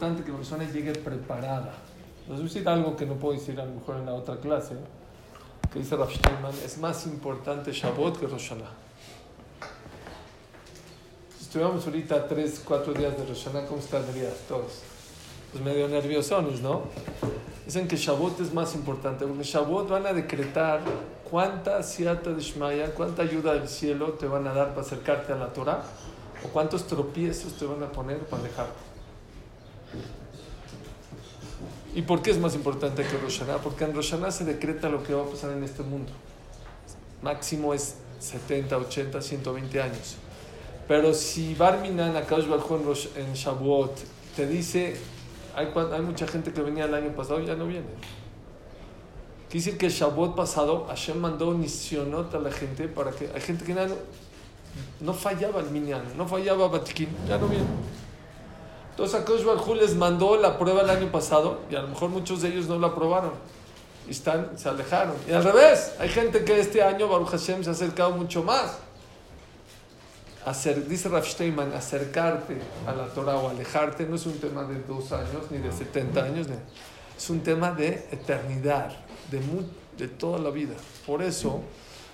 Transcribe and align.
importante 0.00 0.24
que 0.24 0.30
la 0.30 0.38
persona 0.38 0.64
llegue 0.64 0.92
preparada. 0.92 1.74
Les 2.26 2.38
voy 2.38 2.40
a 2.40 2.42
decir 2.44 2.66
algo 2.66 2.96
que 2.96 3.04
no 3.04 3.14
puedo 3.16 3.38
decir 3.38 3.60
a 3.60 3.66
lo 3.66 3.72
mejor 3.72 3.96
en 3.96 4.06
la 4.06 4.14
otra 4.14 4.36
clase, 4.36 4.74
que 5.70 5.78
dice 5.78 5.94
Rav 5.94 6.10
Steinman, 6.10 6.54
es 6.64 6.78
más 6.78 7.06
importante 7.06 7.70
Shabbat 7.70 8.16
que 8.16 8.26
Rosh 8.26 8.48
Hashanah. 8.48 8.70
Si 11.36 11.44
estuviéramos 11.44 11.84
ahorita 11.84 12.26
3, 12.26 12.62
4 12.64 12.94
días 12.94 13.18
de 13.18 13.26
Rosh 13.26 13.44
Hashanah, 13.44 13.66
¿cómo 13.66 13.80
estarías 13.80 14.38
todos? 14.48 14.80
Pues 15.52 15.62
medio 15.62 15.86
nerviosones, 15.86 16.62
¿no? 16.62 16.84
Dicen 17.66 17.86
que 17.86 17.96
Shabbat 17.96 18.40
es 18.40 18.54
más 18.54 18.74
importante, 18.74 19.26
porque 19.26 19.42
Shabbat 19.42 19.86
van 19.86 20.06
a 20.06 20.14
decretar 20.14 20.80
cuánta 21.30 21.82
siata 21.82 22.30
de 22.30 22.40
Shmaya, 22.40 22.94
cuánta 22.94 23.20
ayuda 23.20 23.52
del 23.52 23.68
cielo 23.68 24.14
te 24.14 24.26
van 24.26 24.46
a 24.46 24.54
dar 24.54 24.70
para 24.70 24.80
acercarte 24.80 25.34
a 25.34 25.36
la 25.36 25.52
Torah, 25.52 25.82
o 26.42 26.48
cuántos 26.48 26.86
tropiezos 26.86 27.52
te 27.52 27.66
van 27.66 27.82
a 27.82 27.92
poner 27.92 28.20
para 28.20 28.42
dejarte. 28.44 28.89
¿Y 31.94 32.02
por 32.02 32.22
qué 32.22 32.30
es 32.30 32.38
más 32.38 32.54
importante 32.54 33.02
que 33.02 33.18
Rosh 33.18 33.40
Hashanah? 33.40 33.58
Porque 33.58 33.84
en 33.84 33.94
Rosh 33.94 34.14
se 34.30 34.44
decreta 34.44 34.88
lo 34.88 35.02
que 35.02 35.12
va 35.12 35.22
a 35.22 35.26
pasar 35.26 35.50
en 35.50 35.64
este 35.64 35.82
mundo. 35.82 36.12
Máximo 37.22 37.74
es 37.74 37.96
70, 38.20 38.76
80, 38.76 39.20
120 39.20 39.82
años. 39.82 40.16
Pero 40.86 41.12
si 41.14 41.54
Barminan, 41.54 42.16
Akadosh 42.16 42.46
Baruj 42.46 43.06
en, 43.16 43.32
Shavuot, 43.32 43.96
te 44.36 44.46
dice, 44.46 44.96
hay, 45.54 45.68
hay 45.92 46.02
mucha 46.02 46.26
gente 46.26 46.52
que 46.52 46.60
venía 46.62 46.84
el 46.84 46.94
año 46.94 47.10
pasado 47.14 47.40
y 47.40 47.46
ya 47.46 47.56
no 47.56 47.66
viene. 47.66 47.86
Quiere 49.48 49.64
decir 49.64 49.78
que 49.78 49.86
el 49.86 49.92
Shavuot 49.92 50.36
pasado, 50.36 50.86
Hashem 50.86 51.18
mandó 51.18 51.52
nisionot 51.52 52.32
a 52.34 52.38
la 52.38 52.52
gente 52.52 52.86
para 52.86 53.10
que, 53.10 53.30
hay 53.34 53.40
gente 53.40 53.64
que 53.64 53.74
no, 53.74 53.82
no 55.00 55.12
fallaba 55.12 55.60
el 55.60 55.70
Minyan, 55.70 56.02
no 56.16 56.26
fallaba 56.26 56.68
Batikin, 56.68 57.08
ya 57.28 57.36
no 57.36 57.48
viene. 57.48 57.66
Entonces 58.90 59.20
Akadosh 59.20 59.44
Baruj 59.44 59.76
les 59.76 59.94
mandó 59.94 60.36
la 60.36 60.58
prueba 60.58 60.82
el 60.82 60.90
año 60.90 61.10
pasado 61.10 61.60
y 61.70 61.76
a 61.76 61.82
lo 61.82 61.88
mejor 61.88 62.10
muchos 62.10 62.42
de 62.42 62.48
ellos 62.48 62.66
no 62.66 62.78
la 62.78 62.88
aprobaron 62.88 63.32
y 64.06 64.12
están, 64.12 64.58
se 64.58 64.68
alejaron. 64.68 65.14
Y 65.28 65.32
al 65.32 65.44
revés, 65.44 65.94
hay 66.00 66.08
gente 66.08 66.44
que 66.44 66.58
este 66.58 66.82
año 66.82 67.08
Baruch 67.08 67.28
Hashem 67.28 67.62
se 67.62 67.70
ha 67.70 67.72
acercado 67.72 68.10
mucho 68.10 68.42
más. 68.42 68.78
Hacer, 70.44 70.88
dice 70.88 71.08
Rav 71.08 71.24
Steinman, 71.24 71.72
acercarte 71.74 72.58
a 72.86 72.92
la 72.92 73.06
Torah 73.06 73.36
o 73.36 73.50
alejarte 73.50 74.06
no 74.06 74.16
es 74.16 74.26
un 74.26 74.38
tema 74.38 74.64
de 74.64 74.80
dos 74.82 75.12
años 75.12 75.50
ni 75.50 75.58
de 75.58 75.70
70 75.70 76.24
años, 76.24 76.46
es 77.16 77.30
un 77.30 77.40
tema 77.40 77.72
de 77.72 78.08
eternidad, 78.10 78.90
de, 79.30 79.40
de 79.98 80.08
toda 80.08 80.38
la 80.38 80.50
vida. 80.50 80.74
Por 81.06 81.22
eso, 81.22 81.60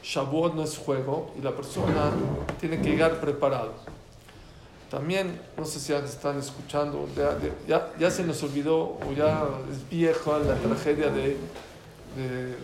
Shavuot 0.02 0.54
no 0.54 0.64
es 0.64 0.77
juego 0.77 1.32
y 1.38 1.42
la 1.42 1.52
persona 1.52 2.10
tiene 2.60 2.80
que 2.80 2.91
llegar 2.91 3.20
preparado. 3.20 3.72
También, 4.90 5.40
no 5.56 5.64
sé 5.64 5.80
si 5.80 5.92
ya 5.92 5.98
están 5.98 6.38
escuchando, 6.38 7.08
ya, 7.16 7.36
ya, 7.66 7.92
ya 7.98 8.10
se 8.10 8.22
nos 8.22 8.40
olvidó 8.44 8.78
o 8.78 9.12
ya 9.16 9.44
es 9.70 9.88
vieja 9.88 10.38
la 10.38 10.54
tragedia 10.54 11.10
de, 11.10 11.36
de, 12.16 12.46
de, 12.46 12.56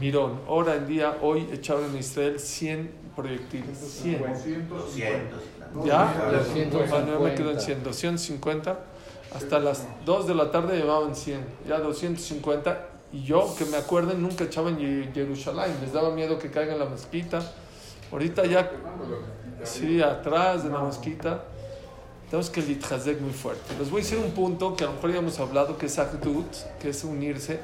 Mirón. 0.00 0.40
Ahora 0.48 0.74
en 0.74 0.88
día, 0.88 1.18
hoy 1.22 1.48
echaron 1.52 1.84
en 1.84 1.98
Israel 1.98 2.40
100 2.40 2.90
proyectiles. 3.14 3.78
100. 3.78 4.18
200. 4.68 5.84
¿Ya? 5.84 6.30
250. 6.32 6.88
Bueno, 6.90 7.20
me 7.20 7.34
quedo 7.34 7.52
en 7.52 7.60
100. 7.60 7.84
250. 7.84 8.78
Hasta 9.34 9.58
las 9.60 9.86
2 10.04 10.26
de 10.26 10.34
la 10.34 10.50
tarde 10.50 10.76
llevaban 10.76 11.14
100. 11.14 11.40
Ya 11.68 11.78
250. 11.78 12.88
Y 13.12 13.22
yo, 13.22 13.54
que 13.56 13.64
me 13.66 13.76
acuerden, 13.76 14.20
nunca 14.20 14.44
echaban 14.44 14.80
en 14.80 15.12
Jerusalén. 15.14 15.76
Les 15.80 15.92
daba 15.92 16.10
miedo 16.10 16.38
que 16.38 16.50
caiga 16.50 16.72
en 16.72 16.80
la 16.80 16.86
mezquita. 16.86 17.40
Ahorita 18.10 18.44
ya, 18.46 18.70
sí, 19.62 20.02
atrás 20.02 20.64
de 20.64 20.70
la 20.70 20.80
mezquita. 20.80 21.44
Tenemos 22.30 22.50
que 22.50 22.60
litjazek 22.60 23.20
muy 23.20 23.32
fuerte. 23.32 23.74
Les 23.78 23.90
voy 23.90 24.02
a 24.02 24.04
decir 24.04 24.18
un 24.18 24.32
punto 24.32 24.76
que 24.76 24.84
a 24.84 24.88
lo 24.88 24.94
mejor 24.94 25.12
ya 25.12 25.18
hemos 25.18 25.38
hablado, 25.40 25.78
que 25.78 25.86
es 25.86 25.98
Ahdut, 25.98 26.46
que 26.78 26.90
es 26.90 27.02
unirse. 27.04 27.58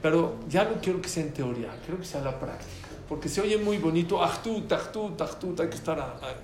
Pero 0.00 0.36
ya 0.48 0.64
no 0.64 0.80
quiero 0.80 1.02
que 1.02 1.08
sea 1.08 1.24
en 1.24 1.32
teoría, 1.32 1.76
quiero 1.84 2.00
que 2.00 2.06
sea 2.06 2.20
en 2.20 2.24
la 2.24 2.38
práctica. 2.38 2.88
Porque 3.08 3.28
se 3.28 3.40
oye 3.40 3.58
muy 3.58 3.76
bonito, 3.76 4.22
Ahdut, 4.22 4.72
Ahdut, 4.72 5.20
Ahdut, 5.20 5.60
hay 5.60 5.68
que 5.68 5.76
estar 5.76 6.00
ahí. 6.00 6.34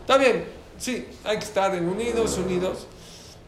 Está 0.00 0.16
bien, 0.16 0.44
sí, 0.78 1.06
hay 1.24 1.38
que 1.38 1.44
estar 1.44 1.74
en 1.74 1.88
unidos, 1.88 2.38
unidos. 2.38 2.86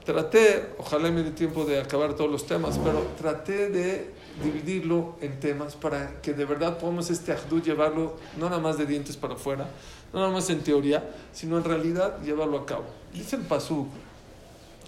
Traté, 0.05 0.71
ojalá 0.79 1.11
me 1.13 1.23
dé 1.23 1.31
tiempo 1.31 1.65
de 1.65 1.81
acabar 1.81 2.15
todos 2.15 2.31
los 2.31 2.45
temas, 2.45 2.77
pero 2.83 3.07
traté 3.17 3.69
de 3.69 4.11
dividirlo 4.43 5.17
en 5.21 5.39
temas 5.39 5.77
para 5.77 6.21
que 6.21 6.33
de 6.33 6.45
verdad 6.45 6.79
podamos 6.79 7.09
este 7.11 7.33
Ahdut 7.33 7.65
llevarlo 7.65 8.17
no 8.37 8.49
nada 8.49 8.61
más 8.61 8.79
de 8.79 8.87
dientes 8.87 9.17
para 9.17 9.35
afuera, 9.35 9.69
no 10.13 10.21
nada 10.21 10.33
más 10.33 10.49
en 10.51 10.61
teoría, 10.61 11.03
sino 11.33 11.59
en 11.59 11.65
realidad 11.65 12.21
llevarlo 12.23 12.59
a 12.59 12.67
cabo. 12.67 12.85
Dice 13.13 13.37
el 13.37 13.43
Pasuk, 13.43 13.89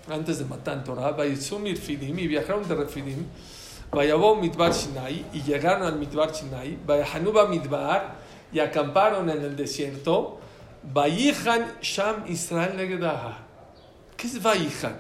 antes 0.09 0.39
de 0.39 0.45
matar 0.45 0.85
Torah, 0.85 1.15
Fidim, 1.15 2.19
y 2.19 2.27
viajaron 2.27 2.67
de 2.69 2.75
Refidim, 2.75 3.25
Vayabó 3.91 4.37
Midbar 4.37 4.75
Sinai, 4.75 5.25
y 5.33 5.43
llegaron 5.43 5.87
al 5.87 5.99
Midbar 5.99 6.35
Sinai, 6.35 6.77
Vayahanuba 6.87 7.47
Midbar, 7.47 8.17
y 8.53 8.59
acamparon 8.59 9.31
en 9.31 9.43
el 9.43 9.57
desierto, 9.57 10.41
Vayihan 10.93 11.79
Sham 11.81 12.25
Israel 12.29 12.77
Negedaha. 12.77 13.39
¿Qué 14.17 14.27
es 14.27 14.43
Vayihan? 14.43 14.97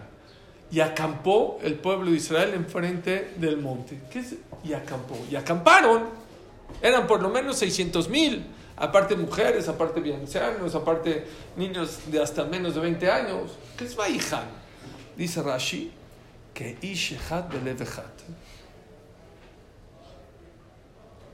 Y 0.70 0.80
acampó 0.80 1.58
el 1.62 1.74
pueblo 1.74 2.10
de 2.10 2.16
Israel 2.16 2.52
enfrente 2.54 3.34
del 3.36 3.58
monte. 3.58 4.00
¿Qué 4.10 4.20
es? 4.20 4.34
Y 4.64 4.72
acampó. 4.72 5.16
Y 5.30 5.36
acamparon. 5.36 6.04
Eran 6.80 7.06
por 7.06 7.22
lo 7.22 7.28
menos 7.28 7.58
600 7.58 8.08
mil 8.08 8.44
aparte 8.76 9.16
mujeres, 9.16 9.68
aparte 9.68 10.14
ancianos, 10.14 10.74
aparte 10.74 11.26
niños 11.56 12.00
de 12.06 12.22
hasta 12.22 12.44
menos 12.44 12.74
de 12.74 12.80
20 12.80 13.10
años. 13.10 13.52
¿Qué 13.76 13.84
es 13.84 13.94
Vaihan? 13.96 14.48
Dice 15.16 15.42
Rashi 15.42 15.92
que 16.52 16.78
Ishechat 16.80 17.52
Belevechat. 17.52 18.22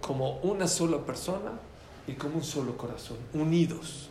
Como 0.00 0.38
una 0.40 0.66
sola 0.66 0.98
persona 0.98 1.52
y 2.06 2.14
como 2.14 2.36
un 2.36 2.44
solo 2.44 2.76
corazón, 2.76 3.18
unidos. 3.34 4.08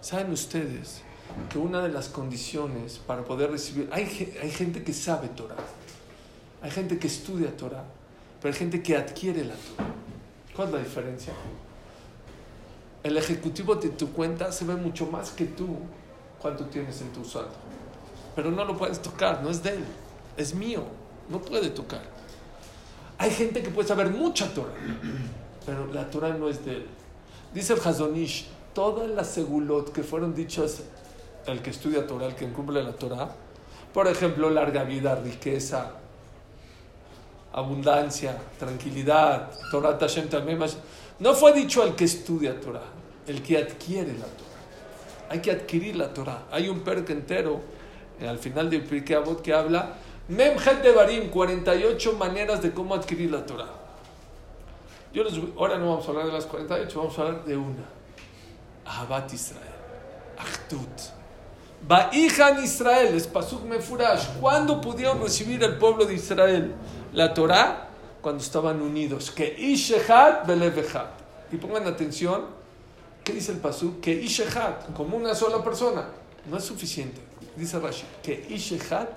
¿Saben 0.00 0.32
ustedes 0.32 1.02
que 1.50 1.58
una 1.58 1.82
de 1.82 1.90
las 1.90 2.08
condiciones 2.08 2.98
para 2.98 3.22
poder 3.22 3.50
recibir... 3.50 3.88
Hay, 3.92 4.04
hay 4.42 4.50
gente 4.50 4.82
que 4.82 4.92
sabe 4.92 5.28
Torah, 5.28 5.56
hay 6.62 6.70
gente 6.70 6.98
que 6.98 7.06
estudia 7.06 7.56
Torah, 7.56 7.84
pero 8.40 8.52
hay 8.52 8.58
gente 8.58 8.82
que 8.82 8.96
adquiere 8.96 9.44
la 9.44 9.54
Torah. 9.54 9.90
¿Cuál 10.56 10.68
es 10.68 10.74
la 10.74 10.80
diferencia? 10.80 11.32
El 13.02 13.16
ejecutivo 13.16 13.74
de 13.76 13.90
tu 13.90 14.12
cuenta 14.12 14.52
se 14.52 14.64
ve 14.64 14.74
mucho 14.74 15.06
más 15.06 15.30
que 15.30 15.44
tú 15.44 15.76
cuánto 16.40 16.66
tienes 16.66 17.00
en 17.00 17.12
tu 17.12 17.24
saldo. 17.24 17.52
Pero 18.34 18.50
no 18.50 18.64
lo 18.64 18.76
puedes 18.76 19.00
tocar, 19.00 19.42
no 19.42 19.50
es 19.50 19.62
de 19.62 19.70
él, 19.70 19.84
es 20.36 20.54
mío, 20.54 20.84
no 21.28 21.40
puede 21.40 21.70
tocar. 21.70 22.02
Hay 23.18 23.30
gente 23.30 23.62
que 23.62 23.70
puede 23.70 23.88
saber 23.88 24.10
mucha 24.10 24.52
Torah, 24.54 24.74
pero 25.66 25.86
la 25.92 26.08
Torah 26.08 26.34
no 26.34 26.48
es 26.48 26.64
de 26.64 26.76
él. 26.76 26.86
Dice 27.52 27.72
el 27.72 27.80
Hazonish, 27.80 28.46
todas 28.74 29.10
las 29.10 29.28
segulot 29.28 29.90
que 29.92 30.02
fueron 30.02 30.34
dichas 30.34 30.82
el 31.46 31.60
que 31.62 31.70
estudia 31.70 32.06
Torah, 32.06 32.26
el 32.26 32.34
que 32.34 32.46
cumple 32.48 32.82
la 32.82 32.92
Torah, 32.92 33.28
por 33.92 34.06
ejemplo, 34.06 34.50
larga 34.50 34.84
vida, 34.84 35.16
riqueza, 35.16 35.92
abundancia, 37.52 38.36
tranquilidad, 38.58 39.50
Torah 39.70 39.98
Tashem 39.98 40.28
también 40.28 40.58
no 41.20 41.34
fue 41.34 41.52
dicho 41.52 41.82
al 41.82 41.96
que 41.96 42.04
estudia 42.04 42.60
Torah, 42.60 42.86
el 43.26 43.42
que 43.42 43.58
adquiere 43.58 44.12
la 44.12 44.26
Torah. 44.26 44.48
Hay 45.30 45.40
que 45.40 45.50
adquirir 45.50 45.96
la 45.96 46.12
Torah. 46.14 46.44
Hay 46.50 46.68
un 46.68 46.80
perque 46.80 47.12
entero 47.12 47.60
eh, 48.20 48.28
al 48.28 48.38
final 48.38 48.70
del 48.70 48.82
Pirkei 48.82 49.16
Avot 49.16 49.42
que 49.42 49.52
habla 49.52 49.96
Memjet 50.28 50.82
de 50.82 50.92
Barim, 50.92 51.30
48 51.30 52.12
maneras 52.14 52.62
de 52.62 52.72
cómo 52.72 52.94
adquirir 52.94 53.30
la 53.30 53.44
Torah. 53.46 53.68
Yo 55.12 55.24
les, 55.24 55.34
ahora 55.56 55.78
no 55.78 55.90
vamos 55.90 56.06
a 56.06 56.10
hablar 56.10 56.26
de 56.26 56.32
las 56.32 56.44
48, 56.44 56.98
vamos 56.98 57.18
a 57.18 57.22
hablar 57.22 57.44
de 57.44 57.56
una. 57.56 57.84
Ahabat 58.84 59.32
Israel. 59.32 59.62
Achtut. 60.36 61.18
Ba'ijan 61.86 62.62
Israel, 62.62 63.14
es 63.14 63.26
Pasuk 63.26 63.64
Mefurash. 63.64 64.38
¿Cuándo 64.40 64.80
pudieron 64.80 65.20
recibir 65.22 65.62
el 65.62 65.78
pueblo 65.78 66.04
de 66.04 66.14
Israel 66.14 66.74
la 67.12 67.32
Torah? 67.32 67.87
Cuando 68.20 68.42
estaban 68.42 68.80
unidos. 68.82 69.30
Que 69.30 69.54
Ishechat 69.58 70.46
Belevechat. 70.46 71.08
Y 71.52 71.56
pongan 71.56 71.86
atención, 71.86 72.46
¿qué 73.24 73.32
dice 73.32 73.52
el 73.52 73.58
Pasuk? 73.58 74.00
Que 74.00 74.12
Ishechat, 74.12 74.92
como 74.94 75.16
una 75.16 75.34
sola 75.34 75.62
persona. 75.62 76.08
No 76.46 76.56
es 76.56 76.64
suficiente. 76.64 77.20
Dice 77.56 77.78
Rashi, 77.78 78.04
que 78.22 78.46
Ishechat 78.50 79.08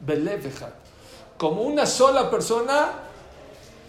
Belevechat. 0.00 0.72
Como 1.36 1.62
una 1.62 1.86
sola 1.86 2.30
persona 2.30 2.92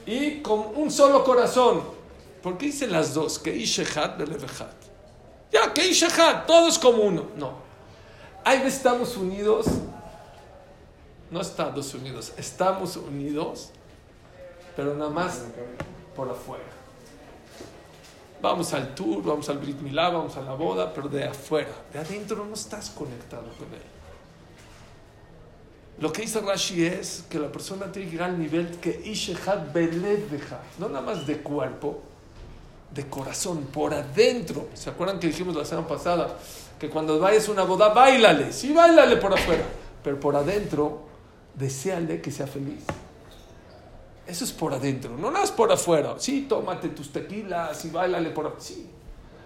y 0.05 0.41
con 0.41 0.75
un 0.75 0.91
solo 0.91 1.23
corazón. 1.23 1.81
¿Por 2.41 2.57
qué 2.57 2.67
dice 2.67 2.87
las 2.87 3.13
dos? 3.13 3.39
Que 3.39 3.55
Ishechat 3.55 4.17
Belevechat. 4.17 4.73
Ya, 5.51 5.73
que 5.73 5.87
Ishechat, 5.87 6.45
todos 6.45 6.77
como 6.79 7.03
uno. 7.03 7.27
No. 7.35 7.53
Ahí 8.45 8.61
estamos 8.65 9.17
unidos. 9.17 9.65
No 11.31 11.41
Estados 11.41 11.93
Unidos, 11.93 12.33
estamos 12.37 12.97
unidos, 12.97 13.69
pero 14.79 14.95
nada 14.95 15.09
más 15.09 15.41
por 16.15 16.29
afuera. 16.29 16.63
Vamos 18.41 18.73
al 18.73 18.95
tour, 18.95 19.21
vamos 19.21 19.49
al 19.49 19.57
Brit 19.57 19.81
Milá, 19.81 20.07
vamos 20.07 20.37
a 20.37 20.41
la 20.41 20.53
boda, 20.53 20.93
pero 20.93 21.09
de 21.09 21.25
afuera. 21.25 21.67
De 21.91 21.99
adentro 21.99 22.45
no 22.45 22.53
estás 22.53 22.89
conectado 22.91 23.43
con 23.57 23.67
él. 23.73 23.81
Lo 25.99 26.13
que 26.13 26.21
dice 26.21 26.39
Rashi 26.39 26.85
es 26.85 27.25
que 27.29 27.39
la 27.39 27.51
persona 27.51 27.91
tiene 27.91 28.07
que 28.07 28.13
llegar 28.13 28.29
al 28.29 28.39
nivel 28.39 28.77
que 28.77 29.01
Ishehad 29.03 29.73
Beledveja, 29.73 30.61
no 30.77 30.87
nada 30.87 31.01
más 31.01 31.27
de 31.27 31.39
cuerpo, 31.39 31.99
de 32.93 33.05
corazón, 33.09 33.63
por 33.73 33.93
adentro. 33.93 34.69
¿Se 34.75 34.89
acuerdan 34.89 35.19
que 35.19 35.27
dijimos 35.27 35.57
la 35.57 35.65
semana 35.65 35.89
pasada? 35.89 36.37
Que 36.79 36.89
cuando 36.89 37.19
vayas 37.19 37.49
a 37.49 37.51
una 37.51 37.63
boda, 37.63 37.89
bailale, 37.89 38.53
sí, 38.53 38.71
bailale 38.71 39.17
por 39.17 39.33
afuera, 39.33 39.65
pero 40.01 40.17
por 40.21 40.37
adentro, 40.37 41.01
deseale 41.53 42.21
que 42.21 42.31
sea 42.31 42.47
feliz. 42.47 42.85
Eso 44.29 44.43
es 44.43 44.51
por 44.51 44.73
adentro, 44.73 45.11
no 45.17 45.31
nada 45.31 45.41
más 45.41 45.51
por 45.51 45.71
afuera. 45.71 46.15
Sí, 46.17 46.45
tómate 46.47 46.89
tus 46.89 47.11
tequilas 47.11 47.83
y 47.85 47.89
bailale 47.89 48.29
por 48.29 48.45
afuera. 48.45 48.63
Sí, 48.63 48.89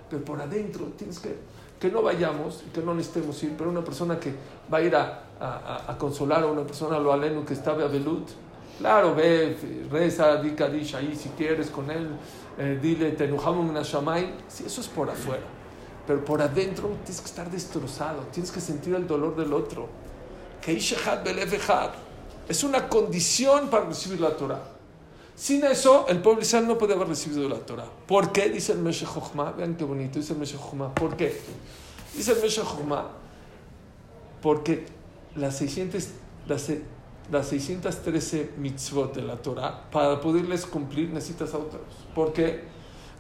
pero 0.10 0.24
por 0.26 0.42
adentro 0.42 0.86
tienes 0.98 1.20
que 1.20 1.54
que 1.84 1.92
no 1.92 2.02
vayamos, 2.02 2.64
que 2.74 2.80
no 2.80 2.96
necesitemos 2.96 3.44
ir, 3.44 3.56
pero 3.58 3.70
una 3.70 3.84
persona 3.84 4.18
que 4.18 4.34
va 4.74 4.78
a 4.78 4.82
ir 4.82 4.96
a, 4.96 5.24
a, 5.38 5.92
a 5.92 5.98
consolar 5.98 6.42
a 6.44 6.46
una 6.46 6.64
persona, 6.64 6.98
lo 6.98 7.12
aleno 7.12 7.44
que 7.44 7.54
está 7.54 7.72
a 7.72 7.76
Belut, 7.76 8.30
claro, 8.80 9.14
ve, 9.14 9.58
reza, 9.92 10.38
di 10.38 10.52
Kadish 10.52 10.96
ahí 10.96 11.14
si 11.14 11.28
quieres 11.32 11.70
con 11.70 11.92
él, 11.92 12.08
eh, 12.58 12.80
dile, 12.82 13.12
te 13.12 13.26
enojamos 13.26 13.76
en 13.76 13.84
Shamay, 13.84 14.34
sí, 14.48 14.64
eso 14.66 14.80
es 14.80 14.88
por 14.88 15.10
afuera, 15.10 15.44
pero 16.08 16.24
por 16.24 16.42
adentro 16.42 16.88
tienes 17.04 17.20
que 17.20 17.28
estar 17.28 17.52
destrozado, 17.52 18.22
tienes 18.32 18.50
que 18.50 18.62
sentir 18.62 18.96
el 18.96 19.06
dolor 19.06 19.36
del 19.36 19.52
otro. 19.52 19.90
Que 20.62 20.78
es 22.48 22.64
una 22.64 22.88
condición 22.88 23.70
para 23.70 23.84
recibir 23.84 24.22
la 24.22 24.38
Torah. 24.38 24.73
Sin 25.36 25.64
eso, 25.64 26.06
el 26.08 26.22
pueblo 26.22 26.42
Israel 26.42 26.68
no 26.68 26.78
puede 26.78 26.94
haber 26.94 27.08
recibido 27.08 27.50
la 27.50 27.58
Torah. 27.58 27.90
¿Por 28.08 28.32
qué? 28.32 28.50
Dice 28.50 28.74
el 28.74 28.80
Meshech. 28.80 29.10
Vean 29.58 29.76
qué 29.76 29.84
bonito, 29.84 30.20
dice 30.20 30.34
el 30.34 30.40
Meshech. 30.40 30.60
¿Por 30.60 31.18
qué? 31.18 31.36
Dice 32.16 32.34
el 32.34 32.42
Meshech. 32.42 32.66
Porque 34.42 34.86
las, 35.36 35.58
600, 35.58 36.08
las, 36.48 36.72
las 37.32 37.48
613 37.48 38.54
mitzvot 38.58 39.16
de 39.16 39.24
la 39.24 39.38
Torah, 39.38 39.90
para 39.90 40.22
poderles 40.22 40.66
cumplir, 40.66 41.10
necesitas 41.10 41.54
a 41.54 41.58
otros. 41.58 41.82
¿Por 42.14 42.34
qué? 42.34 42.64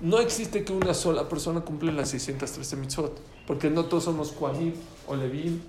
No 0.01 0.19
existe 0.19 0.63
que 0.63 0.74
una 0.74 0.94
sola 0.94 1.27
persona 1.27 1.62
cumpla 1.62 1.92
las 1.92 2.10
613 2.10 2.75
mitzvot. 2.75 3.19
Porque 3.48 3.69
no 3.69 3.86
todos 3.86 4.04
somos 4.04 4.31
Kuanim, 4.31 4.74
o 5.07 5.15
Levim, 5.15 5.62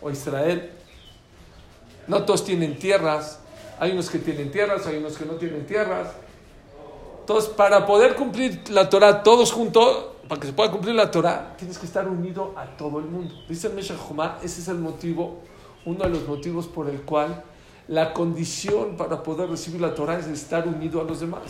o 0.00 0.10
Israel. 0.10 0.70
No 2.06 2.24
todos 2.24 2.44
tienen 2.44 2.78
tierras 2.78 3.41
hay 3.82 3.90
unos 3.90 4.10
que 4.10 4.20
tienen 4.20 4.52
tierras, 4.52 4.86
hay 4.86 4.98
unos 4.98 5.18
que 5.18 5.24
no 5.24 5.32
tienen 5.32 5.66
tierras. 5.66 6.12
Entonces, 7.18 7.50
para 7.50 7.84
poder 7.84 8.14
cumplir 8.14 8.62
la 8.70 8.88
Torah 8.88 9.24
todos 9.24 9.50
juntos, 9.50 10.06
para 10.28 10.40
que 10.40 10.46
se 10.46 10.52
pueda 10.52 10.70
cumplir 10.70 10.94
la 10.94 11.10
Torah, 11.10 11.56
tienes 11.58 11.78
que 11.78 11.86
estar 11.86 12.06
unido 12.06 12.54
a 12.56 12.64
todo 12.76 13.00
el 13.00 13.06
mundo. 13.06 13.34
Dice 13.48 13.66
el 13.66 13.74
Meshach 13.74 13.98
ese 14.40 14.60
es 14.60 14.68
el 14.68 14.78
motivo, 14.78 15.40
uno 15.84 16.04
de 16.04 16.10
los 16.10 16.28
motivos 16.28 16.68
por 16.68 16.88
el 16.88 17.02
cual 17.02 17.42
la 17.88 18.14
condición 18.14 18.96
para 18.96 19.20
poder 19.20 19.50
recibir 19.50 19.80
la 19.80 19.92
Torah 19.92 20.16
es 20.16 20.28
estar 20.28 20.68
unido 20.68 21.00
a 21.00 21.04
los 21.04 21.18
demás. 21.18 21.42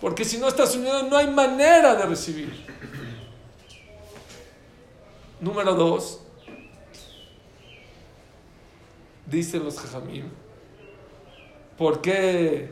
Porque 0.00 0.24
si 0.24 0.38
no 0.38 0.48
estás 0.48 0.74
unido, 0.74 1.02
no 1.02 1.18
hay 1.18 1.30
manera 1.30 1.94
de 1.94 2.06
recibir. 2.06 2.64
Número 5.38 5.74
dos, 5.74 6.20
dicen 9.26 9.62
los 9.62 9.78
Jajamim, 9.78 10.24
¿Por 11.80 12.02
qué 12.02 12.68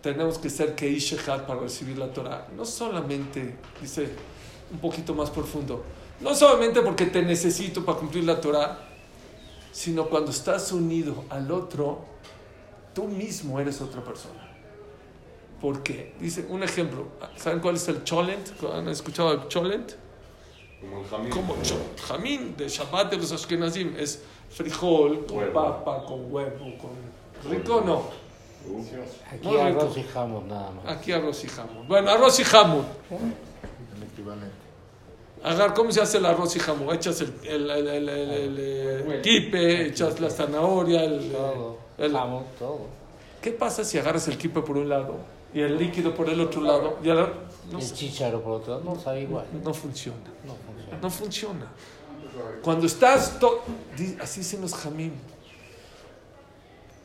tenemos 0.00 0.38
que 0.38 0.48
ser 0.48 0.74
Keishehad 0.74 1.44
para 1.44 1.60
recibir 1.60 1.98
la 1.98 2.10
Torah? 2.10 2.48
No 2.56 2.64
solamente, 2.64 3.54
dice 3.78 4.08
un 4.72 4.78
poquito 4.78 5.12
más 5.12 5.28
profundo, 5.28 5.84
no 6.20 6.34
solamente 6.34 6.80
porque 6.80 7.04
te 7.04 7.20
necesito 7.20 7.84
para 7.84 7.98
cumplir 7.98 8.24
la 8.24 8.40
Torah, 8.40 8.78
sino 9.72 10.06
cuando 10.06 10.30
estás 10.30 10.72
unido 10.72 11.26
al 11.28 11.52
otro, 11.52 12.02
tú 12.94 13.04
mismo 13.04 13.60
eres 13.60 13.82
otra 13.82 14.02
persona. 14.02 14.40
¿Por 15.60 15.82
qué? 15.82 16.14
Dice 16.18 16.46
un 16.48 16.62
ejemplo. 16.62 17.08
¿Saben 17.36 17.60
cuál 17.60 17.74
es 17.74 17.86
el 17.88 18.04
cholent? 18.04 18.52
¿Han 18.72 18.88
escuchado 18.88 19.34
el 19.34 19.48
cholent? 19.48 19.92
Como 20.80 21.02
el 21.02 21.06
jamín. 21.08 21.30
Como 21.30 21.54
jamín 22.08 22.56
de 22.56 22.70
Shabbat 22.70 23.10
de 23.10 23.18
los 23.18 23.30
Ashkenazim. 23.32 23.96
Es 23.98 24.22
frijol 24.48 25.26
con 25.26 25.52
papa, 25.52 26.06
con 26.06 26.32
huevo, 26.32 26.78
con 26.78 27.19
¿Rico 27.48 27.76
o 27.76 27.80
no? 27.82 28.02
Aquí 29.32 29.56
arroz 29.56 29.96
y 29.96 30.02
jamón 30.02 30.48
nada 30.48 30.70
más. 30.70 30.86
Aquí 30.96 31.12
arroz 31.12 31.44
y 31.44 31.48
jamón. 31.48 31.88
Bueno, 31.88 32.10
arroz 32.10 32.38
y 32.40 32.44
jamón. 32.44 32.84
El 33.10 34.02
equivalente. 34.02 34.50
Agar, 35.42 35.72
¿cómo 35.72 35.90
se 35.90 36.02
hace 36.02 36.18
el 36.18 36.26
arroz 36.26 36.54
y 36.56 36.58
jamón? 36.58 36.94
Echas 36.94 37.20
el, 37.22 37.32
el, 37.44 37.70
el, 37.70 38.08
el, 38.08 38.58
el 38.58 39.22
kipe, 39.22 39.86
echas 39.86 40.20
la 40.20 40.28
zanahoria, 40.28 41.04
el, 41.04 41.32
Todo. 41.32 41.78
el- 41.96 42.12
Jamón, 42.12 42.44
todo. 42.58 42.80
¿Qué 43.40 43.50
pasa 43.52 43.82
si 43.84 43.96
agarras 43.96 44.28
el 44.28 44.36
kipe 44.36 44.60
por 44.60 44.76
un 44.76 44.90
lado 44.90 45.14
y 45.54 45.60
el 45.62 45.78
líquido 45.78 46.14
por 46.14 46.28
el 46.28 46.40
otro 46.42 46.60
lado? 46.60 46.98
Y 47.02 47.08
ahora- 47.08 47.32
no, 47.72 47.78
el 47.78 47.84
sé, 47.84 47.94
chícharo 47.94 48.42
por 48.42 48.60
otro 48.60 48.74
lado 48.78 48.84
no 48.94 49.00
sabe 49.00 49.22
igual. 49.22 49.46
no 49.64 49.72
funciona. 49.72 50.18
No 50.44 50.54
funciona. 50.54 50.98
No 51.00 51.10
funciona. 51.10 51.66
Cuando 52.62 52.86
estás... 52.86 53.38
Así 54.20 54.40
dicen 54.40 54.60
los 54.60 54.74
jamín. 54.74 55.14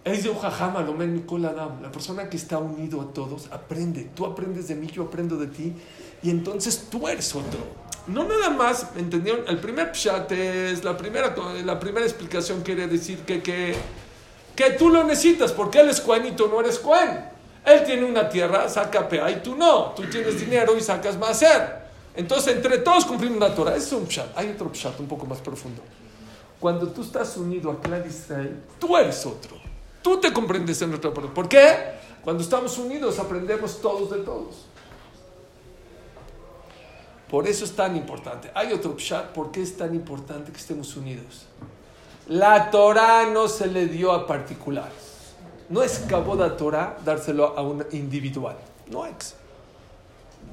Es. 0.05 0.23
La 0.23 1.91
persona 1.91 2.29
que 2.29 2.37
está 2.37 2.59
unido 2.59 3.01
a 3.01 3.11
todos 3.11 3.51
aprende. 3.51 4.11
Tú 4.15 4.25
aprendes 4.25 4.67
de 4.67 4.75
mí, 4.75 4.87
yo 4.87 5.03
aprendo 5.03 5.35
de 5.35 5.47
ti. 5.47 5.73
Y 6.21 6.29
entonces 6.29 6.87
tú 6.91 7.07
eres 7.07 7.33
otro. 7.33 7.59
No 8.07 8.23
nada 8.23 8.51
más, 8.51 8.89
¿entendieron? 8.95 9.45
El 9.47 9.57
primer 9.57 9.91
pshat 9.91 10.31
es, 10.31 10.83
la 10.83 10.95
primera, 10.95 11.35
la 11.65 11.79
primera 11.79 12.05
explicación 12.05 12.61
quiere 12.61 12.87
decir 12.87 13.19
que, 13.21 13.41
que, 13.41 13.75
que 14.55 14.71
tú 14.71 14.89
lo 14.89 15.03
necesitas, 15.03 15.51
porque 15.51 15.79
él 15.79 15.89
es 15.89 16.01
Cohen 16.01 16.27
y 16.27 16.31
tú 16.33 16.47
no 16.47 16.59
eres 16.59 16.77
Cohen. 16.77 17.25
Él 17.65 17.83
tiene 17.83 18.05
una 18.05 18.29
tierra, 18.29 18.69
saca 18.69 19.09
PA 19.09 19.31
y 19.31 19.41
tú 19.41 19.55
no. 19.55 19.93
Tú 19.95 20.03
tienes 20.03 20.39
dinero 20.39 20.77
y 20.77 20.81
sacas 20.81 21.17
Maser. 21.17 21.83
Entonces, 22.15 22.55
entre 22.55 22.77
todos 22.77 23.05
cumplimos 23.05 23.39
la 23.39 23.55
Torah. 23.55 23.75
Es 23.75 23.91
un 23.91 24.05
pshat. 24.05 24.37
Hay 24.37 24.51
otro 24.51 24.69
pshat 24.71 24.99
un 24.99 25.07
poco 25.07 25.25
más 25.25 25.39
profundo. 25.39 25.81
Cuando 26.59 26.87
tú 26.89 27.01
estás 27.01 27.35
unido 27.37 27.71
a 27.71 27.81
Clan 27.81 28.03
Israel, 28.07 28.61
tú 28.79 28.95
eres 28.95 29.25
otro. 29.25 29.74
Tú 30.05 30.19
te 30.19 30.31
comprendes 30.31 30.79
en 30.83 30.93
otra 30.93 31.11
persona. 31.11 31.33
¿Por 31.33 31.49
qué? 31.49 31.95
Cuando 32.23 32.43
estamos 32.43 32.77
unidos 32.77 33.17
aprendemos 33.17 33.81
todos 33.81 34.11
de 34.11 34.19
todos. 34.19 34.67
Por 37.27 37.47
eso 37.47 37.65
es 37.65 37.75
tan 37.75 37.95
importante. 37.95 38.51
Hay 38.53 38.71
otro 38.71 38.95
pshat. 38.95 39.33
¿Por 39.33 39.49
qué 39.49 39.63
es 39.63 39.75
tan 39.75 39.95
importante 39.95 40.51
que 40.51 40.59
estemos 40.59 40.95
unidos? 40.95 41.47
La 42.27 42.69
Torah 42.69 43.31
no 43.33 43.47
se 43.47 43.65
le 43.65 43.87
dio 43.87 44.11
a 44.11 44.27
particulares. 44.27 45.33
No 45.69 45.81
es 45.81 45.97
caboda 46.07 46.55
Torah 46.55 46.99
dárselo 47.03 47.57
a 47.57 47.63
un 47.63 47.83
individual. 47.91 48.57
No 48.91 49.07
es. 49.07 49.33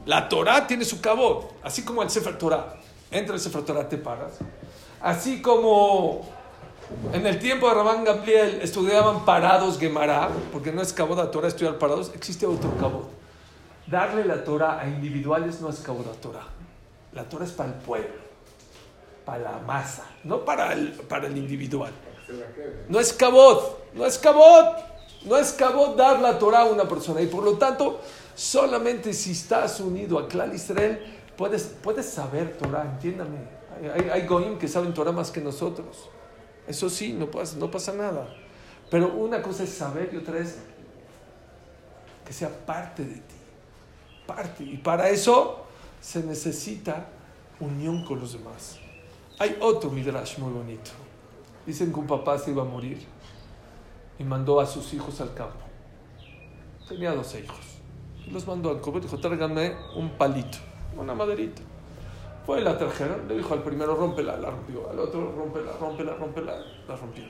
La 0.07 0.31
Torah 0.31 0.67
tiene 0.67 0.87
su 0.87 0.99
cabot. 1.03 1.57
Así 1.62 1.85
como 1.85 2.03
el 2.03 2.09
Sefer 2.09 2.38
Torah. 2.38 2.77
Entra 3.11 3.35
el 3.35 3.41
Sefer 3.43 3.67
Torah, 3.67 3.87
te 3.87 3.99
paras. 3.99 4.33
Así 5.03 5.43
como 5.43 6.23
en 7.13 7.27
el 7.27 7.39
tiempo 7.39 7.69
de 7.69 7.75
Rabán 7.75 8.05
Gamliel 8.05 8.61
estudiaban 8.63 9.25
parados 9.25 9.79
Gemara, 9.79 10.31
porque 10.53 10.73
no 10.73 10.83
es 10.83 10.93
caboda 10.93 11.31
Torah 11.31 11.49
estudiar 11.49 11.79
parados, 11.79 12.11
existe 12.15 12.47
otro 12.47 12.75
cabot. 12.79 13.09
Darle 13.87 14.25
la 14.25 14.45
Torah 14.45 14.81
a 14.81 14.87
individuales 14.87 15.61
no 15.61 15.69
es 15.69 15.81
caboda 15.81 16.13
Torah. 16.21 16.47
La 17.13 17.25
Torah 17.25 17.45
es 17.45 17.53
para 17.53 17.71
el 17.71 17.75
pueblo, 17.77 18.23
para 19.25 19.39
la 19.39 19.59
masa, 19.59 20.07
no 20.25 20.45
para 20.45 20.73
el, 20.73 20.93
para 20.93 21.27
el 21.27 21.37
individual. 21.37 21.93
No 22.89 22.99
es 22.99 23.13
cabot, 23.13 23.93
no 23.95 24.07
es 24.07 24.17
cabot, 24.17 24.77
no 25.25 25.37
es 25.37 25.53
cabot 25.53 25.97
dar 25.97 26.21
la 26.21 26.39
Torah 26.39 26.63
a 26.63 26.65
una 26.67 26.89
persona. 26.89 27.21
Y 27.21 27.27
por 27.27 27.45
lo 27.45 27.55
tanto, 27.55 28.01
solamente 28.35 29.13
si 29.13 29.33
estás 29.33 29.81
unido 29.81 30.19
a 30.19 30.29
Clan 30.29 30.55
Israel, 30.55 31.05
puedes, 31.37 31.75
puedes 31.83 32.07
saber 32.07 32.57
Torah, 32.57 32.85
entiéndame. 32.85 33.39
Hay, 33.77 34.05
hay, 34.05 34.11
hay 34.11 34.27
goyim 34.27 34.59
que 34.59 34.69
saben 34.69 34.95
Torah 34.95 35.13
más 35.13 35.31
que 35.31 35.41
nosotros. 35.41 36.09
Eso 36.66 36.88
sí, 36.88 37.12
no 37.12 37.31
pasa, 37.31 37.92
nada. 37.92 38.28
Pero 38.90 39.14
una 39.14 39.42
cosa 39.42 39.64
es 39.64 39.71
saber 39.71 40.11
y 40.12 40.16
otra 40.16 40.38
es 40.38 40.59
que 42.25 42.33
sea 42.33 42.50
parte 42.64 43.04
de 43.04 43.14
ti. 43.14 43.35
Parte. 44.26 44.64
Y 44.64 44.76
para 44.76 45.09
eso 45.09 45.64
se 46.00 46.23
necesita 46.23 47.09
unión 47.59 48.04
con 48.04 48.21
los 48.21 48.33
demás. 48.35 48.78
Hay 49.38 49.57
otro 49.61 49.90
midrash 49.90 50.38
muy 50.38 50.52
bonito. 50.52 50.90
Dicen 51.66 51.92
que 51.92 51.99
un 51.99 52.07
papá 52.07 52.38
se 52.38 52.50
iba 52.50 52.62
a 52.62 52.66
morir 52.66 53.04
y 54.19 54.25
mandó 54.25 54.61
a 54.61 54.66
sus 54.66 54.92
hijos 54.95 55.21
al 55.21 55.35
campo. 55.35 55.64
Tenía 56.88 57.12
dos 57.12 57.35
hijos. 57.35 57.59
Y 58.26 58.31
los 58.31 58.47
mandó 58.47 58.71
al 58.71 58.97
y 58.97 59.00
dijo, 59.00 59.19
tráiganme 59.19 59.75
un 59.97 60.11
palito, 60.11 60.59
una 60.97 61.14
maderita. 61.14 61.62
Fue 62.45 62.61
la 62.61 62.77
trajeron, 62.77 63.29
le 63.29 63.37
dijo 63.37 63.55
al 63.55 63.63
primero, 63.63 63.95
rómpela, 63.95 64.37
la 64.37 64.51
rompió. 64.51 64.91
Al 64.91 64.99
otro, 64.99 65.33
rómpela, 65.33 65.73
rómpela, 65.81 66.15
rómpela, 66.15 66.57
la 66.89 66.97
rompió. 66.97 67.25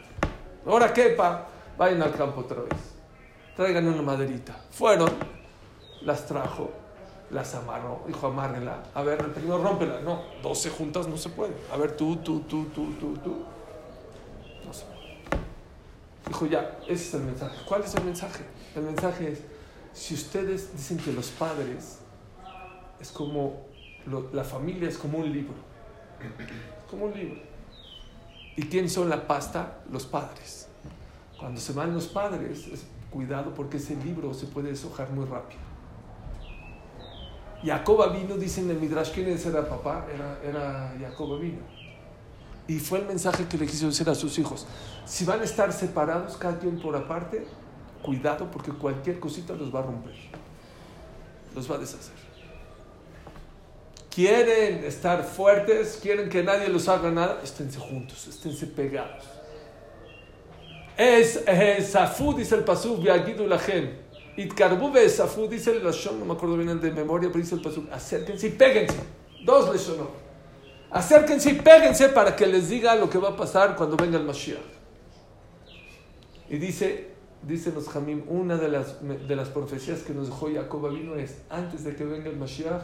Ahora 0.66 0.92
qué, 0.92 1.11
pa, 1.11 1.49
vayan 1.76 2.02
al 2.02 2.12
campo 2.12 2.40
otra 2.40 2.62
vez. 2.62 2.95
Traigan 3.54 3.87
una 3.88 4.00
maderita. 4.00 4.57
Fueron, 4.71 5.11
las 6.00 6.26
trajo, 6.26 6.71
las 7.31 7.54
amarró. 7.54 8.02
Dijo, 8.07 8.26
amárrela. 8.26 8.83
A 8.95 9.02
ver, 9.02 9.21
el 9.21 9.31
primero, 9.33 9.59
rómpela. 9.59 10.00
No, 10.00 10.23
12 10.42 10.71
juntas 10.71 11.07
no 11.07 11.19
se 11.19 11.28
puede. 11.28 11.52
A 11.71 11.76
ver, 11.76 11.95
tú, 11.95 12.16
tú, 12.16 12.40
tú, 12.40 12.66
tú, 12.75 12.95
tú, 12.95 13.14
tú. 13.19 13.45
No 14.64 14.73
se 14.73 14.87
puede. 14.87 15.19
dijo, 16.26 16.47
ya, 16.47 16.78
ese 16.85 16.95
es 16.95 17.14
el 17.14 17.23
mensaje. 17.23 17.57
¿Cuál 17.66 17.83
es 17.83 17.95
el 17.95 18.04
mensaje? 18.04 18.45
El 18.75 18.85
mensaje 18.85 19.33
es, 19.33 19.40
si 19.92 20.14
ustedes 20.14 20.73
dicen 20.75 20.97
que 20.97 21.12
los 21.12 21.28
padres 21.28 21.99
es 22.99 23.11
como, 23.11 23.66
la 24.32 24.44
familia 24.44 24.88
es 24.88 24.99
como 24.99 25.18
un 25.18 25.32
libro, 25.32 25.54
como 26.90 27.06
un 27.06 27.14
libro. 27.14 27.40
¿Y 28.56 28.62
quién 28.64 28.88
son 28.88 29.09
la 29.09 29.26
pasta? 29.26 29.80
Los 29.90 30.06
padres. 30.06 30.68
Cuando 31.38 31.61
se 31.61 31.73
van 31.73 31.94
los 31.94 32.06
padres, 32.09 32.68
es, 32.68 32.85
cuidado 33.11 33.52
porque 33.54 33.76
ese 33.76 33.94
libro 33.97 34.32
se 34.32 34.47
puede 34.47 34.71
deshojar 34.71 35.11
muy 35.11 35.26
rápido. 35.26 35.61
Jacob 37.64 38.12
vino, 38.12 38.37
dicen 38.37 38.64
en 38.64 38.71
el 38.73 38.80
Midrash, 38.80 39.12
¿quién 39.12 39.28
era 39.28 39.68
papá? 39.68 40.06
Era, 40.12 40.40
era 40.42 40.94
vino. 41.38 41.59
Y 42.66 42.78
fue 42.78 43.00
el 43.00 43.06
mensaje 43.06 43.47
que 43.47 43.59
le 43.59 43.66
quiso 43.66 43.87
decir 43.87 44.09
a 44.09 44.14
sus 44.14 44.38
hijos. 44.38 44.66
Si 45.04 45.25
van 45.25 45.40
a 45.40 45.44
estar 45.44 45.73
separados, 45.73 46.37
cada 46.37 46.59
quien 46.59 46.80
por 46.80 46.97
aparte, 46.97 47.47
cuidado 48.02 48.50
porque 48.50 48.73
cualquier 48.73 49.21
cosita 49.21 49.54
los 49.54 49.75
va 49.75 49.80
a 49.80 49.82
romper. 49.82 50.14
Los 51.54 51.71
va 51.71 51.76
a 51.76 51.78
deshacer. 51.78 52.31
Quieren 54.14 54.85
estar 54.85 55.25
fuertes, 55.25 55.99
quieren 56.02 56.28
que 56.28 56.42
nadie 56.42 56.69
los 56.69 56.87
haga 56.88 57.11
nada, 57.11 57.40
esténse 57.42 57.78
juntos, 57.78 58.26
esténse 58.26 58.66
pegados. 58.66 59.25
Es 60.99 61.42
Safú, 61.90 62.35
dice 62.35 62.57
el 62.57 62.64
Pasú, 62.64 62.99
Viagidu 62.99 63.47
Lahem. 63.47 63.90
Itkarbu 64.37 64.92
Safú, 65.09 65.49
dice 65.49 65.71
el 65.71 65.83
Lashon, 65.83 66.19
no 66.19 66.26
me 66.26 66.35
acuerdo 66.35 66.59
bien 66.59 66.78
de 66.78 66.90
memoria, 66.90 67.31
pero 67.33 67.42
dice 67.42 67.54
el 67.54 67.62
Pasú, 67.62 67.87
acérquense 67.90 68.49
y 68.49 68.50
péguense. 68.50 68.97
Dos 69.47 69.73
Lashonot. 69.73 70.11
Acérquense 70.90 71.50
y 71.50 71.54
péguense 71.54 72.11
para 72.11 72.37
que 72.37 72.47
les 72.47 72.69
diga 72.69 72.95
lo 72.95 73.09
que 73.09 73.16
va 73.16 73.31
a 73.31 73.37
pasar 73.37 73.76
cuando 73.76 73.97
venga 73.97 74.19
el 74.19 74.25
Mashiach. 74.25 74.59
Y 76.50 76.59
dice, 76.59 77.09
dice 77.42 77.73
los 77.73 77.88
Jamim, 77.88 78.25
una 78.28 78.59
de 78.59 78.69
las, 78.69 78.97
de 79.00 79.37
las 79.37 79.49
profecías 79.49 80.00
que 80.00 80.12
nos 80.12 80.26
dejó 80.26 80.50
Jacob 80.52 80.92
vino 80.92 81.16
es, 81.16 81.38
antes 81.49 81.85
de 81.85 81.97
que 81.97 82.04
venga 82.04 82.28
el 82.28 82.37
Mashiach, 82.37 82.83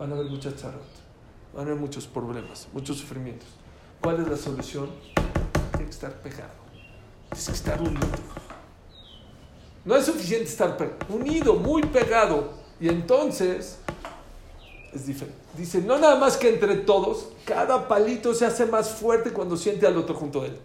van 0.00 0.10
a 0.12 0.14
haber 0.14 0.30
muchas 0.30 0.56
charot, 0.56 0.80
van 1.52 1.66
a 1.66 1.70
haber 1.70 1.76
muchos 1.76 2.06
problemas, 2.06 2.66
muchos 2.72 2.96
sufrimientos. 2.96 3.46
¿Cuál 4.00 4.22
es 4.22 4.28
la 4.28 4.36
solución? 4.38 4.88
Tiene 5.72 5.84
que 5.84 5.90
estar 5.90 6.14
pegado, 6.22 6.54
tiene 7.28 7.44
que 7.44 7.52
estar 7.52 7.80
unido. 7.82 8.08
No 9.84 9.94
es 9.94 10.06
suficiente 10.06 10.46
estar 10.46 10.74
unido, 11.10 11.54
muy 11.54 11.82
pegado. 11.82 12.54
Y 12.80 12.88
entonces 12.88 13.78
es 14.94 15.06
diferente. 15.06 15.38
Dice, 15.54 15.82
no 15.82 15.98
nada 15.98 16.16
más 16.16 16.38
que 16.38 16.48
entre 16.48 16.76
todos, 16.76 17.28
cada 17.44 17.86
palito 17.86 18.32
se 18.32 18.46
hace 18.46 18.64
más 18.64 18.88
fuerte 18.92 19.32
cuando 19.32 19.58
siente 19.58 19.86
al 19.86 19.98
otro 19.98 20.14
junto 20.14 20.42
a 20.42 20.46
él. 20.46 20.56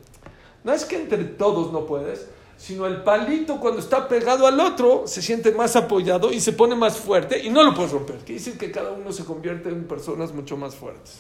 No 0.64 0.72
es 0.72 0.86
que 0.86 0.96
entre 0.96 1.26
todos 1.26 1.74
no 1.74 1.86
puedes, 1.86 2.28
sino 2.58 2.86
el 2.88 3.04
palito 3.04 3.60
cuando 3.60 3.80
está 3.80 4.08
pegado 4.08 4.48
al 4.48 4.60
otro 4.60 5.04
se 5.08 5.22
siente 5.22 5.52
más 5.52 5.76
apoyado 5.76 6.32
y 6.32 6.40
se 6.40 6.54
pone 6.54 6.76
más 6.76 6.98
fuerte 6.98 7.44
y 7.44 7.50
no 7.50 7.64
lo 7.64 7.74
puedes 7.74 7.92
romper. 7.92 8.18
Quiere 8.18 8.36
decir 8.36 8.58
que 8.58 8.72
cada 8.72 8.92
uno 8.92 9.12
se 9.12 9.26
convierte 9.26 9.70
en 9.70 9.88
personas 9.88 10.34
mucho 10.34 10.58
más 10.58 10.76
fuertes. 10.76 11.20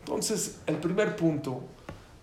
Entonces, 0.00 0.56
el 0.66 0.76
primer 0.76 1.16
punto 1.16 1.60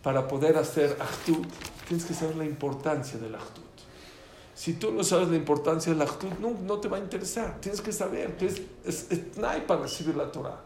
para 0.01 0.27
poder 0.27 0.55
hacer 0.57 0.97
actud, 0.99 1.45
tienes 1.87 2.05
que 2.05 2.13
saber 2.13 2.35
la 2.35 2.45
importancia 2.45 3.17
del 3.17 3.33
actud. 3.33 3.63
Si 4.53 4.73
tú 4.73 4.91
no 4.91 5.03
sabes 5.03 5.29
la 5.29 5.35
importancia 5.35 5.91
de 5.91 5.97
la 5.97 6.05
no, 6.39 6.51
no 6.61 6.79
te 6.79 6.87
va 6.87 6.97
a 6.97 6.99
interesar. 6.99 7.59
Tienes 7.59 7.81
que 7.81 7.91
saber 7.91 8.37
que 8.37 8.45
es, 8.45 8.61
es, 8.85 9.07
es 9.11 9.19
para 9.67 9.81
recibir 9.81 10.15
la 10.15 10.31
Torah. 10.31 10.61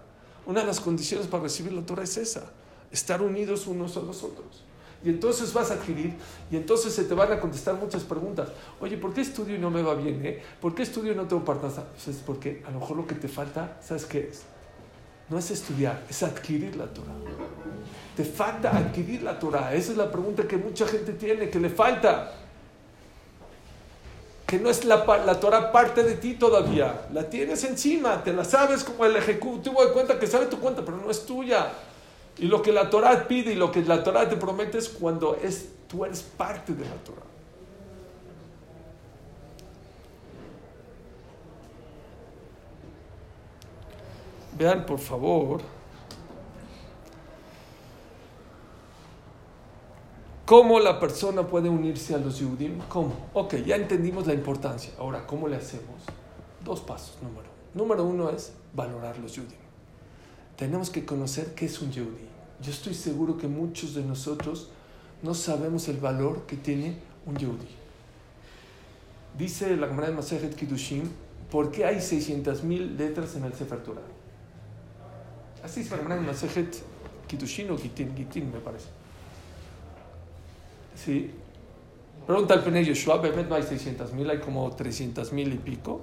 Una 0.46 0.60
de 0.60 0.67
las 0.67 0.79
condiciones 0.79 1.27
para 1.27 1.43
recibir 1.43 1.72
la 1.72 1.81
Torah 1.81 2.03
es 2.03 2.17
esa, 2.17 2.51
estar 2.91 3.22
unidos 3.22 3.65
unos 3.65 3.96
a 3.98 4.01
los 4.01 4.24
otros. 4.24 4.63
Y 5.03 5.10
entonces 5.10 5.53
vas 5.53 5.72
a 5.72 5.75
adquirir 5.75 6.13
y 6.51 6.58
entonces 6.58 6.94
se 6.94 7.06
te 7.06 7.13
van 7.13 7.32
a 7.32 7.39
contestar 7.39 7.75
muchas 7.75 8.03
preguntas. 8.03 8.50
Oye, 8.82 8.98
¿por 8.98 9.13
qué 9.13 9.22
estudio 9.22 9.56
y 9.56 9.60
no 9.60 9.70
me 9.70 9.82
va 9.82 9.96
bien? 9.96 10.25
Eh? 10.25 10.44
¿Por 10.60 10.75
qué 10.75 10.84
estudio 10.84 11.13
y 11.13 11.15
no 11.15 11.25
tengo 11.25 11.46
parnasa? 11.46 11.86
Pues 11.86 12.10
es 12.10 12.18
porque 12.18 12.63
a 12.68 12.72
lo 12.72 12.79
mejor 12.79 12.98
lo 12.98 13.08
que 13.08 13.15
te 13.15 13.29
falta, 13.29 13.77
¿sabes 13.82 14.06
qué 14.06 14.29
es? 14.29 14.41
No 15.29 15.38
es 15.38 15.51
estudiar, 15.51 16.03
es 16.10 16.22
adquirir 16.24 16.75
la 16.75 16.88
Torah. 16.88 17.13
Te 18.18 18.25
falta 18.25 18.75
adquirir 18.75 19.24
la 19.24 19.39
Torah. 19.39 19.74
Esa 19.74 19.91
es 19.91 19.98
la 19.98 20.12
pregunta 20.12 20.46
que 20.46 20.58
mucha 20.58 20.86
gente 20.86 21.13
tiene, 21.13 21.50
que 21.50 21.60
le 21.60 21.70
falta. 21.70 22.34
Que 24.46 24.60
no 24.60 24.70
es 24.70 24.84
la, 24.84 25.06
la 25.25 25.39
Torah 25.39 25.72
parte 25.72 26.03
de 26.03 26.15
ti 26.15 26.34
todavía. 26.34 27.08
La 27.13 27.29
tienes 27.29 27.63
encima, 27.63 28.22
te 28.24 28.34
la 28.34 28.44
sabes 28.44 28.84
como 28.84 29.06
el 29.06 29.15
ejecutivo 29.15 29.86
de 29.86 29.94
cuenta 29.94 30.20
que 30.20 30.27
sabe 30.27 30.48
tu 30.48 30.60
cuenta, 30.60 30.84
pero 30.84 30.98
no 30.98 31.10
es 31.10 31.25
tuya. 31.25 31.72
Y 32.39 32.48
lo 32.48 32.62
que 32.62 32.72
la 32.72 32.89
Torah 32.89 33.27
pide 33.27 33.51
y 33.51 33.55
lo 33.55 33.69
que 33.69 33.84
la 33.84 34.01
Torah 34.01 34.29
te 34.29 34.38
promete 34.38 34.77
es 34.77 34.88
cuando 34.88 35.36
es, 35.36 35.74
tú 35.89 36.05
eres 36.05 36.22
parte 36.22 36.74
de 36.74 36.86
la 36.86 36.96
Torah. 37.03 37.22
Vean, 44.58 44.86
por 44.86 45.00
favor, 45.00 45.62
cómo 50.46 50.79
la 50.79 51.00
persona 51.00 51.46
puede 51.46 51.67
unirse 51.69 52.15
a 52.15 52.17
los 52.19 52.39
Yudim. 52.39 52.79
¿Cómo? 52.88 53.13
Ok, 53.34 53.55
ya 53.65 53.75
entendimos 53.75 54.27
la 54.27 54.34
importancia. 54.34 54.93
Ahora, 54.98 55.27
¿cómo 55.27 55.50
le 55.50 55.58
hacemos? 55.58 56.01
Dos 56.63 56.79
pasos. 56.79 57.17
Número 57.22 57.41
uno. 57.41 57.50
Número 57.74 58.03
uno 58.05 58.29
es 58.29 58.53
valorar 58.74 59.17
los 59.19 59.34
Yudim. 59.34 59.60
Tenemos 60.55 60.89
que 60.89 61.05
conocer 61.05 61.53
qué 61.53 61.65
es 61.65 61.81
un 61.81 61.91
Yehudi. 61.91 62.28
Yo 62.61 62.71
estoy 62.71 62.93
seguro 62.93 63.37
que 63.37 63.47
muchos 63.47 63.93
de 63.93 64.03
nosotros 64.03 64.69
no 65.21 65.33
sabemos 65.33 65.87
el 65.87 65.97
valor 65.97 66.45
que 66.45 66.57
tiene 66.57 66.95
un 67.25 67.37
Yehudi. 67.37 67.67
Dice 69.37 69.77
la 69.77 69.87
Gemara 69.87 70.07
de 70.07 70.15
Masejet 70.15 70.55
Kiddushim, 70.55 71.03
¿por 71.49 71.71
qué 71.71 71.85
hay 71.85 71.97
600.000 71.97 72.97
letras 72.97 73.35
en 73.35 73.45
el 73.45 73.53
Sefer 73.53 73.81
Torah? 73.83 74.01
Así 75.63 75.81
es 75.81 75.91
la 75.91 75.97
Gemara 75.97 76.15
de 76.15 76.21
Masejet 76.21 76.83
Kiddushim 77.27 77.71
o 77.71 77.77
Gitin, 77.77 78.15
Gitin 78.15 78.51
me 78.51 78.59
parece. 78.59 78.87
Sí. 80.95 81.31
Pregunta 82.27 82.53
al 82.53 82.63
Pene 82.63 82.83
Yoshua, 82.83 83.17
no 83.17 83.55
hay 83.55 83.63
600.000, 83.63 84.29
hay 84.29 84.39
como 84.39 84.75
300.000 84.75 85.53
y 85.53 85.57
pico. 85.57 86.01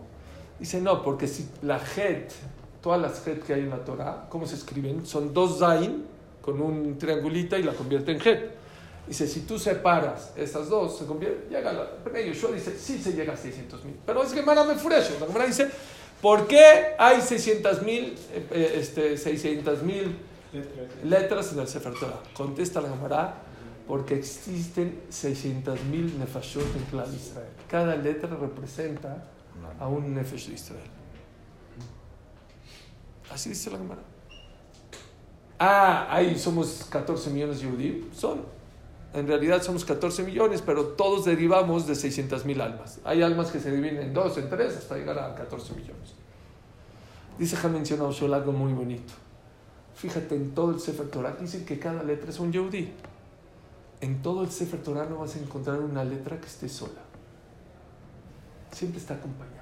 Dice, 0.59 0.81
no, 0.81 1.03
porque 1.03 1.29
si 1.29 1.47
la 1.63 1.79
Het, 1.79 2.33
todas 2.81 3.01
las 3.01 3.27
Het 3.27 3.45
que 3.45 3.53
hay 3.53 3.61
en 3.61 3.71
la 3.71 3.85
Torah, 3.85 4.27
¿cómo 4.31 4.47
se 4.47 4.55
escriben? 4.55 5.05
Son 5.07 5.35
dos 5.35 5.59
Zain 5.59 6.16
con 6.47 6.63
un 6.63 6.97
triangulita 6.97 7.59
y 7.59 7.65
la 7.65 7.75
convierte 7.75 8.13
en 8.13 8.21
Het. 8.25 8.51
Dice, 9.09 9.27
si 9.27 9.41
tú 9.41 9.59
separas 9.59 10.33
esas 10.37 10.69
dos, 10.69 10.99
se 10.99 11.05
convierte, 11.07 11.49
llega 11.49 11.73
la, 11.73 12.21
Yoshua 12.21 12.53
dice, 12.53 12.77
sí 12.79 12.99
se 12.99 13.13
llega 13.13 13.35
a 13.35 13.37
600 13.37 13.85
mil. 13.85 13.97
Pero 14.07 14.23
es 14.23 14.33
que 14.33 14.41
Gemara 14.41 14.65
me 14.65 14.77
furesho. 14.77 15.15
La 15.21 15.27
Gemara 15.27 15.47
dice, 15.47 15.69
¿por 16.23 16.47
qué 16.47 16.95
hay 16.99 17.21
600 17.21 17.83
mil, 17.83 18.17
eh, 18.33 18.75
este, 18.77 19.17
600 19.19 19.83
mil 19.83 20.17
letras 21.05 21.53
en 21.53 21.61
el 21.61 21.69
Sefer 21.69 21.95
Torah? 21.95 22.21
Contesta 22.33 22.81
la 22.81 22.89
Gemara, 22.89 23.35
porque 23.87 24.15
existen 24.15 25.03
600 25.09 25.85
mil 25.85 26.19
nefashot 26.19 26.77
en 26.77 26.85
Clal 26.85 27.13
Israel. 27.15 27.51
Cada 27.69 27.97
letra 27.97 28.37
representa 28.37 29.25
a 29.79 29.89
un 29.89 30.15
nefesh 30.15 30.49
de 30.49 30.55
Israel. 30.55 30.91
Así 33.31 33.51
dice 33.51 33.71
la 33.71 33.79
Gemara 33.79 34.16
ah, 35.59 36.07
ahí 36.11 36.39
somos 36.39 36.87
14 36.91 37.31
millones 37.31 37.61
de 37.61 37.69
judíos. 37.69 38.07
Son, 38.17 38.41
en 39.15 39.27
realidad 39.27 39.63
somos 39.63 39.85
14 39.85 40.25
millones, 40.25 40.63
pero 40.63 40.89
todos 40.89 41.25
derivamos 41.25 41.87
de 41.87 41.95
600 41.95 42.45
mil 42.45 42.61
almas. 42.61 43.01
Hay 43.05 43.23
almas 43.23 43.51
que 43.51 43.61
se 43.61 43.71
dividen 43.71 44.03
en 44.03 44.13
dos, 44.13 44.37
en 44.37 44.49
tres, 44.51 44.77
hasta 44.77 44.97
llegar 44.97 45.19
a 45.19 45.35
14 45.35 45.75
millones. 45.75 46.15
Dice 47.39 47.57
ha 47.63 47.69
mencionado 47.69 48.13
algo 48.35 48.53
muy 48.53 48.73
bonito. 48.73 49.13
Fíjate, 49.95 50.35
en 50.35 50.55
todo 50.55 50.73
el 50.73 50.81
Sefer 50.81 51.09
Torah 51.09 51.37
dicen 51.41 51.65
que 51.65 51.79
cada 51.79 52.03
letra 52.03 52.29
es 52.31 52.39
un 52.39 52.53
yehudí. 52.53 52.93
En 54.03 54.21
todo 54.21 54.43
el 54.43 54.51
Sefer 54.51 54.83
Torah 54.83 55.07
no 55.07 55.19
vas 55.19 55.35
a 55.37 55.39
encontrar 55.39 55.81
una 55.81 56.05
letra 56.05 56.39
que 56.39 56.47
esté 56.47 56.69
sola. 56.69 57.01
Siempre 58.73 59.01
está 59.01 59.15
acompañada. 59.15 59.57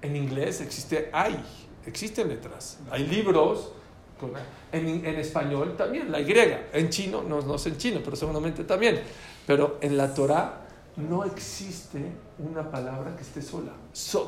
En 0.00 0.16
inglés 0.16 0.62
existe, 0.62 1.10
hay, 1.12 1.42
existen 1.84 2.28
letras. 2.28 2.78
Hay 2.90 3.06
libros 3.06 3.72
en, 4.72 5.04
en, 5.04 5.16
español 5.16 5.74
también, 5.76 6.10
la 6.10 6.20
Y. 6.20 6.34
En 6.72 6.88
chino, 6.90 7.22
no, 7.22 7.40
no 7.40 7.58
sé 7.58 7.70
en 7.70 7.78
chino, 7.78 8.00
pero 8.04 8.16
seguramente 8.16 8.64
también. 8.64 9.00
Pero 9.46 9.78
en 9.80 9.96
la 9.96 10.12
Torah 10.12 10.64
no 10.96 11.24
existe 11.24 12.12
una 12.38 12.70
palabra 12.70 13.16
que 13.16 13.22
esté 13.22 13.42
sola. 13.42 13.72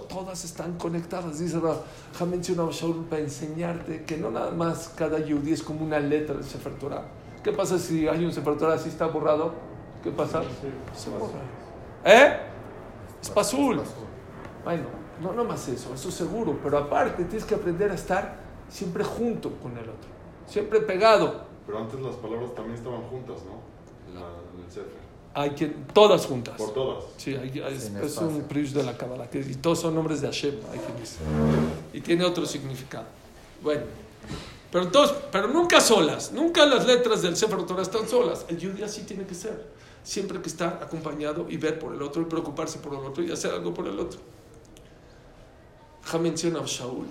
todas 0.08 0.44
están 0.44 0.76
conectadas. 0.78 1.38
Dice 1.38 1.58
ha 1.58 2.24
mencionado 2.24 2.72
Shaul 2.72 3.04
para 3.04 3.22
enseñarte 3.22 4.04
que 4.04 4.16
no 4.16 4.30
nada 4.30 4.50
más 4.50 4.92
cada 4.96 5.18
yudí 5.18 5.52
es 5.52 5.62
como 5.62 5.84
una 5.84 6.00
letra 6.00 6.34
del 6.34 6.44
Sefer 6.44 6.74
Torah. 6.74 7.04
¿Qué 7.42 7.52
pasa 7.52 7.78
si 7.78 8.08
hay 8.08 8.24
un 8.24 8.32
Sefer 8.32 8.56
Torah 8.56 8.74
así 8.74 8.88
está 8.88 9.06
borrado? 9.06 9.52
¿Qué 10.02 10.10
pasa? 10.10 10.42
Se 10.94 11.10
borra. 11.10 11.40
¿Eh? 12.04 12.36
Es 13.22 13.30
pasul. 13.30 13.80
Bueno, 14.64 14.84
no, 15.20 15.32
no 15.32 15.44
más 15.44 15.68
eso, 15.68 15.94
eso 15.94 16.10
seguro. 16.10 16.58
Pero 16.62 16.78
aparte 16.78 17.24
tienes 17.24 17.44
que 17.44 17.54
aprender 17.54 17.90
a 17.92 17.94
estar 17.94 18.45
siempre 18.70 19.04
junto 19.04 19.50
con 19.62 19.72
el 19.72 19.84
otro, 19.84 20.08
siempre 20.46 20.80
pegado. 20.80 21.44
Pero 21.66 21.78
antes 21.78 21.98
las 22.00 22.14
palabras 22.16 22.54
también 22.54 22.76
estaban 22.76 23.02
juntas, 23.02 23.38
¿no? 23.44 24.14
La- 24.14 24.26
el 24.64 24.70
Sefer. 24.70 25.06
Hay 25.34 25.50
que, 25.50 25.66
todas 25.92 26.24
juntas. 26.26 26.54
Por 26.56 26.72
todas. 26.72 27.04
Sí, 27.18 27.34
hay- 27.34 27.60
hay- 27.60 27.74
es, 28.02 28.16
un 28.18 28.42
prius 28.44 28.72
de 28.72 28.82
la 28.82 28.96
Kabbalah, 28.96 29.28
que 29.28 29.40
y 29.40 29.54
todos 29.56 29.80
son 29.80 29.94
nombres 29.94 30.20
de 30.22 30.28
Hashem, 30.28 30.54
hay 30.72 30.78
quien 30.78 30.96
dice. 30.98 31.16
Y 31.92 32.00
tiene 32.00 32.24
otro 32.24 32.46
significado. 32.46 33.04
Bueno, 33.62 33.82
pero, 34.72 34.88
todos, 34.88 35.12
pero 35.30 35.48
nunca 35.48 35.80
solas, 35.80 36.32
nunca 36.32 36.64
las 36.64 36.86
letras 36.86 37.20
del 37.22 37.36
Sefer 37.36 37.62
Torah 37.66 37.82
están 37.82 38.08
solas. 38.08 38.46
El 38.48 38.58
Yudí 38.58 38.82
así 38.82 39.02
tiene 39.02 39.26
que 39.26 39.34
ser. 39.34 39.66
Siempre 40.02 40.40
que 40.40 40.48
estar 40.48 40.80
acompañado 40.82 41.46
y 41.48 41.56
ver 41.56 41.78
por 41.80 41.92
el 41.92 42.00
otro 42.00 42.22
y 42.22 42.26
preocuparse 42.26 42.78
por 42.78 42.94
el 42.94 43.00
otro 43.00 43.24
y 43.24 43.30
hacer 43.32 43.50
algo 43.50 43.74
por 43.74 43.88
el 43.88 43.98
otro. 43.98 44.20
Ja 46.04 46.18
menciona 46.18 46.60
a 46.60 46.64
Shaul. 46.64 47.06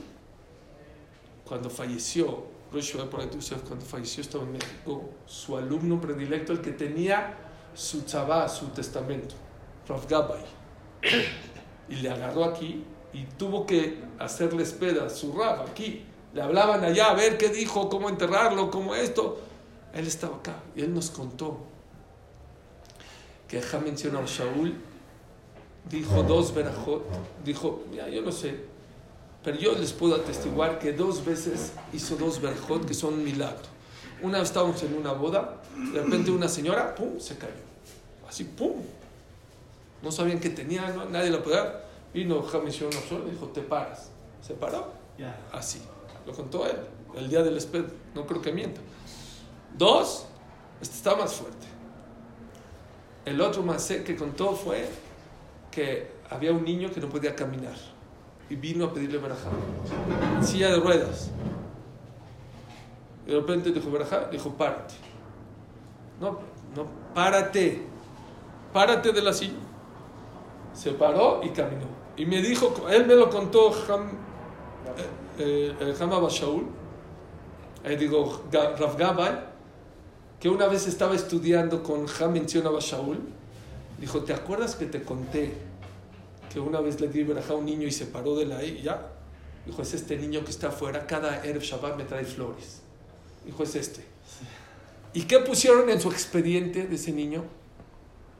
Cuando 1.47 1.69
falleció, 1.69 2.43
cuando 2.71 3.85
falleció 3.85 4.21
estaba 4.21 4.43
en 4.43 4.53
México, 4.53 5.09
su 5.25 5.55
alumno 5.55 6.01
predilecto, 6.01 6.51
el 6.51 6.61
que 6.61 6.71
tenía 6.71 7.37
su 7.73 8.01
tzabá, 8.01 8.49
su 8.49 8.67
testamento, 8.67 9.35
Rav 9.87 10.07
Gabay, 10.07 10.43
y 11.89 11.95
le 11.95 12.09
agarró 12.09 12.45
aquí 12.45 12.83
y 13.13 13.23
tuvo 13.37 13.65
que 13.65 14.01
hacerle 14.19 14.63
espera 14.63 15.09
su 15.09 15.33
Rav 15.33 15.61
aquí. 15.61 16.05
Le 16.33 16.41
hablaban 16.41 16.83
allá 16.83 17.11
a 17.11 17.13
ver 17.13 17.37
qué 17.37 17.49
dijo, 17.49 17.87
cómo 17.89 18.09
enterrarlo, 18.09 18.69
cómo 18.69 18.93
esto. 18.93 19.39
Él 19.93 20.05
estaba 20.05 20.35
acá 20.37 20.63
y 20.75 20.81
él 20.81 20.93
nos 20.93 21.09
contó 21.09 21.59
que 23.47 23.61
Ja 23.61 23.79
mencionó 23.79 24.25
Shaul, 24.25 24.75
dijo 25.89 26.23
dos 26.23 26.53
verajot, 26.53 27.05
dijo, 27.45 27.83
ya 27.93 28.09
yo 28.09 28.21
no 28.21 28.31
sé, 28.31 28.65
pero 29.45 29.57
yo 29.57 29.73
les 29.75 29.93
puedo 29.93 30.15
atestiguar 30.15 30.79
que 30.79 30.91
dos 30.91 31.23
veces 31.23 31.71
hizo 31.93 32.15
dos 32.17 32.41
verajot 32.41 32.85
que 32.85 32.93
son 32.95 33.13
un 33.13 33.23
milagro. 33.23 33.63
Una 34.23 34.39
vez 34.39 34.47
estábamos 34.49 34.81
en 34.83 34.95
una 34.97 35.11
boda, 35.13 35.61
de 35.93 36.01
repente 36.01 36.31
una 36.31 36.49
señora, 36.49 36.95
pum, 36.95 37.19
se 37.19 37.37
cayó. 37.37 37.53
Así, 38.27 38.43
pum. 38.45 38.81
No 40.01 40.11
sabían 40.11 40.39
qué 40.39 40.49
tenía, 40.49 40.89
no- 40.89 41.05
nadie 41.05 41.29
la 41.29 41.43
podía. 41.43 41.81
Vino 42.13 42.41
Ja 42.41 42.59
mencionó 42.59 42.97
a 42.97 43.01
Shaul 43.09 43.27
y 43.27 43.31
dijo, 43.31 43.47
te 43.49 43.61
paras. 43.61 44.09
Se 44.41 44.55
paró. 44.55 44.87
Así. 45.51 45.79
Lo 46.25 46.33
contó 46.33 46.65
él, 46.65 46.77
el 47.15 47.29
día 47.29 47.43
del 47.43 47.55
espejo. 47.57 47.85
No 48.15 48.25
creo 48.25 48.41
que 48.41 48.51
mienta. 48.51 48.81
Dos, 49.77 50.25
este 50.81 50.95
está 50.95 51.15
más 51.15 51.33
fuerte. 51.33 51.67
El 53.25 53.39
otro 53.41 53.61
más 53.63 53.85
que 53.85 54.15
contó 54.15 54.53
fue 54.53 54.87
que 55.69 56.09
había 56.29 56.51
un 56.51 56.63
niño 56.63 56.91
que 56.91 56.99
no 56.99 57.09
podía 57.09 57.35
caminar 57.35 57.75
y 58.49 58.55
vino 58.55 58.85
a 58.85 58.93
pedirle 58.93 59.17
verajá 59.17 59.49
silla 60.41 60.69
de 60.69 60.79
ruedas. 60.79 61.31
Y 63.25 63.31
de 63.31 63.39
repente 63.39 63.71
dijo 63.71 63.89
verajá, 63.89 64.27
dijo 64.31 64.51
párate. 64.51 64.93
No, 66.19 66.39
no, 66.75 66.85
párate, 67.13 67.81
párate 68.71 69.11
de 69.11 69.21
la 69.21 69.33
silla. 69.33 69.53
Se 70.73 70.91
paró 70.91 71.41
y 71.43 71.49
caminó. 71.49 71.87
Y 72.17 72.25
me 72.25 72.41
dijo, 72.41 72.73
él 72.89 73.05
me 73.05 73.15
lo 73.15 73.29
contó 73.29 73.73
Ham, 73.89 74.11
eh, 75.37 75.75
eh, 75.79 75.95
Ham 75.99 76.27
Shaul, 76.29 76.65
eh, 77.83 77.97
digo, 77.97 78.43
Rav 78.51 78.97
Gabay, 78.97 79.39
que 80.39 80.49
una 80.49 80.67
vez 80.67 80.87
estaba 80.87 81.15
estudiando 81.15 81.83
con 81.83 82.05
Ham 82.19 82.31
mencionaba 82.31 82.79
Shaul, 82.79 83.19
dijo, 83.99 84.21
¿te 84.21 84.33
acuerdas 84.33 84.75
que 84.75 84.85
te 84.85 85.03
conté 85.03 85.53
que 86.55 86.61
una 86.61 86.79
vez 86.79 87.01
le 87.01 87.09
di 87.09 87.21
a 87.21 87.53
un 87.53 87.65
niño 87.65 87.85
y 87.85 87.91
se 87.91 88.05
paró 88.05 88.33
de 88.33 88.45
la 88.45 88.63
y 88.63 88.81
ya? 88.81 89.11
Dijo, 89.65 89.81
es 89.81 89.93
este 89.93 90.15
niño 90.15 90.41
que 90.45 90.51
está 90.51 90.69
afuera, 90.69 91.05
cada 91.05 91.43
Erev 91.43 91.61
Shabbat 91.61 91.97
me 91.97 92.05
trae 92.05 92.23
flores. 92.23 92.81
Dijo, 93.45 93.61
es 93.61 93.75
este. 93.75 94.05
¿Y 95.13 95.23
qué 95.23 95.39
pusieron 95.39 95.89
en 95.89 95.99
su 95.99 96.09
expediente 96.09 96.87
de 96.87 96.95
ese 96.95 97.11
niño? 97.11 97.43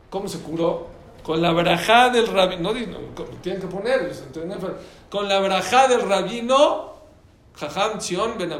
¿Cómo 0.09 0.29
se 0.29 0.39
curó? 0.39 0.87
Con 1.23 1.41
la 1.41 1.51
verajá 1.51 2.09
del 2.09 2.27
rabino, 2.27 2.71
no, 2.71 3.25
tienen 3.41 3.59
que 3.59 3.67
ponerlo, 3.67 4.13
¿se 4.13 4.23
entiende? 4.23 4.55
Pero 4.61 4.77
con 5.09 5.27
la 5.27 5.41
verajá 5.41 5.89
del 5.89 6.07
rabino, 6.07 6.93
Jajam 7.55 7.99
Zion 7.99 8.37
Ben. 8.37 8.53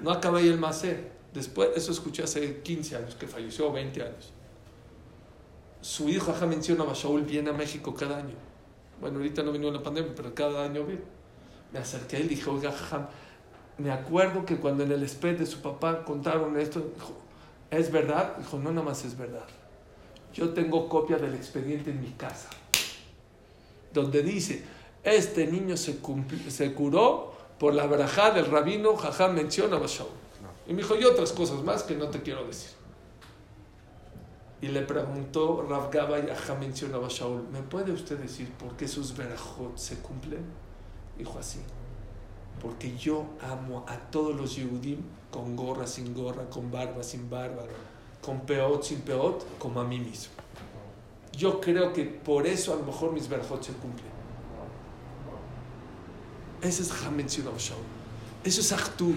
No 0.00 0.10
acabé 0.10 0.42
el 0.42 0.58
Masé. 0.58 1.10
Después, 1.32 1.70
eso 1.74 1.90
escuché 1.90 2.22
hace 2.22 2.60
15 2.60 2.96
años, 2.96 3.14
que 3.14 3.26
falleció, 3.26 3.72
20 3.72 4.02
años. 4.02 4.32
Su 5.86 6.08
hijo, 6.08 6.32
Ajá 6.32 6.46
menciona 6.46 6.82
a 6.82 6.94
Shaul, 6.94 7.22
viene 7.22 7.50
a 7.50 7.52
México 7.52 7.94
cada 7.94 8.16
año. 8.16 8.34
Bueno, 9.00 9.18
ahorita 9.18 9.44
no 9.44 9.52
vino 9.52 9.70
la 9.70 9.84
pandemia, 9.84 10.12
pero 10.16 10.34
cada 10.34 10.64
año 10.64 10.84
viene. 10.84 11.02
Me 11.72 11.78
acerqué 11.78 12.18
y 12.18 12.22
le 12.24 12.28
dije, 12.30 12.50
oiga, 12.50 12.72
Jajam, 12.72 13.06
me 13.78 13.92
acuerdo 13.92 14.44
que 14.44 14.56
cuando 14.56 14.82
en 14.82 14.90
el 14.90 15.08
SPED 15.08 15.38
de 15.38 15.46
su 15.46 15.62
papá 15.62 16.04
contaron 16.04 16.58
esto, 16.58 16.80
dijo, 16.92 17.12
¿es 17.70 17.92
verdad? 17.92 18.36
Dijo, 18.36 18.58
no, 18.58 18.72
nada 18.72 18.84
más 18.84 19.04
es 19.04 19.16
verdad. 19.16 19.44
Yo 20.34 20.48
tengo 20.48 20.88
copia 20.88 21.18
del 21.18 21.36
expediente 21.36 21.92
en 21.92 22.00
mi 22.00 22.10
casa, 22.10 22.50
donde 23.92 24.24
dice, 24.24 24.64
este 25.04 25.46
niño 25.46 25.76
se, 25.76 25.98
curó 26.74 27.32
por 27.60 27.74
la 27.74 27.86
verajá 27.86 28.32
del 28.32 28.46
rabino 28.46 28.96
Jajam 28.96 29.34
menciona 29.34 29.76
a 29.76 29.86
Shaul. 29.86 30.10
Y 30.66 30.72
me 30.72 30.82
dijo, 30.82 30.96
y 30.96 31.04
otras 31.04 31.30
cosas 31.30 31.62
más 31.62 31.84
que 31.84 31.94
no 31.94 32.08
te 32.08 32.22
quiero 32.22 32.44
decir. 32.44 32.75
Y 34.60 34.68
le 34.68 34.82
preguntó 34.82 35.66
Rav 35.68 35.90
Gabay 35.90 36.28
a 36.30 36.54
mencionaba 36.54 37.08
Shaul, 37.08 37.46
¿me 37.52 37.60
puede 37.62 37.92
usted 37.92 38.18
decir 38.18 38.50
por 38.52 38.76
qué 38.76 38.88
sus 38.88 39.14
verajot 39.14 39.76
se 39.76 39.96
cumplen? 39.98 40.44
Dijo 41.18 41.38
así, 41.38 41.58
porque 42.60 42.96
yo 42.96 43.26
amo 43.40 43.84
a 43.86 43.96
todos 44.10 44.34
los 44.34 44.56
Yehudim 44.56 45.00
con 45.30 45.56
gorra, 45.56 45.86
sin 45.86 46.14
gorra, 46.14 46.48
con 46.48 46.70
barba, 46.70 47.02
sin 47.02 47.28
barba, 47.28 47.64
con 48.22 48.40
peot, 48.40 48.82
sin 48.82 49.00
peot, 49.00 49.58
como 49.58 49.80
a 49.80 49.84
mí 49.84 49.98
mismo. 49.98 50.32
Yo 51.32 51.60
creo 51.60 51.92
que 51.92 52.04
por 52.04 52.46
eso 52.46 52.72
a 52.72 52.76
lo 52.76 52.84
mejor 52.84 53.12
mis 53.12 53.28
verajot 53.28 53.62
se 53.62 53.72
cumplen. 53.72 54.16
Ese 56.62 56.82
es 56.82 57.10
mencionaba 57.10 57.58
Shaul. 57.58 57.82
Eso 58.42 58.60
es 58.60 58.72
Achtut. 58.72 59.16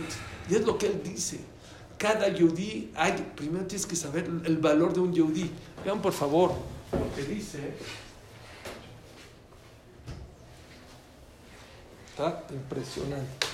Y 0.49 0.56
es 0.56 0.65
lo 0.65 0.78
que 0.78 0.88
él 0.88 1.02
dice. 1.04 1.39
Cada 2.00 2.30
yudí, 2.30 2.94
hay, 2.96 3.12
primero 3.36 3.66
tienes 3.68 3.86
que 3.86 3.98
saber 3.98 4.24
el 4.24 4.58
valor 4.60 4.94
de 4.94 5.02
un 5.02 5.14
yudí. 5.14 5.52
Vean 5.84 6.02
por 6.02 6.14
favor 6.14 6.54
lo 6.94 7.14
que 7.14 7.24
dice. 7.24 7.74
Está 12.12 12.46
impresionante. 12.52 13.48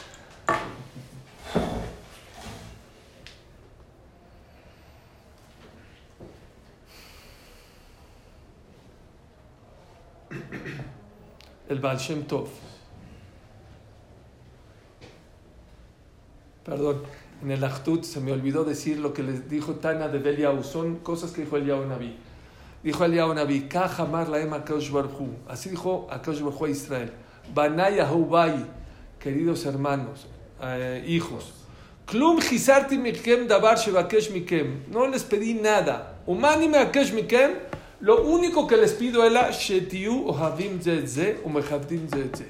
El 11.67 11.79
Baal 11.79 11.97
Shem 11.97 12.27
Tov. 12.27 12.47
Perdón, 16.63 17.03
en 17.41 17.51
el 17.51 17.63
Achtut 17.63 18.03
se 18.03 18.19
me 18.19 18.31
olvidó 18.31 18.63
decir 18.63 18.99
lo 18.99 19.13
que 19.13 19.23
les 19.23 19.49
dijo 19.49 19.75
Tana 19.75 20.07
de 20.07 20.19
Beliau. 20.19 20.63
Son 20.63 20.97
cosas 20.97 21.31
que 21.31 21.41
dijo 21.41 21.57
Eliyahu 21.57 21.85
Naví. 21.85 22.15
Dijo 22.83 23.05
Eliyahu 23.05 23.33
Naví, 23.33 23.67
Kahamar 23.67 24.29
laem 24.29 24.53
Akadosh 24.53 24.91
Baruj 24.91 25.19
Hu". 25.19 25.29
Así 25.47 25.69
dijo 25.69 26.07
Akadosh 26.09 26.41
Baruj 26.41 26.61
Hu 26.61 26.65
a 26.65 26.69
Israel. 26.69 27.11
Banay 27.53 27.99
Ahubai, 27.99 28.65
queridos 29.19 29.65
hermanos, 29.65 30.27
eh, 30.61 31.03
hijos. 31.07 31.53
Klum 32.05 32.39
hisarti 32.39 32.97
mikem 32.97 33.47
davar 33.47 33.77
shevakesh 33.77 34.31
mikem. 34.31 34.83
No 34.91 35.07
les 35.07 35.23
pedí 35.23 35.53
nada. 35.53 36.19
Umani 36.27 36.67
meakesh 36.67 37.13
mikem. 37.13 37.51
Lo 38.01 38.23
único 38.23 38.67
que 38.67 38.77
les 38.77 38.93
pido 38.93 39.25
es 39.25 39.31
la 39.31 39.51
shetiu 39.51 40.27
ohavim 40.27 40.79
zedze 40.81 41.39
umechavdim 41.43 42.07
zedze 42.07 42.45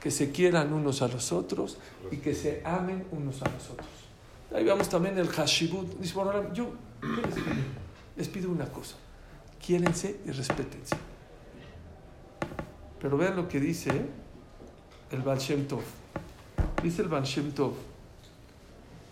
que 0.00 0.10
se 0.10 0.30
quieran 0.30 0.72
unos 0.72 1.02
a 1.02 1.08
los 1.08 1.32
otros 1.32 1.76
y 2.10 2.18
que 2.18 2.34
se 2.34 2.62
amen 2.64 3.04
unos 3.10 3.42
a 3.42 3.50
los 3.50 3.70
otros. 3.70 4.07
Ahí 4.54 4.64
vemos 4.64 4.88
también 4.88 5.18
el 5.18 5.28
hashibut. 5.28 5.98
Dice, 5.98 6.14
bueno, 6.14 6.52
yo 6.52 6.72
¿qué 7.00 7.06
les, 7.06 7.36
les 8.16 8.28
pido 8.28 8.50
una 8.50 8.66
cosa, 8.66 8.96
quiérense 9.64 10.20
y 10.26 10.30
respétense. 10.30 10.96
Pero 13.00 13.16
vean 13.16 13.36
lo 13.36 13.48
que 13.48 13.60
dice 13.60 13.90
el 15.10 15.22
Baal 15.22 15.38
Tov. 15.68 15.82
Dice 16.82 17.02
el 17.02 17.08
Baal 17.08 17.24
Tov, 17.54 17.74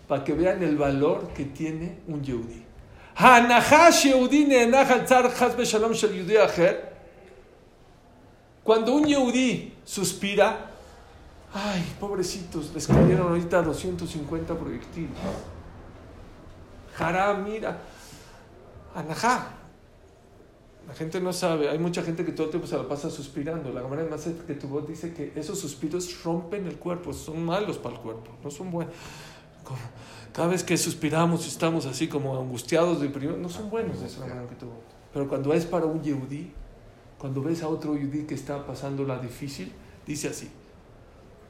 para 0.07 0.23
que 0.23 0.33
vean 0.33 0.63
el 0.63 0.77
valor 0.77 1.29
que 1.33 1.45
tiene 1.45 1.99
un 2.07 2.23
Yehudi. 2.23 2.63
Cuando 8.63 8.93
un 8.93 9.05
Yehudi 9.05 9.73
suspira, 9.85 10.71
ay, 11.57 11.95
pobrecitos, 11.99 12.73
les 12.73 12.85
cayeron 12.87 13.29
ahorita 13.29 13.61
250 13.61 14.55
proyectiles. 14.55 15.17
Haram, 16.97 17.43
mira, 17.43 17.79
Anajá. 18.95 19.53
La 20.87 20.93
gente 20.93 21.19
no 21.19 21.33
sabe, 21.33 21.69
hay 21.69 21.77
mucha 21.77 22.01
gente 22.01 22.23
que 22.23 22.31
todo 22.31 22.45
el 22.45 22.51
tiempo 22.51 22.65
se 22.65 22.77
la 22.77 22.87
pasa 22.87 23.09
suspirando. 23.09 23.73
La 23.73 23.81
Gemara 23.81 24.05
más 24.09 24.27
que 24.47 24.53
tu 24.53 24.67
voz 24.67 24.87
dice 24.87 25.13
que 25.13 25.33
esos 25.35 25.59
suspiros 25.59 26.23
rompen 26.23 26.65
el 26.65 26.77
cuerpo, 26.77 27.11
son 27.11 27.43
malos 27.43 27.77
para 27.77 27.95
el 27.95 28.01
cuerpo, 28.01 28.31
no 28.41 28.49
son 28.49 28.71
buenos. 28.71 28.93
cada 30.31 30.47
vez 30.47 30.63
que 30.63 30.77
suspiramos 30.77 31.45
y 31.45 31.49
estamos 31.49 31.85
así 31.85 32.07
como 32.07 32.39
angustiados, 32.39 33.01
deprimidos, 33.01 33.37
no 33.37 33.49
son 33.49 33.69
buenos 33.69 33.99
de 33.99 34.07
que 34.07 34.55
tuvo. 34.55 34.79
Pero 35.13 35.27
cuando 35.27 35.53
es 35.53 35.65
para 35.65 35.85
un 35.85 36.01
yehudí, 36.01 36.53
cuando 37.17 37.41
ves 37.41 37.63
a 37.63 37.67
otro 37.67 37.95
yehudí 37.95 38.23
que 38.23 38.35
está 38.35 38.65
pasando 38.65 39.03
la 39.03 39.19
difícil, 39.19 39.73
dice 40.05 40.29
así. 40.29 40.49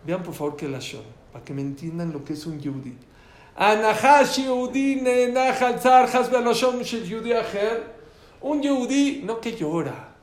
Vean 0.05 0.23
por 0.23 0.33
favor 0.33 0.55
que 0.55 0.67
la 0.67 0.79
shon, 0.79 1.03
para 1.31 1.43
que 1.43 1.53
me 1.53 1.62
entiendan 1.62 2.12
lo 2.12 2.23
que 2.23 2.33
es 2.33 2.45
un 2.45 2.60
yehudí. 2.60 2.95
Un 8.39 8.62
yehudí 8.62 9.23
no 9.25 9.41
que 9.41 9.55
llora, 9.55 10.15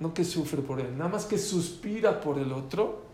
no 0.00 0.14
que 0.14 0.24
sufre 0.24 0.62
por 0.62 0.80
él, 0.80 0.96
nada 0.96 1.10
más 1.10 1.26
que 1.26 1.36
suspira 1.36 2.20
por 2.20 2.38
el 2.38 2.52
otro. 2.52 3.04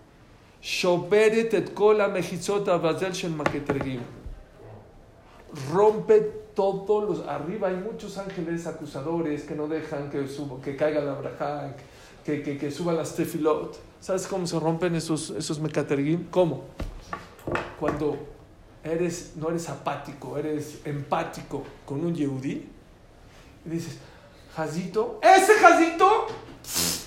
Rompe 5.72 6.20
todos 6.54 7.08
los. 7.08 7.28
Arriba 7.28 7.68
hay 7.68 7.76
muchos 7.76 8.16
ángeles 8.18 8.66
acusadores 8.66 9.42
que 9.42 9.54
no 9.54 9.66
dejan 9.66 10.10
que, 10.10 10.28
suba, 10.28 10.60
que 10.62 10.76
caiga 10.76 11.00
la 11.00 11.14
braja, 11.14 11.74
que, 12.24 12.42
que, 12.42 12.56
que 12.56 12.70
suba 12.70 12.92
las 12.92 13.16
tefilot. 13.16 13.91
¿Sabes 14.02 14.26
cómo 14.26 14.48
se 14.48 14.58
rompen 14.58 14.96
esos, 14.96 15.30
esos 15.30 15.60
mecaterguim? 15.60 16.24
¿Cómo? 16.28 16.64
Cuando 17.78 18.18
eres, 18.82 19.34
no 19.36 19.48
eres 19.48 19.68
apático, 19.68 20.36
eres 20.36 20.80
empático 20.84 21.62
con 21.86 22.04
un 22.04 22.12
yehudí 22.12 22.68
y 23.64 23.68
dices, 23.68 23.98
Jazito, 24.56 25.20
ese 25.22 25.54
Jazito 25.54 26.26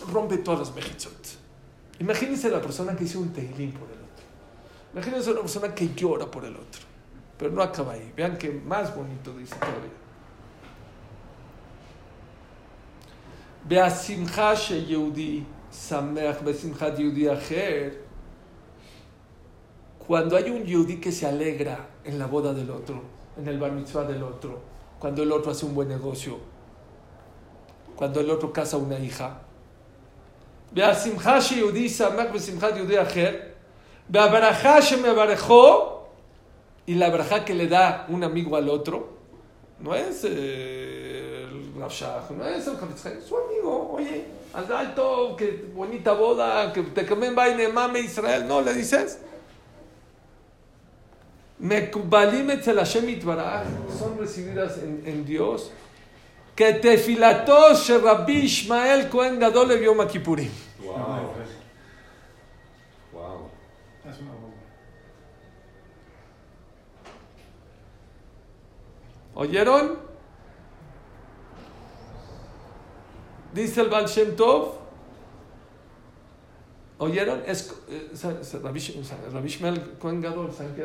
rompe 0.09 0.37
todas 0.37 0.61
las 0.61 0.73
mejitzot. 0.73 1.11
Imagínense 1.99 2.49
la 2.49 2.61
persona 2.61 2.95
que 2.95 3.03
hizo 3.03 3.19
un 3.19 3.33
teilín 3.33 3.73
por 3.73 3.89
el 3.89 3.95
otro. 3.95 4.25
Imagínense 4.93 5.31
una 5.31 5.41
persona 5.41 5.75
que 5.75 5.93
llora 5.93 6.31
por 6.31 6.45
el 6.45 6.55
otro. 6.55 6.81
Pero 7.37 7.51
no 7.51 7.61
acaba 7.61 7.91
ahí. 7.91 8.13
Vean 8.15 8.37
que 8.37 8.51
más 8.51 8.95
bonito 8.95 9.37
dice 9.37 9.55
todavía. 9.55 9.91
Beasimcha 13.65 14.53
Yehudi 14.53 15.54
שמח 15.74 16.36
בשמחת 16.44 16.98
יהודי 16.98 17.32
אחר 17.32 17.88
cuando 20.10 20.36
hay 20.36 20.50
un 20.50 20.64
yudí 20.64 20.96
que 20.96 21.12
se 21.12 21.24
alegra 21.24 21.88
en 22.02 22.18
la 22.18 22.26
boda 22.26 22.52
del 22.52 22.68
otro, 22.68 23.00
en 23.38 23.46
el 23.46 23.60
bar 23.60 23.70
mitzvah 23.70 24.02
del 24.02 24.24
otro, 24.24 24.60
cuando 24.98 25.22
el 25.22 25.30
otro 25.30 25.52
hace 25.52 25.64
un 25.64 25.72
buen 25.72 25.86
negocio, 25.86 26.36
cuando 27.94 28.18
el 28.18 28.28
otro 28.28 28.52
casa 28.52 28.76
una 28.76 28.98
hija. 28.98 29.42
y 36.86 36.94
la 36.94 37.10
braja 37.10 37.44
que 37.44 37.54
le 37.54 37.68
da 37.68 38.06
un 38.08 38.24
amigo 38.24 38.56
al 38.56 38.68
otro, 38.68 39.16
no 39.78 39.94
es 39.94 40.24
el 40.24 41.13
Nafshach, 41.85 42.31
no 42.31 42.47
es 42.47 42.65
el 42.67 42.75
Hafitzhaim, 42.75 43.21
su 43.21 43.37
amigo, 43.37 43.93
oye, 43.93 44.25
Azal 44.53 44.95
Tov, 44.95 45.35
que 45.35 45.65
bonita 45.73 46.13
boda, 46.13 46.73
que 46.73 46.81
te 46.81 47.05
comen 47.05 47.35
vaina, 47.35 47.69
mame 47.69 47.99
Israel, 47.99 48.47
no, 48.47 48.61
le 48.61 48.73
dices. 48.73 49.19
Mekbalim 51.59 52.49
son 52.61 54.17
recibidas 54.19 54.77
en, 54.79 55.25
Dios. 55.25 55.71
Que 56.55 56.73
tefilató 56.73 57.73
Rabbi 58.03 58.33
Ishmael 58.33 59.09
Cohen 59.09 59.39
Gadol 59.39 59.69
le 59.69 59.77
vio 59.77 59.95
Makipurim. 59.95 60.51
Wow. 60.83 61.33
Wow. 63.13 63.49
¿Oyeron? 69.35 70.04
Dice 73.55 73.81
el 73.81 73.89
Baal 73.89 74.05
Shem 74.05 74.35
Tov, 74.35 74.73
¿Oyeron? 76.97 77.41
Es, 77.45 77.73
eh, 77.89 78.09
Rabbi 78.61 78.79
Shmuel 79.49 79.97
Cohen 79.97 80.21
Gadol, 80.21 80.51
¿saben 80.51 80.75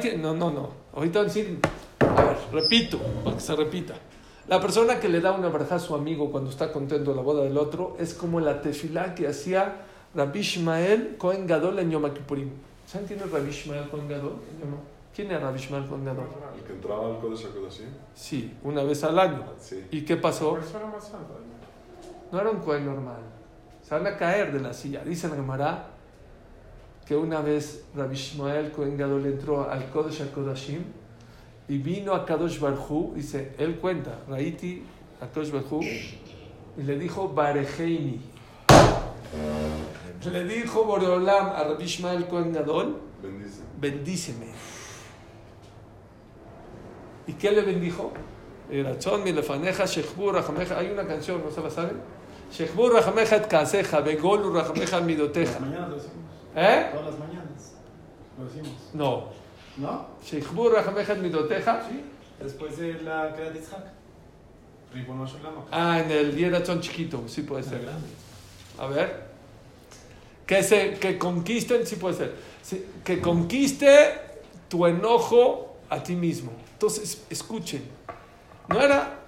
qué. 0.00 0.16
No, 0.16 0.34
no, 0.34 0.50
no. 0.52 0.70
Ahorita 0.94 1.18
van 1.18 1.30
a 1.30 1.32
decir, 1.32 1.58
a 1.98 2.24
ver, 2.24 2.36
repito, 2.52 2.98
para 3.24 3.36
que 3.36 3.42
se 3.42 3.56
repita. 3.56 3.94
La 4.46 4.60
persona 4.60 5.00
que 5.00 5.08
le 5.08 5.20
da 5.20 5.32
una 5.32 5.48
braja 5.48 5.76
a 5.76 5.78
su 5.80 5.96
amigo 5.96 6.30
cuando 6.30 6.50
está 6.50 6.72
contento 6.72 7.10
de 7.10 7.16
la 7.16 7.22
boda 7.22 7.42
del 7.42 7.58
otro 7.58 7.96
es 7.98 8.14
como 8.14 8.38
la 8.38 8.60
tefilá 8.60 9.16
que 9.16 9.26
hacía 9.26 9.86
Rabbi 10.14 10.42
Shmael 10.42 11.16
Cohen 11.16 11.46
Gadol 11.48 11.80
en 11.80 11.90
Yom 11.90 12.08
Kippurim. 12.12 12.50
¿Saben 12.86 13.08
quién 13.08 13.20
es 13.20 13.30
Rabbi 13.30 13.50
Shmael 13.50 13.88
Cohen 13.88 14.08
Gadol? 14.08 14.34
¿Quién 14.44 14.72
es 14.72 14.93
Rabbi 15.16 15.58
Shmael 15.58 15.86
Cohen 15.86 16.04
Gadol? 16.04 16.26
El 16.56 16.62
que 16.64 16.72
entraba 16.72 17.06
al 17.06 17.20
Kodesh 17.20 17.46
HaKodashim. 17.46 17.86
Sí, 18.14 18.52
una 18.64 18.82
vez 18.82 19.04
al 19.04 19.18
año. 19.18 19.44
Sí. 19.58 19.86
¿Y 19.90 20.02
qué 20.04 20.16
pasó? 20.16 20.56
Era. 20.56 20.66
No 22.32 22.40
era 22.40 22.50
un 22.50 22.58
Cohen 22.58 22.84
normal. 22.84 23.22
Se 23.82 23.94
van 23.94 24.06
a 24.06 24.16
caer 24.16 24.52
de 24.52 24.60
la 24.60 24.72
silla. 24.72 25.04
Dice 25.04 25.28
la 25.28 25.36
Gemara 25.36 25.86
que 27.06 27.14
una 27.14 27.40
vez 27.40 27.84
Rabbi 27.94 28.16
Shmael 28.16 28.72
Cohen 28.72 28.96
Gadol 28.96 29.26
entró 29.26 29.70
al 29.70 29.88
Kodesh 29.90 30.22
HaKodashim 30.22 30.82
y 31.68 31.78
vino 31.78 32.12
a 32.12 32.26
Kadosh 32.26 32.58
Barhu, 32.58 33.12
dice, 33.14 33.54
él 33.58 33.76
cuenta, 33.76 34.18
Raiti 34.28 34.82
a 35.20 35.26
Kadosh 35.28 35.50
Barhu, 35.50 35.80
y 35.82 36.82
le 36.82 36.98
dijo, 36.98 37.28
Barejeini. 37.28 38.20
Le 40.30 40.44
dijo 40.44 40.84
Boreolam 40.84 41.48
a 41.48 41.64
Rabbi 41.64 41.84
Shmael 41.86 42.26
Cohen 42.26 42.52
Gadol, 42.52 43.00
Bendice. 43.22 43.62
bendíceme. 43.78 44.46
¿Y 47.26 47.32
qué 47.34 47.50
le 47.50 47.62
bendijo? 47.62 48.12
Hay 48.70 48.80
una 48.80 48.96
canción, 51.06 51.42
¿no 51.44 51.50
se 51.50 51.60
la 51.60 51.70
saben? 51.70 52.00
Shechbu, 52.52 52.88
rajameja, 52.88 53.36
et 53.36 53.46
kaseja, 53.48 54.00
begolu, 54.00 54.52
rajameja, 54.52 55.00
midoteja. 55.00 55.52
Las 55.52 55.60
mañanas 55.60 55.88
lo 55.88 55.96
decimos. 55.96 56.16
¿Eh? 56.54 56.90
Todas 56.92 57.06
las 57.06 57.18
mañanas 57.18 57.74
lo 58.38 58.44
decimos. 58.44 58.90
No. 58.92 59.28
¿No? 59.76 60.06
Shechbu, 60.24 60.68
rajameja, 60.68 61.12
et 61.14 61.18
midoteja. 61.18 61.82
Sí. 61.88 62.04
Después 62.40 62.76
de 62.78 62.94
la 63.02 63.34
queda 63.34 63.50
de. 63.50 63.60
Ah, 65.72 66.00
en 66.00 66.10
el 66.10 66.36
Yerachon 66.36 66.80
chiquito, 66.80 67.24
sí 67.26 67.42
puede 67.42 67.64
ser. 67.64 67.80
A 68.78 68.86
ver. 68.86 69.24
Que, 70.46 70.62
se, 70.62 70.94
que 70.94 71.18
conquisten, 71.18 71.86
sí 71.86 71.96
puede 71.96 72.14
ser. 72.14 72.34
Que 73.04 73.20
conquiste 73.20 74.14
tu 74.68 74.86
enojo 74.86 75.76
a 75.90 76.02
ti 76.02 76.14
mismo. 76.14 76.52
Entonces, 76.74 77.22
escuchen. 77.30 77.88
No 78.68 78.80
era. 78.80 79.20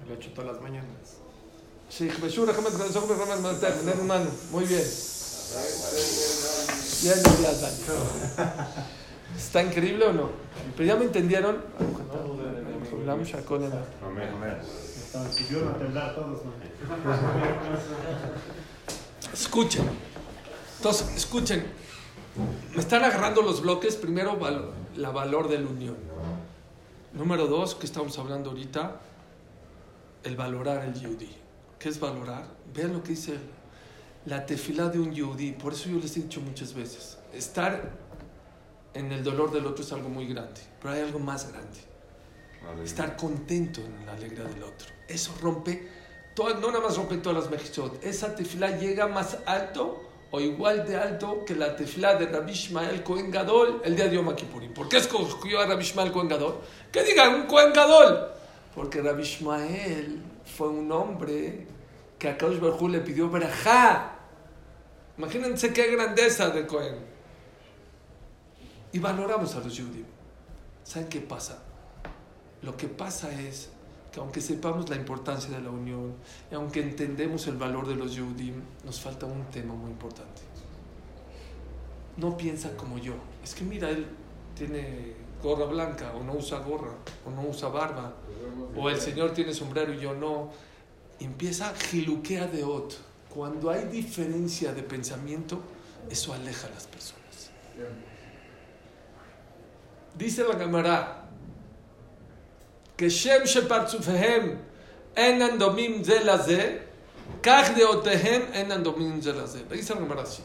Me 0.00 0.06
lo 0.06 0.14
he 0.14 0.16
hecho 0.16 0.30
todas 0.30 0.54
las 0.54 0.62
mañanas. 0.62 1.18
Humano. 4.00 4.30
Muy 4.50 4.64
bien. 4.64 4.84
Ya. 7.02 7.14
¿Está 9.36 9.62
increíble 9.62 10.06
o 10.06 10.12
no? 10.12 10.30
Pero 10.76 10.86
ya 10.86 10.96
me 10.96 11.04
entendieron. 11.04 11.62
Escuchen. 19.32 19.90
Entonces, 20.78 21.16
escuchen. 21.16 21.66
Me 22.74 22.80
están 22.80 23.04
agarrando 23.04 23.42
los 23.42 23.60
bloques. 23.60 23.96
Primero, 23.96 24.38
la 24.96 25.10
valor 25.10 25.48
de 25.48 25.58
la 25.58 25.68
unión. 25.68 25.96
Número 27.14 27.46
dos, 27.46 27.74
que 27.74 27.86
estamos 27.86 28.18
hablando 28.18 28.50
ahorita, 28.50 29.00
el 30.24 30.36
valorar 30.36 30.84
el 30.84 30.94
yudí. 30.94 31.30
¿Qué 31.78 31.88
es 31.88 32.00
valorar? 32.00 32.46
Vean 32.74 32.92
lo 32.94 33.02
que 33.02 33.10
dice 33.10 33.38
la 34.26 34.46
tefilá 34.46 34.88
de 34.88 34.98
un 34.98 35.12
yudí. 35.12 35.52
Por 35.52 35.72
eso 35.74 35.90
yo 35.90 35.98
les 35.98 36.16
he 36.16 36.20
dicho 36.22 36.40
muchas 36.40 36.72
veces, 36.74 37.18
estar 37.34 37.90
en 38.94 39.12
el 39.12 39.22
dolor 39.24 39.52
del 39.52 39.66
otro 39.66 39.84
es 39.84 39.92
algo 39.92 40.08
muy 40.08 40.26
grande, 40.26 40.60
pero 40.80 40.94
hay 40.94 41.00
algo 41.00 41.18
más 41.18 41.50
grande. 41.52 41.78
Estar 42.84 43.16
contento 43.16 43.80
en 43.80 44.06
la 44.06 44.12
alegría 44.12 44.44
del 44.44 44.62
otro. 44.62 44.86
Eso 45.08 45.34
rompe, 45.42 45.88
todas- 46.34 46.60
no 46.60 46.68
nada 46.68 46.80
más 46.84 46.96
rompe 46.96 47.16
todas 47.18 47.42
las 47.42 47.50
mejizot. 47.50 48.02
Esa 48.04 48.34
tefilá 48.36 48.78
llega 48.78 49.08
más 49.08 49.38
alto 49.46 50.00
o 50.30 50.40
igual 50.40 50.86
de 50.86 50.96
alto 50.96 51.44
que 51.44 51.56
la 51.56 51.74
tefilá 51.74 52.14
de 52.14 52.26
Rabbi 52.26 52.52
Ishmael 52.52 53.02
Cohen 53.02 53.32
Gadol 53.32 53.82
el 53.84 53.96
día 53.96 54.06
de 54.08 54.14
Yom 54.14 54.32
Kippurim. 54.36 54.72
¿Por 54.72 54.88
qué 54.88 54.98
escogió 54.98 55.60
a 55.60 55.66
Rabbi 55.66 55.82
Ishmael 55.82 56.12
Cohen 56.12 56.28
Gadol? 56.28 56.60
Que 56.92 57.02
diga 57.02 57.30
un 57.30 57.46
Cohen 57.46 57.72
Gadol. 57.72 58.28
Porque 58.74 59.02
Rabbi 59.02 59.22
Ishmael 59.22 60.22
fue 60.44 60.68
un 60.68 60.92
hombre 60.92 61.66
que 62.18 62.28
a 62.28 62.36
Kadosh 62.36 62.60
Baruj 62.60 62.82
Hu 62.82 62.88
le 62.88 63.00
pidió 63.00 63.28
verajá. 63.30 64.18
Imagínense 65.18 65.72
qué 65.72 65.90
grandeza 65.90 66.50
de 66.50 66.66
Cohen. 66.66 66.96
Y 68.92 68.98
valoramos 68.98 69.54
a 69.56 69.60
los 69.60 69.78
judíos. 69.78 70.06
¿Saben 70.84 71.08
qué 71.08 71.20
pasa? 71.20 71.62
Lo 72.62 72.76
que 72.76 72.88
pasa 72.88 73.32
es 73.32 73.70
que 74.12 74.20
aunque 74.20 74.40
sepamos 74.40 74.88
la 74.90 74.96
importancia 74.96 75.50
de 75.56 75.62
la 75.62 75.70
unión 75.70 76.14
y 76.50 76.54
aunque 76.54 76.80
entendemos 76.80 77.46
el 77.46 77.56
valor 77.56 77.88
de 77.88 77.96
los 77.96 78.14
Yehudim, 78.14 78.54
nos 78.84 79.00
falta 79.00 79.26
un 79.26 79.44
tema 79.46 79.74
muy 79.74 79.90
importante. 79.90 80.42
no 82.18 82.36
piensa 82.36 82.76
como 82.76 82.98
yo. 82.98 83.14
Es 83.42 83.54
que 83.54 83.64
mira, 83.64 83.88
él 83.88 84.06
tiene 84.54 85.14
gorra 85.42 85.66
blanca, 85.66 86.12
o 86.14 86.22
no 86.22 86.34
usa 86.34 86.58
gorra, 86.58 86.92
o 87.26 87.30
no 87.30 87.48
usa 87.48 87.68
barba, 87.68 88.14
o 88.76 88.88
el 88.88 89.00
Señor 89.00 89.32
tiene 89.32 89.52
sombrero 89.52 89.92
y 89.92 90.00
yo 90.00 90.14
no. 90.14 90.50
Empieza 91.20 91.74
giluquea 91.74 92.46
de 92.46 92.64
ot. 92.64 92.94
Cuando 93.32 93.70
hay 93.70 93.84
diferencia 93.84 94.72
de 94.72 94.82
pensamiento, 94.82 95.60
eso 96.10 96.32
aleja 96.32 96.66
a 96.66 96.70
las 96.70 96.86
personas. 96.86 97.50
Dice 100.14 100.44
la 100.44 100.58
cámara 100.58 101.24
que 102.96 103.08
Shem 103.08 103.44
Shepartzufehem 103.44 104.58
enan 105.14 105.58
domim 105.58 106.04
zelaze, 106.04 106.82
kach 107.40 107.74
deotehem 107.74 108.52
enan 108.52 108.82
domim 108.82 109.22
zelaze. 109.22 109.64
Dice 109.70 109.94
la 109.94 110.00
cámara 110.00 110.22
así. 110.22 110.42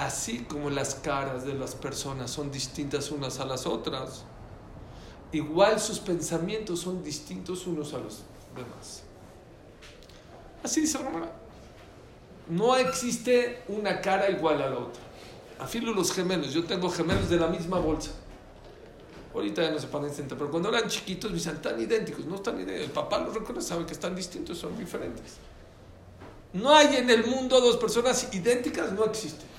Así 0.00 0.46
como 0.48 0.70
las 0.70 0.94
caras 0.94 1.44
de 1.44 1.52
las 1.52 1.74
personas 1.74 2.30
son 2.30 2.50
distintas 2.50 3.10
unas 3.10 3.38
a 3.38 3.44
las 3.44 3.66
otras, 3.66 4.24
igual 5.30 5.78
sus 5.78 5.98
pensamientos 5.98 6.80
son 6.80 7.04
distintos 7.04 7.66
unos 7.66 7.92
a 7.92 7.98
los 7.98 8.22
demás. 8.56 9.02
Así 10.62 10.80
dice 10.80 10.98
la 11.00 11.04
cámara. 11.04 11.32
No 12.48 12.76
existe 12.76 13.62
una 13.68 14.00
cara 14.00 14.30
igual 14.30 14.62
a 14.62 14.70
la 14.70 14.78
otra. 14.78 15.02
Afilo 15.58 15.92
los 15.92 16.12
gemelos. 16.12 16.54
Yo 16.54 16.64
tengo 16.64 16.88
gemelos 16.88 17.28
de 17.28 17.36
la 17.36 17.48
misma 17.48 17.78
bolsa. 17.78 18.12
Ahorita 19.34 19.60
ya 19.64 19.70
no 19.70 19.78
se 19.78 19.88
parecen, 19.88 20.26
pero 20.28 20.50
cuando 20.50 20.70
eran 20.70 20.88
chiquitos 20.88 21.30
me 21.30 21.36
dicen 21.36 21.60
tan 21.60 21.78
idénticos. 21.78 22.24
No 22.24 22.36
están 22.36 22.54
idénticos. 22.54 22.86
El 22.86 22.92
papá 22.92 23.18
los 23.18 23.34
reconoce, 23.34 23.68
sabe 23.68 23.84
que 23.84 23.92
están 23.92 24.16
distintos, 24.16 24.56
son 24.56 24.78
diferentes. 24.78 25.34
No 26.54 26.74
hay 26.74 26.96
en 26.96 27.10
el 27.10 27.26
mundo 27.26 27.60
dos 27.60 27.76
personas 27.76 28.30
idénticas, 28.32 28.92
no 28.92 29.04
existe. 29.04 29.50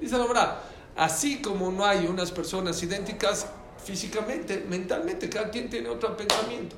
Dice 0.00 0.18
la 0.18 0.26
verdad. 0.26 0.58
Así 0.96 1.40
como 1.40 1.70
no 1.70 1.84
hay 1.84 2.06
unas 2.06 2.32
personas 2.32 2.82
idénticas 2.82 3.46
físicamente, 3.84 4.64
mentalmente, 4.68 5.28
cada 5.28 5.50
quien 5.50 5.70
tiene 5.70 5.88
otro 5.88 6.16
pensamiento. 6.16 6.76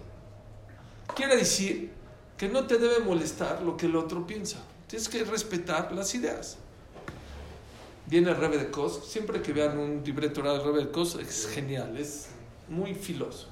Quiere 1.15 1.37
decir 1.37 1.91
que 2.37 2.49
no 2.49 2.67
te 2.67 2.79
debe 2.79 3.01
molestar 3.01 3.63
lo 3.63 3.77
que 3.77 3.87
el 3.87 3.97
otro 3.97 4.27
piensa. 4.27 4.59
Tienes 4.87 5.09
que 5.09 5.25
respetar 5.25 5.93
las 5.93 6.15
ideas. 6.15 6.59
Viene 8.07 8.31
el 8.31 8.37
Rebe 8.37 8.59
de 8.59 8.71
Kos, 8.71 9.09
siempre 9.09 9.41
que 9.41 9.53
vean 9.53 9.79
un 9.79 10.03
libreto 10.05 10.43
del 10.43 10.63
Rebe 10.63 10.87
de 10.87 10.91
Kos, 10.91 11.15
es 11.15 11.47
genial, 11.47 11.97
es 11.97 12.27
muy 12.69 12.95
filoso. 12.95 13.47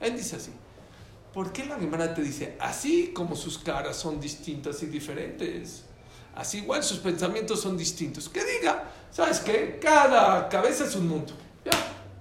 Él 0.00 0.16
dice 0.16 0.36
así, 0.36 0.52
¿por 1.32 1.52
qué 1.52 1.64
la 1.64 1.78
Gemara 1.78 2.14
te 2.14 2.22
dice, 2.22 2.56
así 2.60 3.12
como 3.12 3.34
sus 3.34 3.58
caras 3.58 3.96
son 3.96 4.20
distintas 4.20 4.82
y 4.82 4.86
diferentes, 4.86 5.84
así 6.36 6.58
igual 6.58 6.82
sus 6.82 6.98
pensamientos 6.98 7.60
son 7.60 7.76
distintos? 7.76 8.28
Que 8.28 8.44
diga, 8.44 8.90
¿sabes 9.10 9.40
qué? 9.40 9.78
Cada 9.80 10.48
cabeza 10.48 10.84
es 10.84 10.94
un 10.96 11.08
mundo, 11.08 11.32
¿ya? 11.64 11.72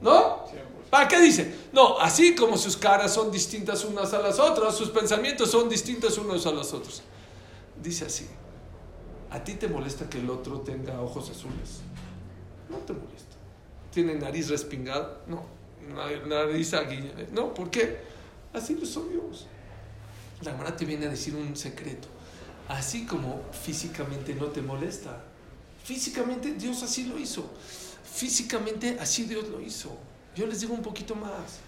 ¿No? 0.01 0.43
¿Para 0.89 1.07
qué 1.07 1.19
dice? 1.19 1.55
No, 1.71 1.97
así 1.99 2.35
como 2.35 2.57
sus 2.57 2.77
caras 2.77 3.13
son 3.13 3.31
distintas 3.31 3.83
unas 3.83 4.13
a 4.13 4.19
las 4.19 4.39
otras, 4.39 4.75
sus 4.75 4.89
pensamientos 4.89 5.49
son 5.49 5.67
distintos 5.67 6.17
unos 6.17 6.45
a 6.45 6.51
los 6.51 6.71
otros. 6.73 7.01
Dice 7.81 8.05
así, 8.05 8.27
¿A 9.33 9.43
ti 9.43 9.55
te 9.55 9.67
molesta 9.67 10.07
que 10.07 10.19
el 10.19 10.29
otro 10.29 10.59
tenga 10.59 11.01
ojos 11.01 11.31
azules? 11.31 11.81
No 12.69 12.77
te 12.77 12.93
molesta. 12.93 13.35
¿Tiene 13.91 14.13
nariz 14.13 14.47
respingada? 14.49 15.23
No. 15.25 15.43
Nariz 16.27 16.75
aguilla. 16.75 17.09
No, 17.31 17.51
¿por 17.51 17.71
qué? 17.71 17.97
Así 18.53 18.75
lo 18.75 18.85
son 18.85 19.09
Dios. 19.09 19.47
La 20.43 20.51
hermana 20.51 20.75
te 20.75 20.85
viene 20.85 21.07
a 21.07 21.09
decir 21.09 21.35
un 21.35 21.55
secreto. 21.55 22.07
Así 22.67 23.05
como 23.05 23.41
físicamente 23.51 24.33
no 24.35 24.47
te 24.47 24.61
molesta. 24.61 25.23
Físicamente 25.83 26.53
Dios 26.53 26.81
así 26.83 27.05
lo 27.05 27.19
hizo. 27.19 27.49
Físicamente 28.03 28.97
así 28.99 29.25
Dios 29.25 29.47
lo 29.49 29.59
hizo. 29.61 29.97
Yo 30.35 30.47
les 30.47 30.61
digo 30.61 30.73
un 30.73 30.81
poquito 30.81 31.15
más. 31.15 31.59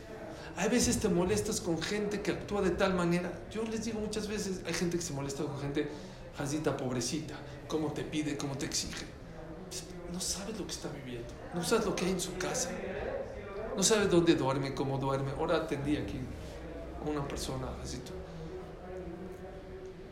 Hay 0.57 0.69
veces 0.69 0.99
te 0.99 1.09
molestas 1.09 1.59
con 1.59 1.81
gente 1.81 2.21
que 2.21 2.31
actúa 2.31 2.61
de 2.61 2.71
tal 2.71 2.93
manera. 2.93 3.31
Yo 3.51 3.63
les 3.63 3.83
digo 3.83 3.99
muchas 3.99 4.27
veces, 4.27 4.61
hay 4.65 4.73
gente 4.73 4.97
que 4.97 5.03
se 5.03 5.13
molesta 5.13 5.43
con 5.43 5.59
gente, 5.59 5.89
jazita, 6.37 6.77
pobrecita 6.77 7.35
cómo 7.67 7.91
te 7.91 8.03
pide, 8.03 8.37
cómo 8.37 8.57
te 8.57 8.65
exige. 8.65 9.05
No 10.11 10.19
sabes 10.19 10.57
lo 10.57 10.65
que 10.65 10.71
está 10.71 10.89
viviendo, 10.89 11.27
no 11.53 11.63
sabes 11.63 11.85
lo 11.85 11.95
que 11.95 12.05
hay 12.05 12.11
en 12.11 12.21
su 12.21 12.37
casa, 12.37 12.69
no 13.75 13.83
sabes 13.83 14.09
dónde 14.09 14.35
duerme, 14.35 14.73
cómo 14.73 14.97
duerme. 14.97 15.31
Ahora 15.31 15.57
atendí 15.57 15.97
aquí 15.97 16.19
a 17.03 17.09
una 17.09 17.27
persona 17.27 17.67
así, 17.83 17.99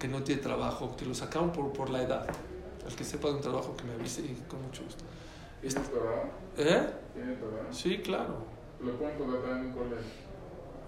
que 0.03 0.09
no 0.09 0.21
tiene 0.21 0.41
trabajo, 0.41 0.97
que 0.97 1.05
lo 1.05 1.15
sacaron 1.15 1.53
por, 1.53 1.71
por 1.71 1.89
la 1.89 2.01
edad. 2.01 2.27
El 2.85 2.93
que 2.93 3.05
sepa 3.05 3.29
de 3.29 3.35
un 3.35 3.39
trabajo 3.39 3.73
que 3.77 3.85
me 3.85 3.93
avise 3.93 4.19
y 4.19 4.35
con 4.49 4.61
mucho 4.61 4.83
gusto. 4.83 5.01
¿Tiene 5.61 5.75
trabajo? 5.79 6.29
¿Eh? 6.57 6.89
¿Tiene 7.13 7.35
trabajo? 7.35 7.67
Sí, 7.71 7.99
claro. 7.99 8.35
¿Lo 8.81 8.97
pueden 8.97 9.17
contratar 9.17 9.51
en 9.51 9.67
un 9.67 9.71
colegio? 9.71 10.11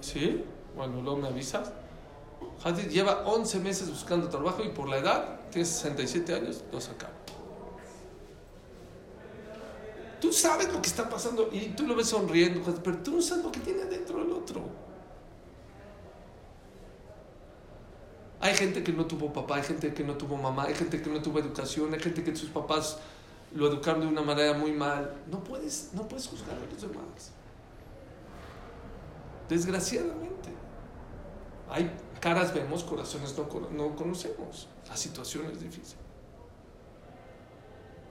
¿Sí? 0.02 0.44
Bueno, 0.76 1.02
luego 1.02 1.16
me 1.16 1.30
avisas. 1.30 1.72
Hadid 2.62 2.90
lleva 2.90 3.24
11 3.26 3.60
meses 3.62 3.90
buscando 3.90 4.28
trabajo 4.28 4.62
y 4.66 4.68
por 4.68 4.90
la 4.90 4.98
edad, 4.98 5.40
tiene 5.50 5.66
67 5.66 6.36
años, 6.36 6.66
lo 6.70 6.82
sacaron. 6.82 7.16
Tú 10.20 10.34
sabes 10.34 10.74
lo 10.74 10.82
que 10.82 10.90
está 10.90 11.08
pasando 11.08 11.48
y 11.54 11.68
tú 11.70 11.88
lo 11.88 11.96
ves 11.96 12.10
sonriendo, 12.10 12.62
pero 12.84 12.98
tú 12.98 13.12
no 13.12 13.22
sabes 13.22 13.46
lo 13.46 13.52
que 13.54 13.62
tiene 13.62 13.86
dentro 13.86 14.18
del 14.18 14.34
otro. 14.34 14.60
Hay 18.40 18.54
gente 18.56 18.84
que 18.84 18.92
no 18.92 19.06
tuvo 19.06 19.32
papá, 19.32 19.58
hay 19.58 19.64
gente 19.64 19.94
que 19.94 20.04
no 20.04 20.16
tuvo 20.16 20.38
mamá, 20.38 20.66
hay 20.66 20.76
gente 20.76 21.02
que 21.02 21.10
no 21.10 21.22
tuvo 21.22 21.40
educación, 21.40 21.94
hay 21.94 22.00
gente 22.00 22.24
que 22.24 22.36
sus 22.36 22.50
papás 22.50 22.98
lo 23.54 23.68
educaron 23.68 24.02
de 24.02 24.08
una 24.08 24.22
manera 24.22 24.54
muy 24.54 24.72
mal. 24.72 25.16
No 25.32 25.44
puedes, 25.44 25.92
no 25.94 26.08
puedes 26.08 26.28
juzgar 26.28 26.56
a 26.56 26.72
los 26.72 26.82
demás. 26.82 27.32
Desgraciadamente. 29.50 30.50
Hay 31.70 31.92
caras 32.20 32.54
vemos, 32.54 32.84
corazones 32.84 33.36
no, 33.38 33.48
no 33.72 33.96
conocemos. 33.96 34.68
La 34.88 34.98
situación 34.98 35.46
es 35.52 35.62
difícil. 35.62 35.98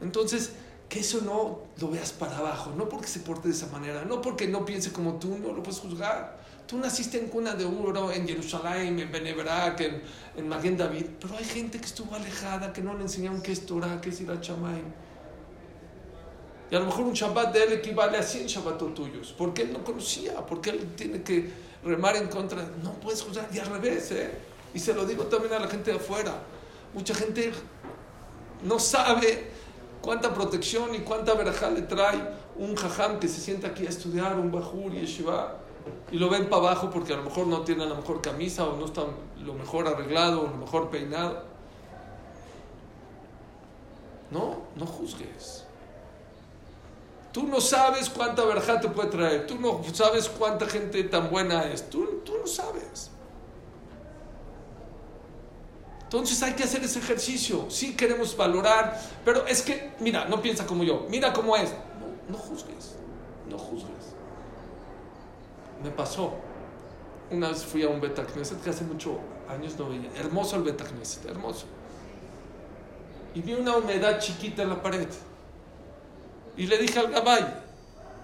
Entonces, 0.01 0.53
que 0.89 1.01
eso 1.01 1.21
no 1.23 1.63
lo 1.79 1.91
veas 1.91 2.13
para 2.13 2.39
abajo, 2.39 2.73
no 2.77 2.89
porque 2.89 3.09
se 3.09 3.21
porte 3.21 3.49
de 3.49 3.55
esa 3.55 3.67
manera, 3.69 4.05
no 4.05 4.21
porque 4.21 4.47
no 4.47 4.65
piense 4.65 4.93
como 4.93 5.19
tú, 5.19 5.39
no 5.39 5.53
lo 5.53 5.63
puedes 5.63 5.81
juzgar. 5.81 6.44
Tú 6.67 6.79
naciste 6.79 7.19
en 7.19 7.29
cuna 7.29 7.55
de 7.55 7.65
oro, 7.65 8.11
en 8.11 8.27
Jerusalén, 8.27 8.99
en 8.99 9.13
Benebrak, 9.13 9.81
en, 9.81 10.03
en 10.37 10.49
Maguen 10.49 10.77
David, 10.77 11.07
pero 11.21 11.37
hay 11.37 11.45
gente 11.45 11.79
que 11.79 11.85
estuvo 11.85 12.15
alejada, 12.15 12.73
que 12.73 12.81
no 12.81 12.95
le 12.95 13.03
enseñaron 13.03 13.43
qué 13.43 13.53
es 13.53 13.67
Torah, 13.67 14.01
qué 14.01 14.09
es 14.09 14.21
ir 14.21 14.31
a 14.31 14.41
Chamaim. 14.41 14.85
Y 16.71 16.75
a 16.75 16.81
lo 16.81 16.87
mejor 16.87 17.05
un 17.05 17.13
Shabbat 17.13 17.53
de 17.53 17.65
él 17.65 17.73
equivale 17.75 18.17
a 18.17 18.23
100 18.23 18.47
Shabbatot 18.47 18.95
tuyos, 18.95 19.35
porque 19.37 19.63
él 19.63 19.73
no 19.73 19.85
conocía, 19.85 20.45
porque 20.47 20.71
él 20.71 20.95
tiene 20.97 21.23
que 21.23 21.51
remar 21.85 22.17
en 22.17 22.29
contra. 22.29 22.63
No 22.83 22.95
puedes 22.95 23.23
juzgar, 23.23 23.49
y 23.53 23.59
al 23.59 23.67
revés, 23.67 24.11
¿eh? 24.13 24.31
Y 24.73 24.79
se 24.79 24.95
lo 24.95 25.05
digo 25.05 25.25
también 25.25 25.53
a 25.53 25.59
la 25.59 25.69
gente 25.69 25.91
de 25.91 25.99
afuera. 25.99 26.33
Mucha 26.95 27.15
gente 27.15 27.53
no 28.63 28.79
sabe 28.79 29.51
cuánta 30.01 30.33
protección 30.33 30.95
y 30.95 31.01
cuánta 31.01 31.35
verajá 31.35 31.71
le 31.71 31.83
trae 31.83 32.21
un 32.57 32.75
jajam 32.75 33.21
que 33.21 33.29
se 33.29 33.41
sienta 33.41 33.69
aquí 33.69 33.87
a 33.87 33.91
estudiar, 33.91 34.39
un 34.39 34.51
bajur 34.51 34.93
yeshiva, 34.93 35.61
y 36.11 36.19
lo 36.19 36.31
ven 36.31 36.49
para 36.49 36.63
abajo 36.63 36.91
porque 36.91 37.13
a 37.13 37.17
lo 37.17 37.25
mejor 37.25 37.47
no 37.47 37.63
tiene 37.63 37.87
la 37.87 37.95
mejor 37.95 38.21
camisa 38.21 38.65
o 38.65 38.77
no 38.77 38.87
está 38.87 39.05
lo 39.39 39.55
mejor 39.55 39.87
arreglado 39.87 40.43
o 40.43 40.45
lo 40.45 40.57
mejor 40.57 40.91
peinado. 40.91 41.43
No, 44.31 44.63
no 44.77 44.87
juzgues. 44.87 45.65
Tú 47.33 47.49
no 47.49 47.61
sabes 47.61 48.09
cuánta 48.09 48.45
verja 48.45 48.81
te 48.81 48.89
puede 48.89 49.11
traer. 49.11 49.47
Tú 49.47 49.59
no 49.59 49.83
sabes 49.93 50.29
cuánta 50.29 50.67
gente 50.67 51.03
tan 51.05 51.31
buena 51.31 51.65
es. 51.65 51.91
Tú, 51.91 52.23
tú 52.25 52.35
no 52.41 52.47
sabes. 52.47 53.11
Entonces 56.05 56.41
hay 56.45 56.53
que 56.53 56.63
hacer 56.63 56.85
ese 56.85 57.01
ejercicio. 57.01 57.67
Sí 57.69 57.97
queremos 57.97 58.37
valorar, 58.37 59.01
pero 59.25 59.45
es 59.49 59.63
que, 59.63 59.95
mira, 59.99 60.27
no 60.27 60.41
piensa 60.41 60.65
como 60.65 60.85
yo. 60.85 61.07
Mira 61.09 61.33
cómo 61.33 61.57
es. 61.57 61.71
No, 61.71 62.37
no 62.37 62.39
juzgues. 62.39 62.95
No 63.49 63.59
juzgues. 63.59 64.04
Me 65.85 65.91
pasó. 65.91 66.33
Una 67.31 67.49
vez 67.49 67.65
fui 67.65 67.83
a 67.83 67.89
un 67.89 68.01
Beta 68.01 68.25
Knesset 68.25 68.61
que 68.63 68.71
hace 68.71 68.85
muchos 68.85 69.17
años 69.49 69.79
no 69.79 69.91
veía. 69.91 70.11
Hermoso 70.17 70.57
el 70.57 70.63
Beta 70.63 70.85
Knesset, 70.85 71.27
hermoso. 71.27 71.67
Y 73.35 73.43
vi 73.43 73.53
una 73.53 73.77
humedad 73.77 74.19
chiquita 74.19 74.63
en 74.63 74.71
la 74.71 74.83
pared. 74.83 75.09
Y 76.57 76.67
le 76.67 76.79
dije 76.79 76.99
al 76.99 77.11
Gabay, 77.11 77.45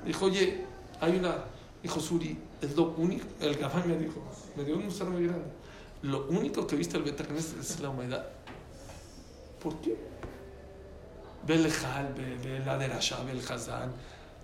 dijo, 0.04 0.26
oye, 0.26 0.64
hay 1.00 1.16
una, 1.16 1.44
dijo 1.82 1.98
Suri, 1.98 2.38
es 2.60 2.76
lo 2.76 2.94
único, 2.96 3.26
el 3.40 3.56
Gabay 3.56 3.88
me 3.88 3.96
dijo, 3.96 4.22
me 4.56 4.64
dio 4.64 4.76
un 4.76 4.84
museo 4.84 5.06
muy 5.06 5.26
grande, 5.26 5.48
lo 6.02 6.28
único 6.28 6.64
que 6.66 6.76
viste 6.76 6.96
al 6.96 7.02
Betagnes 7.02 7.54
es 7.58 7.80
la 7.80 7.90
humedad. 7.90 8.24
¿Por 9.60 9.80
qué? 9.80 9.96
Ve 11.46 11.54
el 11.54 11.70
Jal, 11.70 12.14
ve, 12.14 12.62
la 12.64 12.78
Derasha, 12.78 13.22
ve 13.24 13.32
el 13.32 13.40
Hazán. 13.40 13.92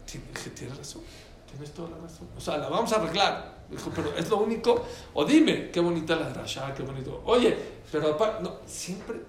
Dije, 0.05 0.50
tienes 0.50 0.76
razón, 0.76 1.02
Tienes 1.51 1.73
toda 1.73 1.91
la 1.91 1.99
razón. 1.99 2.29
O 2.37 2.41
sea, 2.41 2.59
la 2.59 2.69
vamos 2.69 2.93
a 2.93 2.97
arreglar. 2.97 3.57
Dijo, 3.71 3.91
pero 3.95 4.15
es 4.17 4.29
lo 4.29 4.39
único. 4.39 4.85
O 5.15 5.25
dime, 5.25 5.71
qué 5.71 5.81
bonita 5.81 6.17
la 6.17 6.29
rasha, 6.29 6.73
qué 6.75 6.83
bonito. 6.83 7.23
Oye, 7.25 7.57
pero 7.91 8.15
aparte, 8.15 8.43
no, 8.43 8.57
siempre. 8.67 9.21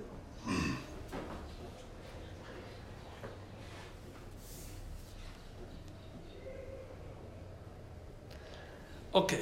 Ok, 9.11 9.33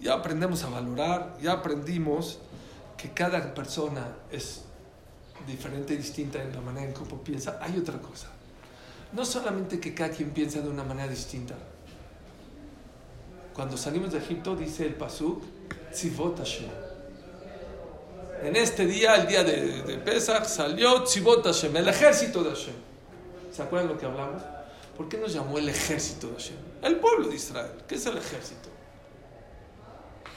ya 0.00 0.14
aprendemos 0.14 0.64
a 0.64 0.70
valorar, 0.70 1.36
ya 1.40 1.52
aprendimos 1.52 2.38
que 2.96 3.10
cada 3.12 3.54
persona 3.54 4.16
es 4.30 4.64
diferente 5.46 5.94
y 5.94 5.98
distinta 5.98 6.42
en 6.42 6.52
la 6.52 6.60
manera 6.60 6.86
en 6.86 6.92
cómo 6.92 7.22
piensa. 7.22 7.58
Hay 7.62 7.78
otra 7.78 7.98
cosa. 7.98 8.28
No 9.12 9.24
solamente 9.24 9.78
que 9.78 9.94
cada 9.94 10.10
quien 10.10 10.30
piensa 10.30 10.60
de 10.60 10.68
una 10.68 10.82
manera 10.82 11.08
distinta, 11.08 11.54
cuando 13.54 13.76
salimos 13.76 14.12
de 14.12 14.18
Egipto, 14.18 14.56
dice 14.56 14.86
el 14.86 14.94
Pasuk, 14.94 15.42
Tzivot 15.92 16.38
Hashem. 16.38 16.68
En 18.42 18.56
este 18.56 18.86
día, 18.86 19.16
el 19.16 19.26
día 19.26 19.44
de, 19.44 19.82
de 19.82 19.98
Pesach, 19.98 20.44
salió 20.44 21.04
Tzivot 21.04 21.44
Hashem, 21.44 21.76
el 21.76 21.88
ejército 21.88 22.42
de 22.42 22.50
Hashem. 22.50 22.74
¿Se 23.52 23.62
acuerdan 23.62 23.88
lo 23.88 23.98
que 23.98 24.06
hablamos? 24.06 24.42
¿Por 24.96 25.08
qué 25.08 25.18
nos 25.18 25.32
llamó 25.32 25.58
el 25.58 25.68
ejército 25.68 26.28
de 26.28 26.34
Hashem? 26.34 26.56
El 26.82 26.96
pueblo 26.96 27.28
de 27.28 27.36
Israel. 27.36 27.72
¿Qué 27.86 27.96
es 27.96 28.06
el 28.06 28.16
ejército? 28.16 28.68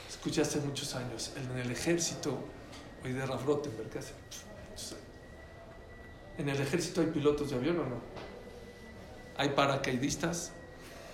Escuché 0.08 0.42
hace 0.42 0.58
muchos 0.60 0.94
años, 0.94 1.32
en 1.36 1.58
el 1.58 1.70
ejército, 1.70 2.38
hoy 3.04 3.12
de 3.12 3.26
Rav 3.26 3.44
Rottenberg, 3.44 3.90
¿qué 3.90 3.98
hace? 3.98 4.14
¿En 6.38 6.48
el 6.48 6.60
ejército 6.60 7.00
hay 7.00 7.08
pilotos 7.08 7.50
de 7.50 7.56
avión 7.56 7.78
o 7.78 7.84
no? 7.84 8.00
¿Hay 9.36 9.50
paracaidistas? 9.50 10.52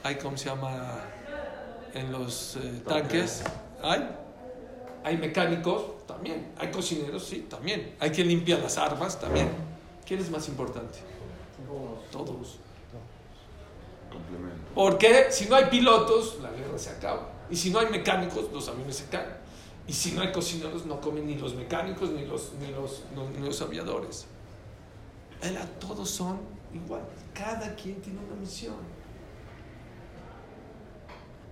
¿Hay, 0.03 0.17
cómo 0.17 0.37
se 0.37 0.47
llama, 0.47 1.01
en 1.95 2.13
los 2.13 2.57
eh, 2.57 2.83
tanques? 2.87 3.43
¿Hay? 3.83 4.09
¿Hay 5.05 5.17
mecánicos? 5.17 6.07
También. 6.07 6.53
¿Hay 6.59 6.71
cocineros? 6.71 7.25
Sí, 7.25 7.47
también. 7.49 7.95
¿Hay 8.01 8.11
quien 8.11 8.29
limpia 8.29 8.59
las 8.59 8.77
armas? 8.79 9.19
También. 9.21 9.49
¿Quién 10.07 10.21
es 10.21 10.31
más 10.31 10.49
importante? 10.49 10.99
Todos. 12.11 12.59
Porque 14.75 15.27
si 15.31 15.47
no 15.49 15.57
hay 15.57 15.67
pilotos, 15.67 16.39
la 16.43 16.51
guerra 16.51 16.79
se 16.79 16.91
acaba. 16.91 17.29
Y 17.51 17.57
si 17.57 17.71
no 17.71 17.79
hay 17.81 17.89
mecánicos, 17.91 18.51
los 18.53 18.69
aviones 18.69 18.97
se 18.97 19.07
caen. 19.07 19.31
Y 19.87 19.93
si 19.93 20.13
no 20.13 20.23
hay 20.23 20.31
cocineros, 20.33 20.87
no 20.87 21.01
comen 21.01 21.27
ni 21.27 21.35
los 21.37 21.55
mecánicos 21.55 22.11
ni 22.11 22.25
los, 22.25 22.53
ni 22.61 22.69
los, 22.71 23.03
no- 23.15 23.29
ni 23.31 23.45
los 23.45 23.61
aviadores. 23.63 24.27
Todos 25.81 26.11
son 26.11 26.39
igual. 26.75 27.03
Cada 27.35 27.75
quien 27.75 28.01
tiene 28.01 28.19
una 28.21 28.35
misión. 28.41 28.75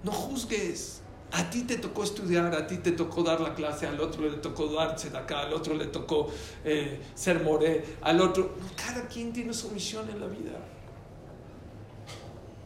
No 0.02 0.12
juzgues. 0.12 1.02
A 1.30 1.50
ti 1.50 1.64
te 1.64 1.76
tocó 1.76 2.04
estudiar, 2.04 2.54
a 2.54 2.66
ti 2.66 2.78
te 2.78 2.92
tocó 2.92 3.22
dar 3.22 3.40
la 3.40 3.54
clase, 3.54 3.86
al 3.86 4.00
otro 4.00 4.22
le 4.22 4.38
tocó 4.38 4.66
darse 4.68 5.10
de 5.10 5.18
acá, 5.18 5.40
al 5.40 5.52
otro 5.52 5.74
le 5.74 5.86
tocó 5.86 6.30
eh, 6.64 7.02
ser 7.14 7.42
moré, 7.42 7.96
al 8.00 8.20
otro. 8.22 8.54
Cada 8.74 9.06
quien 9.06 9.32
tiene 9.32 9.52
su 9.52 9.70
misión 9.70 10.08
en 10.08 10.20
la 10.20 10.26
vida. 10.26 10.52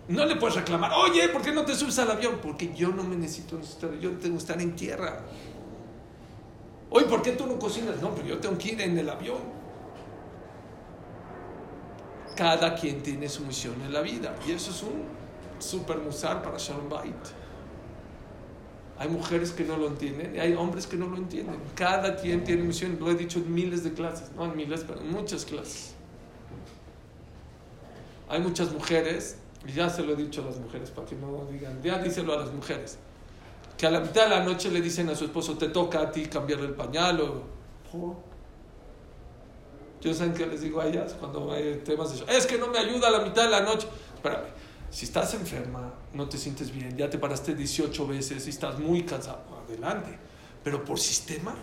No 0.08 0.24
le 0.24 0.36
puedes 0.36 0.56
reclamar, 0.56 0.92
oye, 0.92 1.28
¿por 1.28 1.42
qué 1.42 1.52
no 1.52 1.64
te 1.64 1.74
subes 1.74 1.98
al 1.98 2.10
avión? 2.10 2.38
Porque 2.40 2.72
yo 2.74 2.88
no 2.88 3.02
me 3.02 3.16
necesito 3.16 3.58
yo 4.00 4.10
tengo 4.12 4.36
que 4.36 4.42
estar 4.42 4.60
en 4.60 4.76
tierra. 4.76 5.20
Oye, 6.90 7.06
¿por 7.06 7.22
qué 7.22 7.32
tú 7.32 7.46
no 7.46 7.58
cocinas? 7.58 8.00
No, 8.00 8.14
pero 8.14 8.28
yo 8.28 8.38
tengo 8.38 8.58
que 8.58 8.72
ir 8.72 8.80
en 8.80 8.98
el 8.98 9.08
avión. 9.08 9.38
Cada 12.36 12.74
quien 12.74 13.02
tiene 13.02 13.28
su 13.28 13.44
misión 13.44 13.80
en 13.82 13.92
la 13.92 14.02
vida. 14.02 14.36
Y 14.46 14.52
eso 14.52 14.70
es 14.70 14.82
un 14.82 15.21
super 15.62 15.98
musar 15.98 16.42
para 16.42 16.58
Shalom 16.58 16.88
Bait. 16.88 17.14
Hay 18.98 19.08
mujeres 19.08 19.50
que 19.50 19.64
no 19.64 19.76
lo 19.76 19.88
entienden 19.88 20.36
y 20.36 20.38
hay 20.38 20.54
hombres 20.54 20.86
que 20.86 20.96
no 20.96 21.08
lo 21.08 21.16
entienden. 21.16 21.56
Cada 21.74 22.16
quien 22.16 22.44
tiene 22.44 22.62
misión. 22.62 22.98
Lo 23.00 23.10
he 23.10 23.14
dicho 23.14 23.38
en 23.38 23.52
miles 23.52 23.82
de 23.82 23.92
clases. 23.92 24.30
No 24.36 24.44
en 24.44 24.56
miles, 24.56 24.84
pero 24.86 25.00
en 25.00 25.10
muchas 25.10 25.44
clases. 25.44 25.94
Hay 28.28 28.40
muchas 28.40 28.72
mujeres, 28.72 29.36
y 29.66 29.72
ya 29.72 29.90
se 29.90 30.02
lo 30.02 30.12
he 30.12 30.16
dicho 30.16 30.40
a 30.42 30.46
las 30.46 30.56
mujeres 30.56 30.90
para 30.90 31.06
que 31.06 31.14
no 31.16 31.46
digan, 31.50 31.82
ya 31.82 31.98
díselo 31.98 32.32
a 32.32 32.38
las 32.38 32.50
mujeres, 32.50 32.96
que 33.76 33.86
a 33.86 33.90
la 33.90 34.00
mitad 34.00 34.24
de 34.24 34.30
la 34.30 34.42
noche 34.42 34.70
le 34.70 34.80
dicen 34.80 35.08
a 35.10 35.14
su 35.14 35.24
esposo, 35.26 35.58
te 35.58 35.68
toca 35.68 36.00
a 36.00 36.10
ti 36.10 36.26
cambiarle 36.26 36.66
el 36.66 36.74
pañal 36.74 37.20
o... 37.20 37.42
¿Por? 37.90 38.16
Yo 40.00 40.14
saben 40.14 40.32
que 40.32 40.46
les 40.46 40.62
digo 40.62 40.80
a 40.80 40.86
ellas 40.86 41.14
cuando 41.18 41.52
hay 41.52 41.82
temas 41.84 42.08
de 42.10 42.16
eso, 42.16 42.26
es 42.26 42.46
que 42.46 42.56
no 42.56 42.68
me 42.68 42.78
ayuda 42.78 43.08
a 43.08 43.10
la 43.10 43.20
mitad 43.20 43.44
de 43.44 43.50
la 43.50 43.60
noche. 43.60 43.86
Espérame, 44.14 44.48
si 44.92 45.06
estás 45.06 45.32
enferma, 45.32 45.90
no 46.12 46.28
te 46.28 46.36
sientes 46.36 46.70
bien, 46.70 46.94
ya 46.98 47.08
te 47.08 47.16
paraste 47.16 47.54
18 47.54 48.06
veces 48.06 48.46
y 48.46 48.50
estás 48.50 48.78
muy 48.78 49.04
cansado, 49.04 49.40
adelante. 49.66 50.18
Pero 50.62 50.84
por 50.84 51.00
sistema, 51.00 51.54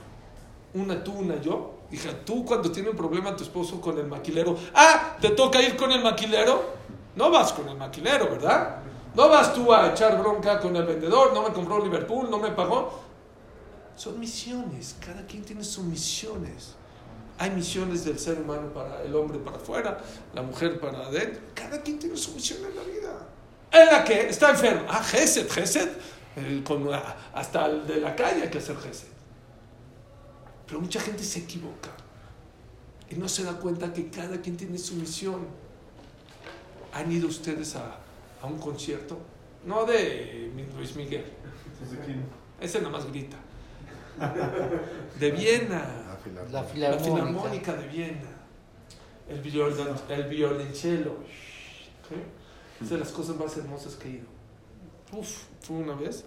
una 0.73 1.03
tú, 1.03 1.13
una 1.13 1.39
yo. 1.39 1.75
Dije, 1.91 2.09
tú 2.25 2.43
cuando 2.43 2.71
tiene 2.71 2.89
un 2.89 2.97
problema 2.97 3.35
tu 3.35 3.43
esposo 3.43 3.79
con 3.79 3.99
el 3.99 4.07
maquilero, 4.07 4.57
ah, 4.73 5.15
te 5.21 5.29
toca 5.29 5.61
ir 5.61 5.77
con 5.77 5.91
el 5.91 6.01
maquilero. 6.01 6.73
No 7.15 7.29
vas 7.29 7.53
con 7.53 7.69
el 7.69 7.77
maquilero, 7.77 8.31
¿verdad? 8.31 8.79
No 9.13 9.29
vas 9.29 9.53
tú 9.53 9.71
a 9.71 9.91
echar 9.91 10.17
bronca 10.19 10.59
con 10.59 10.75
el 10.75 10.85
vendedor, 10.85 11.31
no 11.31 11.43
me 11.43 11.53
compró 11.53 11.83
Liverpool, 11.83 12.31
no 12.31 12.39
me 12.39 12.49
pagó. 12.49 12.99
Son 13.95 14.19
misiones, 14.19 14.95
cada 14.99 15.23
quien 15.27 15.43
tiene 15.43 15.63
sus 15.63 15.83
misiones. 15.83 16.75
Hay 17.39 17.51
misiones 17.51 18.03
del 18.03 18.19
ser 18.19 18.37
humano 18.39 18.71
para 18.73 19.01
el 19.01 19.15
hombre 19.15 19.39
para 19.39 19.57
afuera, 19.57 19.97
la 20.33 20.41
mujer 20.41 20.79
para 20.79 21.07
adentro. 21.07 21.41
Cada 21.55 21.81
quien 21.81 21.97
tiene 21.97 22.17
su 22.17 22.33
misión 22.35 22.59
en 22.65 22.75
la 22.75 22.83
vida. 22.83 23.27
En 23.71 23.85
la 23.87 24.03
que 24.03 24.27
está 24.27 24.51
enfermo. 24.51 24.85
Ah, 24.89 25.01
Gesed, 25.03 25.49
Gesed. 25.49 25.89
con- 26.65 26.93
ah, 26.93 27.15
hasta 27.33 27.65
el 27.67 27.87
de 27.87 27.97
la 28.01 28.13
calle 28.15 28.43
hay 28.43 28.49
que 28.49 28.57
hacer 28.57 28.75
Gesed. 28.77 29.07
Pero 30.67 30.81
mucha 30.81 30.99
gente 30.99 31.23
se 31.23 31.39
equivoca 31.39 31.89
y 33.09 33.15
no 33.15 33.27
se 33.29 33.43
da 33.43 33.53
cuenta 33.53 33.91
que 33.93 34.09
cada 34.09 34.39
quien 34.41 34.57
tiene 34.57 34.77
su 34.77 34.95
misión. 34.95 35.47
¿Han 36.93 37.11
ido 37.11 37.27
ustedes 37.27 37.75
a, 37.75 37.99
a 38.41 38.45
un 38.47 38.59
concierto? 38.59 39.17
No 39.65 39.85
de 39.85 40.51
Luis 40.75 40.95
Miguel, 40.95 41.25
ese 42.59 42.79
nada 42.79 42.91
más 42.91 43.05
grita. 43.07 43.37
De 45.19 45.31
Viena, 45.31 46.08
La 46.33 46.61
la 46.61 46.63
filarmónica. 46.63 47.15
Filarmónica 47.15 47.73
de 47.73 47.87
Viena, 47.87 48.29
el, 49.27 49.41
violon, 49.41 49.95
el 50.09 50.23
violonchelo. 50.23 51.15
¿sí? 52.07 52.15
Es 52.81 52.89
de 52.89 52.97
las 52.97 53.09
cosas 53.09 53.35
más 53.35 53.55
hermosas 53.57 53.95
que 53.95 54.07
he 54.07 54.11
ido. 54.11 54.27
Uf, 55.11 55.43
fue 55.61 55.77
una 55.77 55.95
vez. 55.95 56.25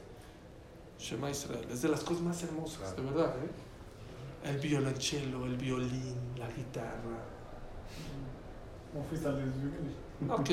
Shema 0.99 1.31
Israel, 1.31 1.67
es 1.71 1.83
de 1.83 1.88
las 1.88 2.01
cosas 2.01 2.23
más 2.23 2.43
hermosas, 2.43 2.95
de 2.95 3.03
verdad. 3.03 3.35
¿eh? 3.37 4.51
El 4.51 4.59
violonchelo, 4.59 5.47
el 5.47 5.57
violín, 5.57 6.17
la 6.38 6.49
guitarra. 6.49 7.19
¿Cómo 8.93 9.05
fuiste 9.05 9.29
Miguel? 9.31 9.95
No. 10.21 10.45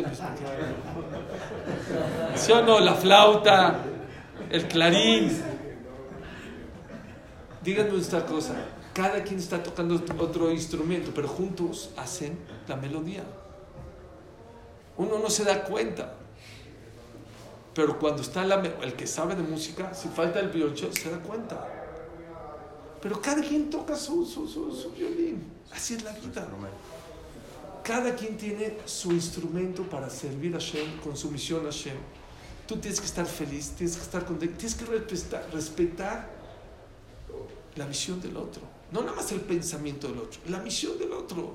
¿Sí 2.35 2.51
o 2.51 2.61
no? 2.63 2.79
La 2.79 2.95
flauta, 2.95 3.83
el 4.49 4.67
clarín. 4.67 5.29
Díganme 7.61 7.99
esta 7.99 8.25
cosa. 8.25 8.55
Cada 8.99 9.23
quien 9.23 9.39
está 9.39 9.63
tocando 9.63 9.95
otro 10.17 10.51
instrumento, 10.51 11.11
pero 11.15 11.29
juntos 11.29 11.91
hacen 11.95 12.37
la 12.67 12.75
melodía. 12.75 13.23
Uno 14.97 15.19
no 15.19 15.29
se 15.29 15.45
da 15.45 15.63
cuenta. 15.63 16.15
Pero 17.73 17.97
cuando 17.97 18.21
está 18.21 18.43
la 18.43 18.55
el 18.55 18.93
que 18.97 19.07
sabe 19.07 19.37
de 19.37 19.43
música, 19.43 19.93
si 19.93 20.09
falta 20.09 20.41
el 20.41 20.49
violonchelo, 20.49 20.91
se 20.91 21.09
da 21.09 21.17
cuenta. 21.19 21.65
Pero 23.01 23.21
cada 23.21 23.41
quien 23.41 23.69
toca 23.69 23.95
su, 23.95 24.25
su, 24.25 24.45
su, 24.45 24.75
su 24.75 24.91
violín. 24.91 25.49
Así 25.71 25.93
es 25.93 26.03
la 26.03 26.11
vida. 26.11 26.45
Cada 27.81 28.13
quien 28.13 28.35
tiene 28.35 28.79
su 28.83 29.13
instrumento 29.13 29.83
para 29.83 30.09
servir 30.09 30.53
a 30.55 30.59
Hashem, 30.59 30.99
con 30.99 31.15
su 31.15 31.31
misión 31.31 31.61
a 31.61 31.71
Hashem. 31.71 31.95
Tú 32.67 32.75
tienes 32.75 32.99
que 32.99 33.05
estar 33.05 33.25
feliz, 33.25 33.71
tienes 33.77 33.95
que 33.95 34.03
estar 34.03 34.25
contento, 34.25 34.57
tienes 34.57 34.75
que 34.75 34.83
respetar, 34.83 35.47
respetar 35.53 36.29
la 37.77 37.85
misión 37.85 38.19
del 38.19 38.35
otro. 38.35 38.68
No 38.91 39.01
nada 39.01 39.15
más 39.15 39.31
el 39.31 39.41
pensamiento 39.41 40.07
del 40.07 40.19
otro, 40.19 40.41
la 40.47 40.59
misión 40.59 40.97
del 40.97 41.11
otro. 41.13 41.53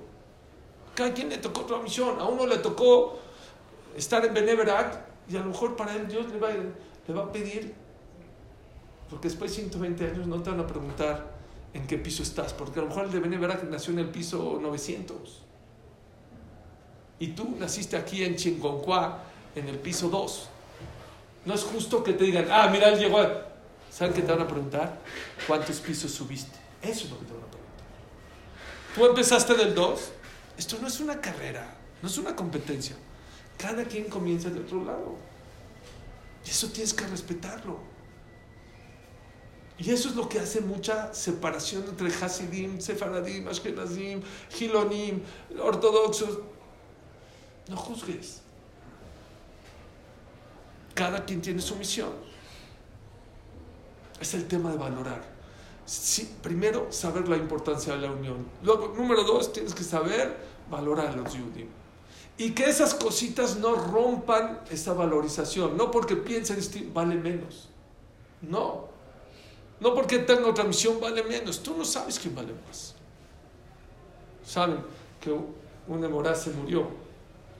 Cada 0.94 1.12
quien 1.12 1.28
le 1.28 1.38
tocó 1.38 1.62
otra 1.62 1.78
misión. 1.78 2.20
A 2.20 2.24
uno 2.24 2.46
le 2.46 2.58
tocó 2.58 3.18
estar 3.96 4.24
en 4.24 4.32
Beneverat 4.32 5.04
y 5.28 5.36
a 5.36 5.40
lo 5.40 5.46
mejor 5.46 5.74
para 5.74 5.94
él 5.96 6.06
Dios 6.06 6.26
le 6.32 6.38
va, 7.14 7.22
a 7.22 7.32
pedir, 7.32 7.74
porque 9.10 9.28
después 9.28 9.50
de 9.50 9.62
120 9.62 10.06
años 10.06 10.26
no 10.26 10.42
te 10.42 10.50
van 10.50 10.60
a 10.60 10.66
preguntar 10.66 11.34
en 11.72 11.86
qué 11.86 11.98
piso 11.98 12.22
estás, 12.22 12.52
porque 12.52 12.78
a 12.78 12.82
lo 12.82 12.88
mejor 12.88 13.06
el 13.06 13.12
de 13.12 13.20
Beneverat 13.20 13.64
nació 13.64 13.92
en 13.94 14.00
el 14.00 14.10
piso 14.10 14.58
900 14.62 15.42
y 17.18 17.28
tú 17.28 17.56
naciste 17.58 17.96
aquí 17.96 18.22
en 18.22 18.36
Chinconcuá, 18.36 19.22
en 19.54 19.68
el 19.68 19.78
piso 19.78 20.08
2. 20.08 20.48
No 21.46 21.54
es 21.54 21.62
justo 21.62 22.02
que 22.02 22.12
te 22.12 22.24
digan, 22.24 22.46
ah, 22.50 22.68
mira, 22.70 22.88
él 22.88 22.98
llegó. 22.98 23.18
a-". 23.18 23.46
¿Saben 23.90 24.12
qué 24.14 24.22
te 24.22 24.32
van 24.32 24.42
a 24.42 24.46
preguntar? 24.46 24.98
¿Cuántos 25.46 25.78
pisos 25.80 26.10
subiste? 26.10 26.63
Eso 26.84 27.04
es 27.04 27.10
lo 27.10 27.18
que 27.18 27.24
te 27.24 27.32
van 27.32 27.42
a 27.42 27.46
preguntar. 27.46 27.84
Tú 28.94 29.06
empezaste 29.06 29.54
del 29.54 29.74
2. 29.74 30.00
Esto 30.58 30.78
no 30.80 30.86
es 30.86 31.00
una 31.00 31.20
carrera, 31.20 31.76
no 32.02 32.08
es 32.08 32.18
una 32.18 32.36
competencia. 32.36 32.94
Cada 33.58 33.84
quien 33.84 34.04
comienza 34.04 34.50
de 34.50 34.60
otro 34.60 34.84
lado. 34.84 35.16
Y 36.44 36.50
eso 36.50 36.68
tienes 36.68 36.92
que 36.92 37.06
respetarlo. 37.06 37.80
Y 39.78 39.90
eso 39.90 40.08
es 40.08 40.14
lo 40.14 40.28
que 40.28 40.38
hace 40.38 40.60
mucha 40.60 41.12
separación 41.12 41.84
entre 41.88 42.08
Hasidim, 42.08 42.80
Sefaradim, 42.80 43.48
Ashkenazim, 43.48 44.22
Hilonim, 44.60 45.22
ortodoxos. 45.60 46.38
No 47.68 47.76
juzgues. 47.76 48.42
Cada 50.94 51.24
quien 51.24 51.40
tiene 51.40 51.60
su 51.60 51.74
misión. 51.74 52.12
Es 54.20 54.34
el 54.34 54.46
tema 54.46 54.70
de 54.70 54.76
valorar. 54.76 55.33
Sí, 55.86 56.36
primero, 56.42 56.90
saber 56.90 57.28
la 57.28 57.36
importancia 57.36 57.94
de 57.94 58.06
la 58.06 58.12
unión. 58.12 58.46
Luego, 58.62 58.94
número 58.96 59.22
dos, 59.22 59.52
tienes 59.52 59.74
que 59.74 59.84
saber 59.84 60.36
valorar 60.70 61.08
a 61.08 61.16
los 61.16 61.30
judíos. 61.30 61.68
Y 62.36 62.50
que 62.50 62.64
esas 62.64 62.94
cositas 62.94 63.56
no 63.58 63.74
rompan 63.76 64.60
esa 64.70 64.92
valorización. 64.92 65.76
No 65.76 65.90
porque 65.90 66.16
piensen 66.16 66.58
vale 66.92 67.14
menos. 67.14 67.68
No. 68.42 68.88
No 69.78 69.94
porque 69.94 70.18
tenga 70.20 70.48
otra 70.48 70.64
misión 70.64 71.00
vale 71.00 71.22
menos. 71.22 71.62
Tú 71.62 71.76
no 71.76 71.84
sabes 71.84 72.18
quién 72.18 72.34
vale 72.34 72.52
más. 72.66 72.94
Saben 74.44 74.78
que 75.20 75.30
un 75.30 76.04
Emorá 76.04 76.34
se 76.34 76.50
murió 76.50 76.88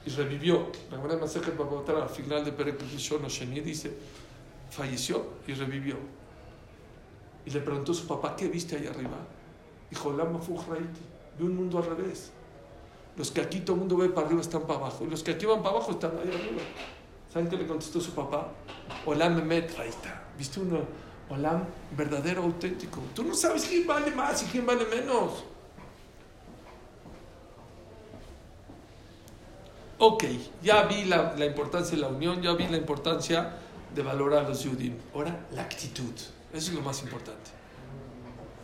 y 0.05 0.11
revivió. 0.11 0.70
La 0.91 0.97
Gemara 0.97 1.18
Masejet 1.18 1.57
votar 1.57 1.97
al 1.97 2.09
final 2.09 2.45
de 2.45 2.53
Perek 2.53 2.83
Sheni 2.97 3.61
dice, 3.61 3.93
falleció 4.70 5.25
y 5.47 5.55
revivió. 5.55 5.97
Y 7.47 7.51
le 7.51 7.61
preguntó 7.61 7.93
a 7.93 7.95
su 7.95 8.07
papá, 8.07 8.35
¿qué 8.37 8.49
viste 8.49 8.77
ahí 8.77 8.87
arriba? 8.87 9.19
Dijo, 9.91 10.13
Lama 10.13 10.39
Fuhraiti, 10.39 11.01
vi 11.39 11.45
un 11.45 11.57
mundo 11.57 11.79
al 11.79 11.85
revés. 11.87 12.31
Los 13.17 13.31
que 13.31 13.41
aquí 13.41 13.61
todo 13.61 13.75
el 13.75 13.81
mundo 13.81 13.97
ve 13.97 14.09
para 14.09 14.27
arriba 14.27 14.41
están 14.41 14.63
para 14.63 14.81
abajo. 14.81 15.05
Y 15.05 15.11
los 15.11 15.23
que 15.23 15.33
aquí 15.33 15.47
van 15.47 15.63
para 15.63 15.77
abajo 15.77 15.93
están 15.93 16.13
ahí 16.13 16.29
arriba. 16.29 16.63
¿Saben 17.33 17.49
qué 17.49 17.57
le 17.57 17.67
contestó 17.67 18.01
su 18.01 18.13
papá? 18.13 18.49
Olam 19.07 19.37
Memet, 19.37 19.79
ahí 19.79 19.89
está. 19.89 20.25
¿Viste 20.39 20.61
un 20.61 20.81
Olam 21.31 21.65
verdadero, 21.97 22.43
auténtico? 22.43 23.01
Tú 23.15 23.25
no 23.25 23.35
sabes 23.35 23.67
quién 23.67 23.87
vale 23.87 24.11
más 24.11 24.43
y 24.43 24.47
quién 24.47 24.67
vale 24.67 24.85
menos. 24.87 25.45
Ok, 29.99 30.25
ya 30.63 30.83
vi 30.85 31.05
la, 31.05 31.35
la, 31.37 31.47
importancia 31.47 31.95
de 31.97 32.03
la 32.03 32.09
unión, 32.09 32.43
ya 32.43 32.53
vi 32.55 32.67
la 32.67 32.77
importancia 32.77 33.59
de 33.95 34.03
valorar 34.03 34.45
a 34.45 34.49
los 34.49 34.65
judíos. 34.65 34.97
Ahora, 35.15 35.47
la 35.53 35.63
actitud. 35.63 36.13
Eso 36.55 36.71
es 36.71 36.77
lo 36.77 36.83
más 36.83 37.03
importante. 37.03 37.51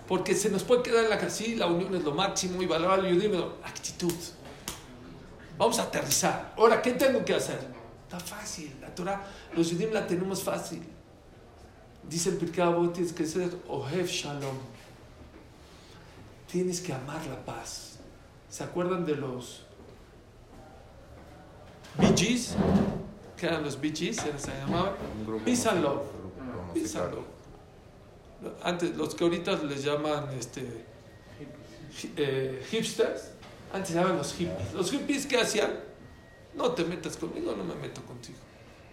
Porque 0.06 0.34
se 0.34 0.48
nos 0.48 0.62
puede 0.62 0.82
quedar 0.82 1.04
en 1.04 1.10
la 1.10 1.18
casilla, 1.18 1.58
la 1.58 1.66
unión 1.66 1.94
es 1.94 2.04
lo 2.04 2.14
máximo 2.14 2.62
y 2.62 2.66
valorar 2.66 3.00
los 3.00 3.12
judíos, 3.12 3.52
actitud. 3.64 4.14
Vamos 5.58 5.78
a 5.80 5.82
aterrizar. 5.82 6.54
Ahora, 6.56 6.80
¿qué 6.80 6.92
tengo 6.92 7.24
que 7.24 7.34
hacer? 7.34 7.58
Está 8.04 8.20
fácil. 8.20 8.76
La 8.80 8.94
Torah, 8.94 9.24
los 9.56 9.70
judíos 9.70 9.92
la 9.92 10.06
tenemos 10.06 10.42
fácil. 10.42 10.82
Dice 12.08 12.30
el 12.30 12.36
Pirkei 12.36 12.64
tienes 12.92 13.12
que 13.12 13.26
ser 13.26 13.56
Ohev 13.68 14.06
Shalom. 14.06 14.56
Tienes 16.50 16.80
que 16.80 16.92
amar 16.92 17.24
la 17.26 17.44
paz. 17.44 17.98
¿Se 18.48 18.64
acuerdan 18.64 19.04
de 19.04 19.16
los 19.16 19.64
Bee 21.98 22.16
Gees, 22.16 22.54
que 23.36 23.46
eran 23.46 23.62
los 23.62 23.80
Bee 23.80 23.94
Gees, 23.94 24.16
se 24.16 24.50
llamaban 24.58 24.94
Peace 25.44 25.68
and 25.68 25.82
Love. 25.82 26.02
Peace 26.72 26.96
and 26.96 27.14
Love. 27.14 27.29
Antes, 28.62 28.96
los 28.96 29.14
que 29.14 29.24
ahorita 29.24 29.52
les 29.64 29.84
llaman 29.84 30.28
este, 30.38 30.84
eh, 32.16 32.66
hipsters, 32.70 33.32
antes 33.72 33.88
se 33.88 33.94
llamaban 33.94 34.18
los 34.18 34.32
hippies. 34.34 34.72
Los 34.72 34.90
hippies, 34.90 35.26
¿qué 35.26 35.40
hacían? 35.40 35.70
No 36.54 36.72
te 36.72 36.84
metas 36.84 37.16
conmigo, 37.16 37.54
no 37.56 37.64
me 37.64 37.74
meto 37.74 38.02
contigo. 38.02 38.38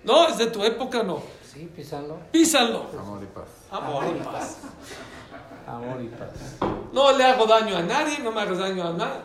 No, 0.04 0.28
es 0.28 0.38
de 0.38 0.48
tu 0.48 0.64
época, 0.64 1.04
no. 1.04 1.22
Sí, 1.52 1.70
písalo. 1.76 2.18
Písalo. 2.32 2.88
Amor 2.98 3.24
y 3.24 3.26
paz. 3.28 3.48
Amor 3.72 4.06
y 4.16 4.24
paz. 4.24 4.58
Amor 5.66 6.02
y 6.02 6.08
paz. 6.08 6.32
No 6.94 7.18
le 7.18 7.24
hago 7.24 7.46
daño 7.46 7.78
a 7.78 7.82
nadie, 7.82 8.20
no 8.20 8.32
me 8.32 8.42
hagas 8.42 8.58
daño 8.58 8.88
a 8.88 8.94
nada. 8.94 9.24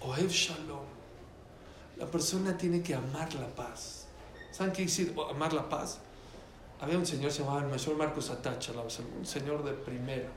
Oev 0.00 0.28
Shalom. 0.28 0.84
La 1.96 2.06
persona 2.06 2.56
tiene 2.56 2.82
que 2.82 2.94
amar 2.94 3.32
la 3.34 3.48
paz. 3.48 4.06
¿Saben 4.52 4.72
qué 4.72 4.82
decir 4.82 5.14
amar 5.30 5.52
la 5.52 5.68
paz? 5.68 5.98
Había 6.80 6.98
un 6.98 7.06
señor, 7.06 7.30
se 7.30 7.42
llamaba 7.42 7.62
el 7.62 7.68
mayor 7.68 7.96
Marcos 7.96 8.30
Atacha, 8.30 8.72
un 8.72 9.26
señor 9.26 9.64
de 9.64 9.72
primera. 9.72 10.28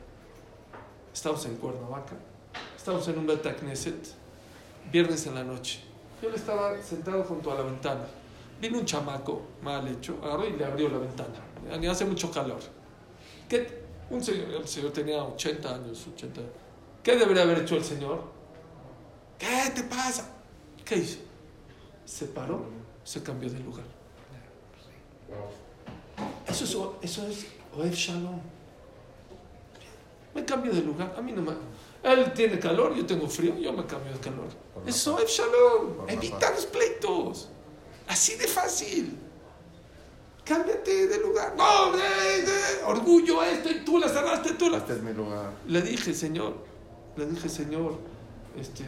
Estamos 1.14 1.46
en 1.46 1.56
Cuernavaca, 1.58 2.16
estamos 2.78 3.08
en 3.08 3.20
un 3.20 3.28
Beta 3.28 3.56
Knesset, 3.56 4.14
viernes 4.92 5.26
en 5.28 5.36
la 5.36 5.44
noche. 5.44 5.82
Yo 6.22 6.30
le 6.30 6.36
estaba 6.36 6.82
sentado 6.82 7.24
junto 7.24 7.52
a 7.52 7.56
la 7.56 7.62
ventana. 7.64 8.06
Vino 8.62 8.80
un 8.80 8.86
chamaco 8.86 9.42
mal 9.62 9.88
hecho, 9.88 10.20
agarró 10.24 10.48
y 10.48 10.54
le 10.54 10.66
abrió 10.66 10.90
la 10.90 11.00
ventana. 11.00 11.92
Hace 11.92 12.06
mucho 12.06 12.32
calor. 12.32 12.60
¿Qué? 13.48 13.84
Un 14.10 14.24
señor, 14.24 14.50
el 14.52 14.68
señor 14.68 14.92
tenía 14.92 15.24
80 15.24 15.76
años, 15.76 16.08
80. 16.16 16.42
¿Qué 17.04 17.16
debería 17.16 17.44
haber 17.44 17.60
hecho 17.60 17.76
el 17.76 17.84
señor? 17.84 18.24
¿Qué 19.38 19.72
te 19.74 19.84
pasa? 19.84 20.30
¿Qué 20.84 20.96
hizo? 20.96 21.30
se 22.10 22.26
paró, 22.26 22.66
se 23.04 23.22
cambió 23.22 23.50
de 23.52 23.60
lugar. 23.60 23.86
Eso 26.50 26.98
es, 27.02 27.10
eso 27.10 27.28
es 27.28 27.46
Oev 27.78 27.94
Shalom. 27.94 28.40
Me 30.34 30.46
cambio 30.46 30.74
de 30.74 30.82
lugar. 30.82 31.14
A 31.18 31.22
mí 31.22 31.32
no 31.32 31.42
me. 31.42 31.52
Él 32.02 32.32
tiene 32.34 32.60
calor, 32.60 32.96
yo 32.96 33.06
tengo 33.06 33.28
frío, 33.28 33.58
yo 33.58 33.74
me 33.74 33.86
cambio 33.86 34.14
de 34.14 34.20
calor. 34.20 34.48
Eso 34.86 35.20
es 35.20 35.20
Oev 35.20 35.28
Shalom. 35.28 36.10
Evita 36.10 36.52
los 36.52 36.66
pleitos. 36.66 37.50
Así 38.08 38.36
de 38.36 38.48
fácil. 38.48 39.18
Cámbiate 40.44 41.08
de 41.08 41.20
lugar. 41.20 41.54
No, 41.56 41.92
orgullo 42.88 43.44
esto 43.44 43.70
y 43.70 43.86
tú 43.86 44.00
la 44.00 44.10
cerraste, 44.10 44.54
tú 44.54 44.70
la. 44.70 44.78
Este 44.78 44.94
es 44.94 45.04
mi 45.04 45.14
lugar. 45.14 45.52
Le 45.68 45.82
dije, 45.84 46.14
Señor, 46.14 46.56
le 47.16 47.28
dije, 47.28 47.48
Señor, 47.48 48.00
este, 48.60 48.84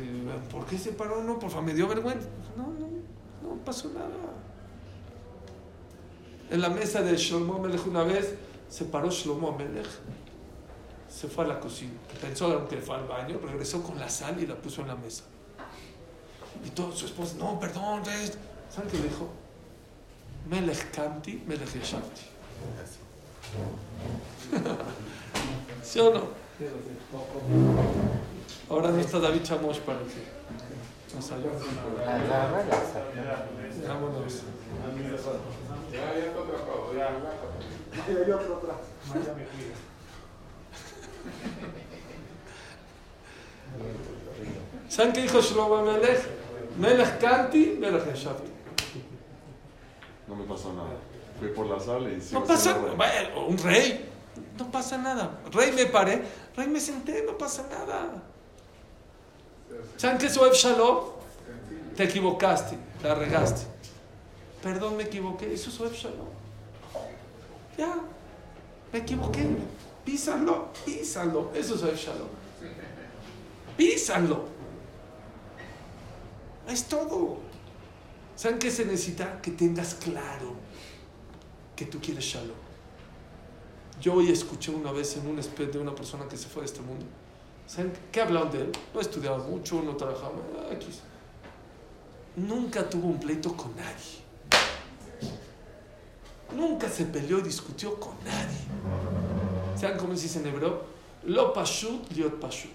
¿por 0.51 0.65
qué 0.65 0.79
se 0.79 0.93
paró? 0.93 1.23
No, 1.23 1.37
por 1.37 1.51
favor, 1.51 1.65
me 1.65 1.75
dio 1.75 1.87
vergüenza. 1.87 2.27
No, 2.57 2.63
no, 2.63 2.87
no 3.43 3.63
pasó 3.63 3.89
nada. 3.89 4.09
En 6.51 6.59
la 6.59 6.69
mesa 6.69 7.01
de 7.01 7.15
Shlomo 7.15 7.59
Melech 7.59 7.87
una 7.87 8.03
vez 8.03 8.35
se 8.69 8.83
paró 8.83 9.09
Shlomo 9.09 9.53
Melech, 9.53 9.87
se 11.07 11.29
fue 11.29 11.45
a 11.45 11.47
la 11.47 11.59
cocina. 11.61 11.93
Pensó 12.19 12.67
que 12.67 12.77
fue 12.77 12.95
al 12.97 13.07
baño, 13.07 13.39
regresó 13.41 13.81
con 13.81 13.97
la 13.97 14.09
sal 14.09 14.37
y 14.43 14.45
la 14.45 14.55
puso 14.55 14.81
en 14.81 14.89
la 14.89 14.95
mesa. 14.95 15.23
Y 16.65 16.69
todo 16.71 16.91
su 16.91 17.05
esposa, 17.05 17.35
no, 17.39 17.57
perdón, 17.57 18.03
¿saben 18.69 18.89
qué 18.91 18.97
le 18.97 19.03
dijo? 19.03 19.29
Melech 20.49 20.91
Kanti, 20.91 21.41
Melech 21.47 21.73
Yeshavti. 21.73 22.23
¿Sí 25.83 25.99
o 26.01 26.13
no? 26.13 26.23
Ahora 28.69 28.91
no 28.91 28.99
está 28.99 29.19
David 29.19 29.43
Chamosh 29.43 29.79
para 29.79 29.99
que 29.99 31.15
nos 31.15 31.31
ayude. 31.31 31.49
Vámonos. 33.87 34.43
¿Saben 44.89 45.13
qué 45.13 45.21
dijo 45.21 45.41
Shlomo 45.41 45.83
Melech? 45.83 46.19
Melech 46.77 47.19
Kanti, 47.19 47.77
Melech. 47.79 48.03
No 50.27 50.35
me 50.35 50.43
pasó 50.45 50.73
nada. 50.73 50.89
Fui 51.39 51.49
por 51.49 51.65
la 51.65 51.79
sala 51.79 52.09
y 52.09 52.21
No 52.31 52.43
pasa 52.43 52.77
nada. 52.77 53.39
Un 53.47 53.57
rey. 53.57 54.09
No 54.57 54.69
pasa 54.69 54.97
nada. 54.97 55.41
Rey 55.51 55.71
me 55.71 55.85
paré, 55.87 56.21
rey 56.55 56.67
me 56.67 56.79
senté, 56.79 57.23
no 57.25 57.37
pasa 57.37 57.65
nada. 57.69 58.21
¿Saben 59.97 60.17
qué 60.17 60.27
es 60.27 60.37
Shalom? 60.37 60.99
Te 61.95 62.03
equivocaste, 62.03 62.77
la 63.03 63.15
regaste. 63.15 63.70
Perdón, 64.61 64.97
me 64.97 65.03
equivoqué. 65.03 65.53
Eso 65.53 65.69
es 65.69 65.79
Oev 65.79 65.93
Shalom. 65.93 66.27
Ya, 67.77 67.95
me 68.91 68.99
equivoqué. 68.99 69.45
Písalo, 70.05 70.69
písalo. 70.85 71.51
Eso 71.53 71.75
es 71.75 71.83
Oev 71.83 71.95
Shalom. 71.95 72.27
Písalo. 73.75 74.45
Es 76.67 76.85
todo. 76.87 77.39
¿Saben 78.35 78.59
qué 78.59 78.69
se 78.71 78.85
necesita? 78.85 79.41
Que 79.41 79.51
tengas 79.51 79.95
claro 79.95 80.55
que 81.75 81.85
tú 81.85 81.99
quieres 81.99 82.23
Shalom. 82.23 82.57
Yo 83.99 84.15
hoy 84.15 84.31
escuché 84.31 84.71
una 84.71 84.91
vez 84.91 85.15
en 85.17 85.27
un 85.27 85.37
espejo 85.37 85.71
de 85.71 85.79
una 85.79 85.93
persona 85.93 86.27
que 86.27 86.37
se 86.37 86.47
fue 86.47 86.61
de 86.61 86.67
este 86.67 86.81
mundo. 86.81 87.05
¿Saben 87.67 87.93
qué 88.11 88.21
hablaban 88.21 88.51
de 88.51 88.61
él? 88.61 88.71
No 88.93 88.99
estudiaba 88.99 89.37
mucho, 89.37 89.81
no 89.81 89.95
trabajaba. 89.95 90.33
Nunca 92.35 92.89
tuvo 92.89 93.07
un 93.07 93.19
pleito 93.19 93.55
con 93.55 93.75
nadie. 93.75 94.20
Nunca 96.55 96.89
se 96.89 97.05
peleó 97.05 97.39
y 97.39 97.43
discutió 97.43 97.99
con 97.99 98.15
nadie. 98.23 98.59
¿Saben 99.79 99.97
cómo 99.97 100.15
se 100.15 100.23
dice 100.23 100.39
en 100.39 100.47
hebreo? 100.47 100.83
Lo 101.23 101.53
pashut, 101.53 102.11
liot 102.11 102.39
pashut. 102.39 102.71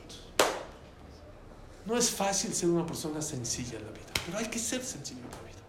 No 1.84 1.96
es 1.96 2.10
fácil 2.10 2.52
ser 2.52 2.68
una 2.68 2.84
persona 2.84 3.22
sencilla 3.22 3.78
en 3.78 3.84
la 3.84 3.92
vida, 3.92 4.06
pero 4.24 4.38
hay 4.38 4.46
que 4.46 4.58
ser 4.58 4.82
sencillo 4.82 5.20
en 5.20 5.30
la 5.30 5.42
vida. 5.42 5.62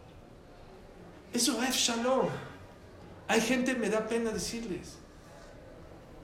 Eso 1.33 1.61
es 1.61 1.75
shalom. 1.75 2.27
Hay 3.27 3.41
gente, 3.41 3.75
me 3.75 3.89
da 3.89 4.07
pena 4.07 4.31
decirles, 4.31 4.95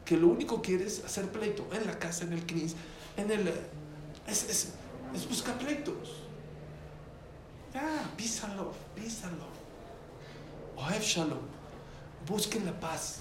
que 0.05 0.17
lo 0.17 0.27
único 0.27 0.61
que 0.61 0.69
quiere 0.69 0.85
es 0.85 1.03
hacer 1.03 1.29
pleito 1.31 1.67
en 1.73 1.85
la 1.85 1.97
casa, 1.99 2.23
en 2.23 2.33
el 2.33 2.45
CNIS, 2.45 2.75
en 3.17 3.31
el... 3.31 3.53
Es, 4.27 4.69
buscar 5.29 5.57
pleitos. 5.57 6.23
Ya, 7.73 8.09
písalo, 8.17 8.73
písalo. 8.95 9.45
Oev 10.75 11.01
Shalom. 11.01 11.52
Busquen 12.27 12.65
la 12.65 12.79
paz. 12.79 13.19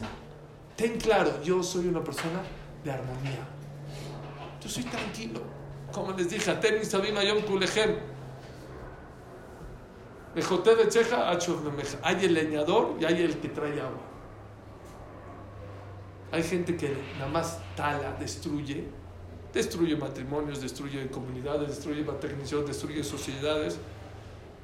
ten 0.76 0.98
claro, 0.98 1.42
yo 1.42 1.62
soy 1.62 1.88
una 1.88 2.02
persona 2.02 2.42
de 2.84 2.90
armonía. 2.90 3.46
Yo 4.60 4.68
soy 4.68 4.84
tranquilo. 4.84 5.40
Como 5.92 6.12
les 6.12 6.30
dije, 6.30 6.50
Aten 6.50 6.80
Kulechem. 7.46 7.96
Mejote 10.34 10.74
Becheja, 10.74 11.30
Achov 11.30 11.62
Memeja. 11.62 11.98
Hay 12.02 12.24
el 12.24 12.32
leñador 12.34 12.96
y 12.98 13.04
hay 13.04 13.22
el 13.22 13.38
que 13.38 13.48
trae 13.48 13.80
agua. 13.80 14.00
Hay 16.30 16.42
gente 16.42 16.76
que 16.76 16.96
nada 17.18 17.30
más 17.30 17.58
tala, 17.76 18.16
destruye, 18.18 18.88
destruye 19.52 19.94
matrimonios, 19.96 20.62
destruye 20.62 21.06
comunidades, 21.10 21.68
destruye 21.68 22.02
matrimonio, 22.02 22.62
destruye 22.62 23.04
sociedades. 23.04 23.78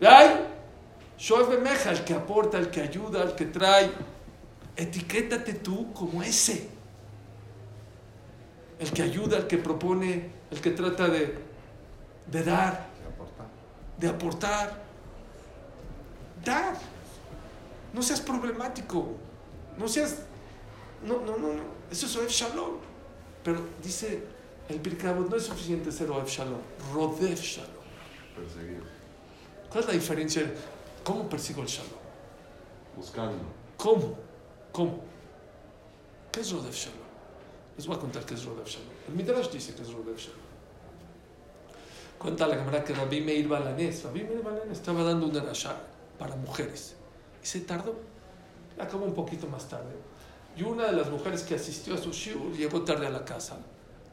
Y 0.00 0.06
hay 0.06 0.46
el 1.18 2.04
que 2.04 2.14
aporta, 2.14 2.58
el 2.58 2.70
que 2.70 2.80
ayuda, 2.80 3.22
el 3.22 3.34
que 3.34 3.44
trae. 3.46 3.90
Etiquétate 4.78 5.54
tú 5.54 5.92
como 5.92 6.22
ese. 6.22 6.68
El 8.78 8.92
que 8.92 9.02
ayuda, 9.02 9.38
el 9.38 9.48
que 9.48 9.58
propone, 9.58 10.30
el 10.52 10.60
que 10.60 10.70
trata 10.70 11.08
de, 11.08 11.36
de 12.30 12.44
dar, 12.44 12.86
de 13.98 14.08
aportar. 14.08 14.80
Dar. 16.44 16.76
No 17.92 18.00
seas 18.02 18.20
problemático. 18.20 19.16
No 19.76 19.88
seas. 19.88 20.18
No, 21.04 21.22
no, 21.22 21.36
no, 21.36 21.54
no. 21.54 21.62
Eso 21.90 22.06
es 22.06 22.14
Oev 22.14 22.28
Shalom. 22.28 22.76
Pero 23.42 23.60
dice 23.82 24.22
el 24.68 24.78
Birkabot, 24.78 25.28
no 25.28 25.36
es 25.36 25.42
suficiente 25.42 25.90
ser 25.90 26.08
Oev 26.08 26.28
Shalom. 26.28 26.60
Rodev 26.94 27.40
Shalom. 27.40 27.82
Perseguir. 28.36 28.84
¿Cuál 29.70 29.80
es 29.80 29.86
la 29.88 29.94
diferencia? 29.94 30.54
¿Cómo 31.02 31.28
persigo 31.28 31.62
el 31.62 31.68
Shalom? 31.68 31.98
Buscando. 32.94 33.42
¿Cómo? 33.76 34.27
¿Cómo? 34.72 35.00
¿Qué 36.32 36.40
es 36.40 36.52
Rodev 36.52 36.72
Shalom? 36.72 36.98
Les 37.76 37.86
voy 37.86 37.96
a 37.96 37.98
contar 38.00 38.24
qué 38.24 38.34
es 38.34 38.44
Rodev 38.44 38.66
Shalom. 38.66 38.88
El 39.08 39.14
Midrash 39.14 39.50
dice 39.50 39.74
que 39.74 39.82
es 39.82 39.92
Rodev 39.92 40.16
Shalom. 40.16 40.48
Cuenta 42.18 42.46
la 42.46 42.56
cámara 42.56 42.82
que 42.82 42.94
Rabbi 42.94 43.20
Meir 43.20 43.46
Balanés, 43.48 44.02
Rabbi 44.04 44.24
Meir 44.24 44.42
Balanés 44.42 44.72
estaba 44.78 45.04
dando 45.04 45.26
una 45.26 45.40
rasha 45.40 45.76
para 46.18 46.34
mujeres 46.36 46.94
y 47.42 47.46
se 47.46 47.60
tardó. 47.60 47.94
Acabó 48.78 49.04
un 49.04 49.14
poquito 49.14 49.46
más 49.46 49.68
tarde. 49.68 49.94
Y 50.56 50.62
una 50.64 50.86
de 50.86 50.92
las 50.92 51.08
mujeres 51.10 51.42
que 51.42 51.54
asistió 51.54 51.94
a 51.94 51.98
su 51.98 52.10
shiur 52.12 52.52
llegó 52.56 52.82
tarde 52.82 53.06
a 53.06 53.10
la 53.10 53.24
casa. 53.24 53.56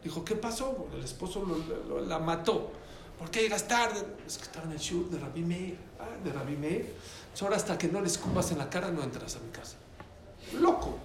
Dijo, 0.03 0.23
¿qué 0.23 0.35
pasó? 0.35 0.87
El 0.93 1.03
esposo 1.03 1.43
lo- 1.43 1.87
lo- 1.99 2.05
la 2.05 2.19
mató. 2.19 2.71
¿Por 3.17 3.31
qué 3.31 3.41
llegas 3.41 3.67
tarde? 3.67 3.99
Es 4.27 4.37
que 4.37 4.43
estaba 4.43 4.65
en 4.67 4.73
el 4.73 4.77
shiur 4.77 5.09
de 5.09 5.17
Rabbi 5.19 5.41
Meir. 5.41 5.77
Ah, 5.99 6.09
de 6.23 6.31
Rabbi 6.31 6.55
Meir. 6.57 6.81
Entonces, 7.23 7.41
ahora 7.41 7.55
hasta 7.55 7.75
que 7.77 7.87
no 7.87 8.01
le 8.01 8.07
escupas 8.07 8.51
en 8.51 8.59
la 8.59 8.69
cara 8.69 8.91
no 8.91 9.01
entras 9.01 9.35
a 9.35 9.39
mi 9.39 9.49
casa. 9.49 9.77
Loco, 10.59 10.97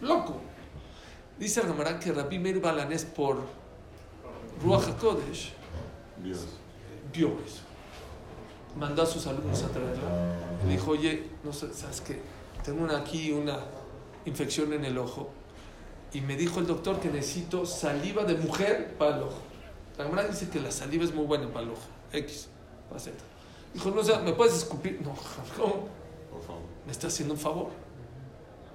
loco. 0.00 0.40
Dice 1.38 1.60
el 1.60 1.68
Gamarán 1.68 1.98
que 1.98 2.12
Rabbi 2.12 2.38
Meir 2.38 2.60
Balanés 2.60 3.04
por 3.04 3.38
Ruach 4.62 4.88
HaKodesh 4.88 5.52
vio 7.12 7.28
eso. 7.44 7.62
Mandó 8.76 9.02
a 9.02 9.06
sus 9.06 9.26
alumnos 9.26 9.62
a 9.62 9.68
traerla. 9.68 10.36
Le 10.64 10.72
dijo, 10.72 10.92
oye, 10.92 11.30
no 11.44 11.52
sé, 11.52 11.72
¿sabes 11.74 12.00
qué? 12.00 12.20
Tengo 12.64 12.84
una, 12.84 12.98
aquí 12.98 13.32
una 13.32 13.58
infección 14.24 14.72
en 14.72 14.84
el 14.84 14.96
ojo. 14.98 15.30
Y 16.12 16.20
me 16.20 16.36
dijo 16.36 16.60
el 16.60 16.66
doctor 16.66 17.00
que 17.00 17.10
necesito 17.10 17.66
saliva 17.66 18.24
de 18.24 18.36
mujer 18.36 18.94
para 18.98 19.16
el 19.16 19.22
ojo. 19.24 19.40
La 19.98 20.04
verdad 20.04 20.28
dice 20.28 20.48
que 20.48 20.60
la 20.60 20.70
saliva 20.70 21.04
es 21.04 21.14
muy 21.14 21.24
buena 21.24 21.48
para 21.48 21.66
el 21.66 21.72
ojo. 21.72 21.82
X, 22.12 22.48
para 22.88 23.00
Z. 23.00 23.16
Dijo, 23.74 23.90
no 23.90 24.02
sé, 24.02 24.16
¿me 24.18 24.32
puedes 24.32 24.54
escupir? 24.54 25.00
No, 25.02 25.14
¿cómo? 25.56 25.88
Por 26.30 26.42
favor. 26.42 26.62
Me 26.86 26.92
está 26.92 27.08
haciendo 27.08 27.34
un 27.34 27.40
favor. 27.40 27.70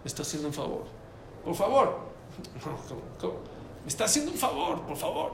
Me 0.04 0.08
está 0.08 0.22
haciendo 0.22 0.48
un 0.48 0.54
favor. 0.54 0.86
Por 1.44 1.56
favor. 1.56 2.00
Me 3.84 3.88
está 3.88 4.06
haciendo 4.06 4.32
un 4.32 4.38
favor, 4.38 4.82
por 4.82 4.98
favor. 4.98 5.32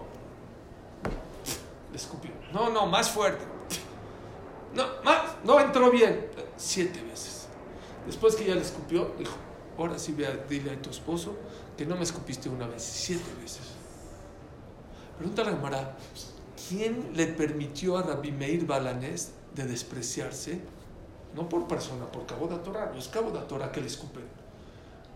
Le 1.91 1.97
escupió. 1.97 2.31
No, 2.51 2.69
no, 2.69 2.85
más 2.85 3.09
fuerte. 3.09 3.43
No, 4.75 4.83
más. 5.03 5.21
No 5.43 5.59
entró 5.59 5.89
bien. 5.89 6.29
Siete 6.55 7.01
veces. 7.03 7.47
Después 8.05 8.35
que 8.35 8.45
ya 8.45 8.55
le 8.55 8.61
escupió, 8.61 9.11
dijo, 9.17 9.33
ahora 9.77 9.97
sí 9.97 10.13
ve 10.13 10.27
a, 10.27 10.31
dile 10.31 10.71
a 10.71 10.81
tu 10.81 10.89
esposo 10.89 11.35
que 11.77 11.85
no 11.85 11.95
me 11.95 12.03
escupiste 12.03 12.49
una 12.49 12.67
vez, 12.67 12.83
siete 12.83 13.31
veces. 13.41 13.61
Pregunta 15.17 15.41
a 15.41 15.45
la 15.45 15.51
Gemara, 15.51 15.97
¿quién 16.67 17.11
le 17.15 17.27
permitió 17.27 17.97
a 17.97 18.03
Rabbi 18.03 18.31
Meir 18.31 18.65
Balanés 18.65 19.31
de 19.55 19.65
despreciarse? 19.65 20.59
No 21.35 21.49
por 21.49 21.67
persona, 21.67 22.11
por 22.11 22.25
cabo 22.25 22.47
de 22.47 22.57
Torah. 22.57 22.91
No 22.91 22.99
es 22.99 23.07
cabo 23.07 23.31
de 23.31 23.39
Torah 23.45 23.71
que 23.71 23.81
le 23.81 23.87
escupen. 23.87 24.23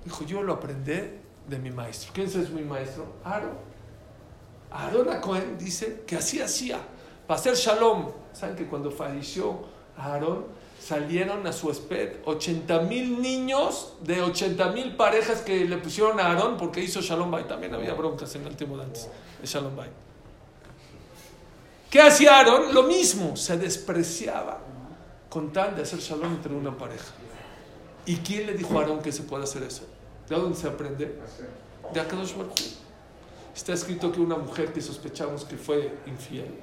Dijo, 0.03 0.23
yo 0.23 0.43
lo 0.43 0.53
aprendí 0.53 0.99
de 1.47 1.59
mi 1.59 1.71
maestro. 1.71 2.11
¿Quién 2.13 2.27
es 2.27 2.49
mi 2.49 2.63
maestro? 2.63 3.05
Aarón. 3.23 3.57
Aarón 4.71 5.09
a 5.09 5.21
Cohen 5.21 5.57
dice 5.57 6.03
que 6.05 6.15
así 6.15 6.41
hacía. 6.41 6.79
Para 7.25 7.39
hacer 7.39 7.55
shalom. 7.55 8.11
¿Saben 8.33 8.55
que 8.55 8.67
cuando 8.67 8.91
falleció 8.91 9.59
Aarón 9.97 10.45
salieron 10.79 11.45
a 11.47 11.51
su 11.51 11.71
esped 11.71 12.17
80 12.23 12.81
mil 12.81 13.21
niños 13.21 13.95
de 14.01 14.21
80 14.21 14.69
mil 14.71 14.95
parejas 14.95 15.41
que 15.41 15.65
le 15.65 15.77
pusieron 15.77 16.19
a 16.19 16.27
Aarón 16.27 16.57
porque 16.57 16.81
hizo 16.81 17.01
shalom 17.01 17.31
bay? 17.31 17.45
También 17.45 17.73
había 17.73 17.93
broncas 17.93 18.35
en 18.35 18.45
el 18.45 18.55
tiempo 18.55 18.77
de 18.77 18.83
antes 18.83 19.09
de 19.41 19.47
shalom 19.47 19.75
bay. 19.75 19.89
¿Qué 21.89 22.01
hacía 22.01 22.37
Aarón? 22.37 22.73
Lo 22.73 22.83
mismo, 22.83 23.35
se 23.35 23.57
despreciaba 23.57 24.59
con 25.29 25.51
tal 25.51 25.75
de 25.75 25.83
hacer 25.83 25.99
shalom 25.99 26.33
entre 26.33 26.53
una 26.53 26.77
pareja. 26.77 27.13
¿Y 28.08 28.16
quién 28.18 28.47
le 28.47 28.53
dijo 28.53 28.76
a 28.78 28.82
Aarón 28.82 29.01
que 29.01 29.12
se 29.12 29.24
puede 29.24 29.43
hacer 29.43 29.62
eso? 29.64 29.84
¿De 30.28 30.36
dónde 30.36 30.58
se 30.58 30.68
aprende? 30.68 31.20
De 31.93 31.99
Akadosh 31.99 32.36
Baruj. 32.36 32.55
Está 33.53 33.74
escrito 33.74 34.12
que 34.12 34.22
una 34.22 34.38
mujer 34.38 34.72
que 34.72 34.82
sospechamos 34.82 35.43
que 35.43 35.58
fue 35.58 35.93
infiel, 36.05 36.60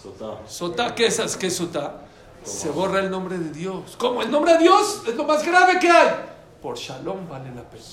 Sotá. 0.00 0.46
Sotá, 0.46 0.94
¿qué 0.94 1.06
es, 1.06 1.36
qué 1.36 1.46
es 1.46 1.56
Sotá? 1.56 2.02
Se 2.44 2.68
borra 2.68 3.00
el 3.00 3.10
nombre 3.10 3.38
de 3.38 3.50
Dios. 3.50 3.96
¿Cómo? 3.98 4.22
¿El 4.22 4.30
nombre 4.30 4.52
de 4.52 4.58
Dios 4.58 5.02
es 5.08 5.16
lo 5.16 5.24
más 5.24 5.44
grave 5.44 5.78
que 5.80 5.88
hay? 5.88 6.14
Por 6.60 6.76
Shalom 6.76 7.26
vale 7.28 7.54
la 7.54 7.62
pena. 7.62 7.84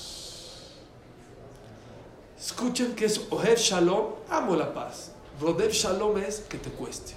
Escuchen 2.38 2.94
que 2.94 3.06
es 3.06 3.20
Ohev 3.30 3.56
Shalom, 3.56 4.06
amo 4.28 4.56
la 4.56 4.74
paz. 4.74 5.12
Rodev 5.40 5.72
Shalom 5.72 6.18
es 6.18 6.40
que 6.40 6.58
te 6.58 6.68
cueste. 6.70 7.14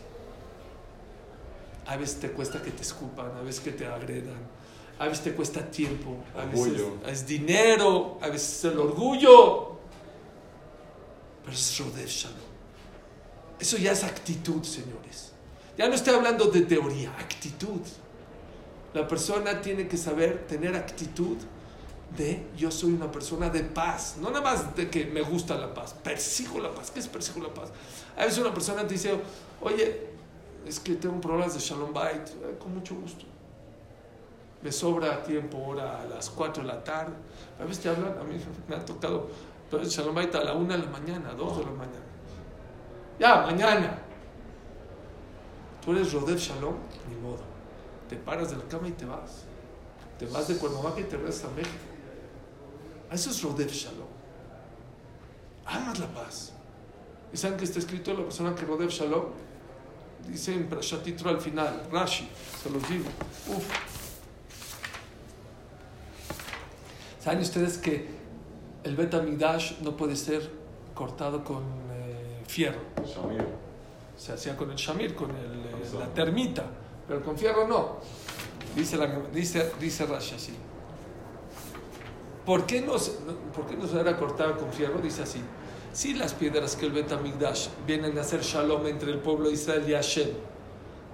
A 1.86 1.98
veces 1.98 2.20
te 2.20 2.32
cuesta 2.32 2.62
que 2.62 2.72
te 2.72 2.82
escupan, 2.82 3.32
a 3.38 3.42
veces 3.42 3.62
que 3.62 3.72
te 3.72 3.86
agredan, 3.86 4.38
a 5.00 5.06
veces 5.08 5.24
te 5.24 5.34
cuesta 5.34 5.70
tiempo, 5.70 6.16
a 6.36 6.46
veces 6.46 6.60
Orgullo. 6.60 6.94
es 7.08 7.26
dinero, 7.28 8.18
a 8.22 8.28
veces 8.28 8.58
es 8.60 8.66
el 8.72 8.80
orgullo. 8.80 9.78
Pero 11.44 11.56
es 11.56 11.80
Rodev 11.80 12.08
Shalom. 12.08 12.38
Eso 13.60 13.78
ya 13.78 13.92
es 13.92 14.04
actitud, 14.04 14.64
señores. 14.64 15.32
Ya 15.78 15.88
no 15.88 15.96
estoy 15.96 16.16
hablando 16.16 16.46
de 16.46 16.62
teoría, 16.62 17.12
actitud. 17.20 17.82
La 18.94 19.08
persona 19.08 19.62
tiene 19.62 19.88
que 19.88 19.98
saber 19.98 20.48
tener 20.48 20.76
actitud 20.76 21.38
de 22.18 22.48
yo 22.58 22.72
soy 22.72 22.94
una 22.94 23.12
persona 23.12 23.50
de 23.50 23.64
paz, 23.64 24.16
no 24.20 24.30
nada 24.30 24.42
más 24.42 24.76
de 24.76 24.90
que 24.90 25.06
me 25.06 25.22
gusta 25.22 25.56
la 25.58 25.74
paz, 25.74 25.94
persigo 25.94 26.60
la 26.60 26.74
paz. 26.74 26.90
¿Qué 26.90 27.00
es 27.00 27.08
persigo 27.08 27.42
la 27.44 27.54
paz? 27.54 27.70
A 28.18 28.26
veces 28.26 28.40
una 28.40 28.54
persona 28.54 28.88
te 28.88 28.94
dice, 28.94 29.14
oye, 29.62 30.08
es 30.66 30.80
que 30.80 30.96
tengo 30.96 31.20
problemas 31.22 31.54
de 31.54 31.60
Shalom 31.60 31.94
Bait, 31.94 32.28
con 32.60 32.74
mucho 32.74 32.96
gusto. 32.96 33.26
Me 34.68 34.74
sobra 34.74 35.24
tiempo 35.24 35.64
ahora 35.66 36.02
a 36.02 36.06
las 36.08 36.30
4 36.30 36.62
de 36.62 36.68
la 36.68 36.84
tarde. 36.84 37.14
A 37.58 37.64
veces 37.64 37.84
te 37.84 37.88
hablan, 37.88 38.18
a 38.20 38.24
mí 38.26 38.36
me 38.68 38.76
ha 38.76 38.84
tocado 38.84 39.30
pero 39.72 39.82
el 39.82 39.88
Shalom 39.88 40.14
Bait 40.14 40.36
a 40.36 40.44
la 40.44 40.56
1 40.56 40.74
de 40.74 40.78
la 40.78 40.88
mañana, 40.88 41.32
2 41.32 41.58
de 41.60 41.64
la 41.64 41.72
mañana. 41.72 42.06
Ya, 43.18 43.44
mañana. 43.44 43.98
Tú 45.82 45.94
eres 45.94 46.12
Rodev 46.12 46.38
Shalom, 46.38 46.76
ni 47.08 47.16
modo. 47.16 47.40
Te 48.10 48.18
paras 48.18 48.50
de 48.50 48.58
la 48.58 48.66
cama 48.66 48.90
y 48.90 48.92
te 48.92 49.06
vas. 49.06 49.46
Te 50.20 50.26
vas 50.26 50.50
de 50.50 50.58
Cuernavaca 50.58 51.00
y 51.00 51.06
te 51.06 51.16
regresas 51.16 51.46
a 51.46 51.56
México. 51.56 51.86
Eso 53.10 53.30
es 53.30 53.42
Rodev 53.44 53.70
Shalom. 53.70 54.10
Amas 55.66 55.98
la 55.98 56.08
paz. 56.08 56.52
¿Y 57.32 57.38
saben 57.38 57.58
que 57.58 57.64
está 57.64 57.80
escrito 57.80 58.14
la 58.14 58.24
persona 58.24 58.54
que 58.54 58.66
Rodev 58.66 58.90
Shalom? 58.90 59.28
Dice 60.28 60.54
en 60.54 60.68
Prashat 60.68 61.06
Yitro 61.06 61.30
al 61.30 61.40
final, 61.40 61.88
Rashi, 61.90 62.30
se 62.62 62.70
los 62.70 62.86
digo. 62.90 63.06
Uf. 63.48 64.07
¿Saben 67.28 67.42
ustedes 67.42 67.78
que 67.78 68.08
el 68.86 68.96
Bet 68.96 69.14
Amidash 69.14 69.82
no 69.82 69.98
puede 69.98 70.16
ser 70.16 70.50
cortado 70.96 71.44
con 71.44 71.62
eh, 71.92 72.42
fierro? 72.48 72.80
Shamir. 73.06 73.46
Se 74.16 74.32
hacía 74.32 74.56
con 74.56 74.72
el 74.72 74.78
shamir, 74.78 75.14
con 75.14 75.32
el, 75.32 75.36
eh, 75.36 76.00
la 76.00 76.06
termita, 76.14 76.64
pero 77.06 77.22
con 77.22 77.38
fierro 77.38 77.68
no. 77.68 77.98
Dice, 78.78 78.96
la, 78.96 79.08
dice, 79.34 79.74
dice 79.78 80.06
Rashi 80.06 80.36
así. 80.36 80.54
¿Por 82.46 82.66
qué, 82.66 82.80
no 82.80 82.94
¿Por 82.94 83.66
qué 83.68 83.76
no 83.76 83.86
se 83.88 84.00
era 84.00 84.16
cortado 84.16 84.58
con 84.58 84.72
fierro? 84.72 85.00
Dice 85.00 85.24
así. 85.24 85.42
Si 85.92 86.14
las 86.14 86.34
piedras 86.34 86.78
que 86.78 86.86
el 86.86 86.94
Bet 86.94 87.12
Amigdash 87.12 87.68
vienen 87.86 88.18
a 88.18 88.22
hacer 88.22 88.40
shalom 88.40 88.88
entre 88.88 89.12
el 89.12 89.20
pueblo 89.20 89.50
de 89.50 89.56
Israel 89.56 89.84
y 89.86 89.92
Hashem, 89.92 90.30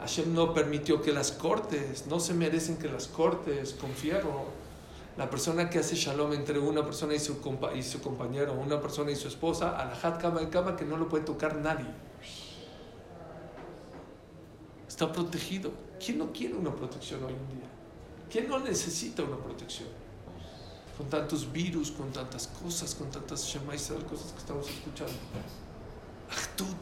Hashem 0.01 0.31
no 0.31 0.53
permitió 0.53 1.01
que 1.01 1.11
las 1.11 1.31
cortes, 1.31 2.05
no 2.05 2.19
se 2.19 2.35
merecen 2.35 2.77
que 2.77 2.87
las 2.87 3.07
cortes 3.07 3.73
con 3.73 3.89
fierro. 3.89 4.61
La 5.15 5.29
persona 5.29 5.69
que 5.69 5.77
hace 5.77 5.95
shalom 5.95 6.33
entre 6.33 6.57
una 6.57 6.83
persona 6.83 7.13
y 7.13 7.19
su, 7.19 7.39
compa 7.39 7.73
y 7.73 7.83
su 7.83 8.01
compañero, 8.01 8.53
una 8.53 8.81
persona 8.81 9.11
y 9.11 9.15
su 9.15 9.27
esposa, 9.27 9.77
a 9.77 9.85
la 9.85 9.99
hat 10.01 10.19
cama 10.19 10.41
en 10.41 10.49
cama 10.49 10.75
que 10.75 10.85
no 10.85 10.97
lo 10.97 11.07
puede 11.07 11.23
tocar 11.23 11.55
nadie. 11.57 11.85
Está 14.87 15.11
protegido. 15.11 15.71
¿Quién 16.03 16.17
no 16.17 16.31
quiere 16.33 16.55
una 16.55 16.75
protección 16.75 17.23
hoy 17.23 17.33
en 17.33 17.59
día? 17.59 17.69
¿Quién 18.29 18.47
no 18.47 18.59
necesita 18.59 19.21
una 19.21 19.37
protección? 19.37 19.87
Con 20.97 21.07
tantos 21.09 21.51
virus, 21.51 21.91
con 21.91 22.11
tantas 22.11 22.47
cosas, 22.47 22.95
con 22.95 23.09
tantas 23.11 23.43
shamais, 23.45 23.91
cosas 24.09 24.31
que 24.31 24.39
estamos 24.39 24.67
escuchando. 24.67 25.13
Actud. 26.31 26.75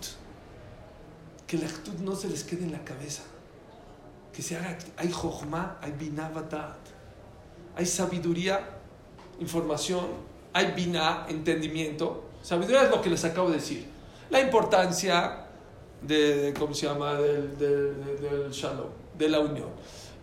Que 1.45 1.57
la 1.57 1.67
actud 1.67 1.99
no 1.99 2.15
se 2.15 2.29
les 2.29 2.45
quede 2.45 2.63
en 2.63 2.71
la 2.71 2.83
cabeza. 2.85 3.23
Que 4.31 4.41
se 4.41 4.55
haga. 4.55 4.77
Hay 4.95 5.11
jochma, 5.11 5.77
hay 5.81 5.91
binavatat. 5.91 7.00
Hay 7.75 7.85
sabiduría, 7.85 8.77
información. 9.39 10.05
Hay 10.53 10.73
bina, 10.73 11.25
entendimiento. 11.29 12.25
Sabiduría 12.41 12.83
es 12.83 12.91
lo 12.91 13.01
que 13.01 13.09
les 13.09 13.23
acabo 13.23 13.49
de 13.49 13.55
decir. 13.55 13.85
La 14.29 14.41
importancia 14.41 15.45
de, 16.01 16.35
de 16.37 16.53
¿cómo 16.53 16.73
se 16.73 16.87
llama? 16.87 17.13
Del, 17.15 17.57
del, 17.57 18.21
del, 18.21 18.51
shalom, 18.51 18.89
de 19.17 19.29
la 19.29 19.39
unión. 19.39 19.69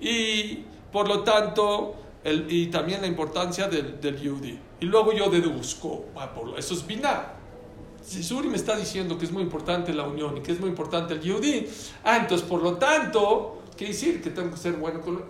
Y 0.01 0.65
por 0.93 1.09
lo 1.09 1.23
tanto, 1.23 1.95
el, 2.25 2.47
y 2.51 2.67
también 2.67 3.01
la 3.01 3.07
importancia 3.07 3.69
del, 3.69 4.01
del 4.01 4.21
yudi. 4.21 4.59
Y 4.81 4.87
luego 4.87 5.13
yo 5.13 5.31
deduzco, 5.31 6.07
ah, 6.17 6.33
por, 6.33 6.59
eso 6.59 6.75
es 6.75 6.87
biná. 6.87 7.35
Si 8.03 8.23
Suri 8.23 8.49
me 8.49 8.57
está 8.57 8.77
diciendo 8.77 9.19
que 9.19 9.27
es 9.27 9.33
muy 9.33 9.43
importante 9.43 9.93
la 9.93 10.05
unión 10.05 10.37
y 10.37 10.41
que 10.41 10.53
es 10.53 10.61
muy 10.61 10.71
importante 10.71 11.15
el 11.15 11.21
yudi, 11.21 11.67
ah, 12.05 12.17
entonces 12.17 12.47
por 12.47 12.63
lo 12.63 12.77
tanto, 12.77 13.63
¿qué 13.77 13.87
decir? 13.87 14.23
Que 14.23 14.31
tengo 14.31 14.51
que 14.51 14.57
ser 14.57 14.75
bueno 14.75 15.01
con... 15.01 15.23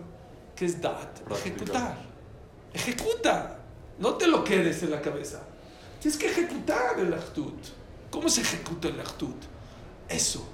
¿Qué 0.55 0.64
es 0.64 0.81
dat? 0.81 1.21
Ejecutar. 1.31 2.07
Ejecuta. 2.79 3.59
No 3.99 4.14
te 4.14 4.29
lo 4.29 4.45
quedes 4.45 4.83
en 4.85 4.93
la 4.93 5.03
cabeza. 5.03 5.43
Tienes 6.01 6.18
que 6.18 6.29
ejecutar 6.29 6.99
el 6.99 7.12
actud. 7.12 7.53
¿Cómo 8.11 8.29
se 8.29 8.43
ejecuta 8.43 8.89
el 8.89 9.01
actud? 9.01 9.35
Eso. 10.09 10.47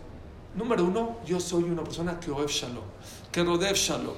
Número 0.55 0.85
uno, 0.85 1.18
yo 1.27 1.39
soy 1.39 1.64
una 1.64 1.85
persona 1.85 2.18
que 2.18 2.31
oev 2.31 2.49
shalom, 2.49 2.85
que 3.31 3.43
rodev 3.43 3.75
shalom. 3.75 4.14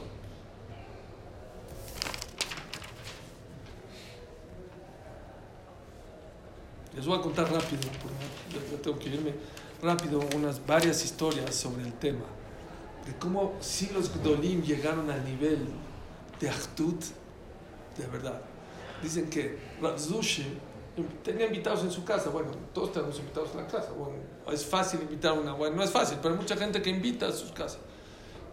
Les 6.95 7.07
voy 7.07 7.19
a 7.19 7.23
contar 7.23 7.51
rápido, 7.53 7.83
porque 8.03 8.77
tengo 8.83 8.99
que 8.99 9.09
irme 9.09 9.35
rápido, 9.83 10.21
unas 10.35 10.65
varias 10.65 11.05
historias 11.05 11.55
sobre 11.55 11.83
el 11.83 11.93
tema. 11.95 12.25
De 13.07 13.15
cómo 13.19 13.55
si 13.61 13.89
los 13.89 14.11
Gdolim 14.15 14.63
llegaron 14.63 15.11
al 15.11 15.25
nivel 15.25 15.67
de 16.41 16.49
Achtut, 16.49 17.03
de 18.03 18.07
verdad. 18.07 18.41
Dicen 19.03 19.29
que 19.29 19.59
Razushe 19.81 20.45
tenía 21.23 21.47
invitados 21.47 21.85
en 21.85 21.91
su 21.91 22.05
casa. 22.05 22.31
Bueno, 22.31 22.51
todos 22.73 22.93
tenemos 22.93 23.19
invitados 23.19 23.51
en 23.53 23.59
la 23.59 23.67
casa. 23.67 23.93
Bueno, 23.93 24.15
es 24.51 24.65
fácil 24.65 25.03
invitar 25.03 25.33
a 25.33 25.35
una. 25.35 25.53
Bueno, 25.53 25.77
no 25.77 25.83
es 25.83 25.91
fácil, 25.91 26.19
pero 26.23 26.35
hay 26.35 26.41
mucha 26.41 26.57
gente 26.57 26.81
que 26.81 26.91
invita 26.91 27.27
a 27.29 27.33
sus 27.33 27.53
casas. 27.53 27.79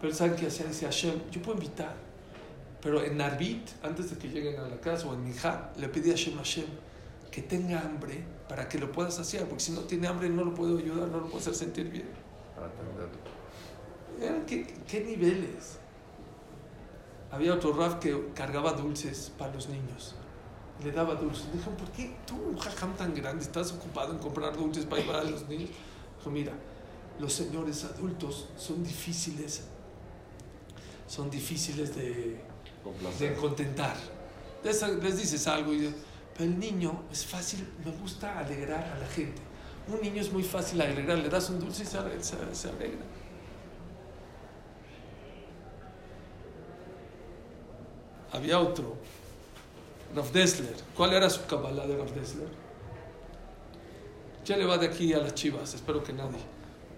Pero 0.00 0.14
saben 0.14 0.36
que 0.36 0.46
hacían 0.46 0.68
dice 0.68 0.84
Hashem, 0.84 1.30
yo 1.30 1.40
puedo 1.40 1.58
invitar. 1.58 1.94
Pero 2.80 3.02
en 3.02 3.20
Arbit, 3.20 3.66
antes 3.82 4.10
de 4.10 4.18
que 4.18 4.28
lleguen 4.28 4.60
a 4.60 4.68
la 4.68 4.78
casa, 4.78 5.08
o 5.08 5.14
en 5.14 5.24
Mijá, 5.24 5.72
le 5.78 5.88
pedí 5.88 6.10
a 6.10 6.12
Hashem, 6.12 6.36
Hashem, 6.36 6.66
que 7.30 7.40
tenga 7.40 7.80
hambre 7.80 8.22
para 8.48 8.68
que 8.68 8.78
lo 8.78 8.92
pueda 8.92 9.10
saciar, 9.10 9.46
porque 9.46 9.64
si 9.64 9.72
no 9.72 9.80
tiene 9.80 10.06
hambre 10.06 10.28
no 10.28 10.44
lo 10.44 10.54
puedo 10.54 10.76
ayudar, 10.76 11.08
no 11.08 11.20
lo 11.20 11.24
puedo 11.24 11.38
hacer 11.38 11.54
sentir 11.54 11.88
bien. 11.88 12.08
Para 12.54 12.66
atenderlo. 12.66 14.44
Qué, 14.46 14.66
qué 14.86 15.00
niveles. 15.00 15.78
Había 17.34 17.54
otro 17.54 17.72
Raf 17.72 17.96
que 17.96 18.28
cargaba 18.32 18.74
dulces 18.74 19.32
para 19.36 19.52
los 19.52 19.68
niños. 19.68 20.14
Le 20.84 20.92
daba 20.92 21.16
dulces. 21.16 21.52
Dijo, 21.52 21.70
¿por 21.72 21.90
qué 21.90 22.14
tú, 22.24 22.36
un 22.36 22.56
jajam 22.56 22.94
tan 22.94 23.12
grande, 23.12 23.42
estás 23.42 23.72
ocupado 23.72 24.12
en 24.12 24.18
comprar 24.18 24.56
dulces 24.56 24.84
para 24.84 25.02
llevar 25.02 25.16
a 25.16 25.24
los 25.24 25.48
niños? 25.48 25.70
Dijo, 26.18 26.30
mira, 26.30 26.52
los 27.18 27.32
señores 27.32 27.84
adultos 27.84 28.48
son 28.56 28.84
difíciles, 28.84 29.62
son 31.08 31.28
difíciles 31.28 31.96
de, 31.96 32.40
contentar. 33.40 33.96
Les, 34.62 34.80
les 34.82 35.18
dices 35.18 35.48
algo 35.48 35.74
y 35.74 35.92
pero 36.36 36.50
el 36.50 36.58
niño 36.58 37.02
es 37.12 37.24
fácil, 37.24 37.66
me 37.84 37.92
gusta 37.92 38.38
alegrar 38.38 38.84
a 38.84 38.98
la 38.98 39.06
gente. 39.06 39.40
Un 39.88 40.00
niño 40.00 40.20
es 40.20 40.32
muy 40.32 40.42
fácil 40.42 40.80
alegrar, 40.80 41.18
le 41.18 41.28
das 41.28 41.50
un 41.50 41.60
dulce 41.60 41.82
y 41.82 41.86
se, 41.86 41.98
se, 42.22 42.54
se 42.54 42.68
alegra. 42.68 43.04
Había 48.34 48.58
otro, 48.58 48.96
Rav 50.12 50.32
Dessler. 50.32 50.74
¿Cuál 50.96 51.12
era 51.12 51.30
su 51.30 51.46
cabalá 51.46 51.86
de 51.86 51.96
Rav 51.96 52.12
Dessler? 52.12 52.48
Ya 54.44 54.56
le 54.56 54.66
va 54.66 54.76
de 54.76 54.86
aquí 54.88 55.12
a 55.12 55.18
las 55.18 55.34
chivas, 55.34 55.72
espero 55.72 56.02
que 56.02 56.12
nadie. 56.12 56.40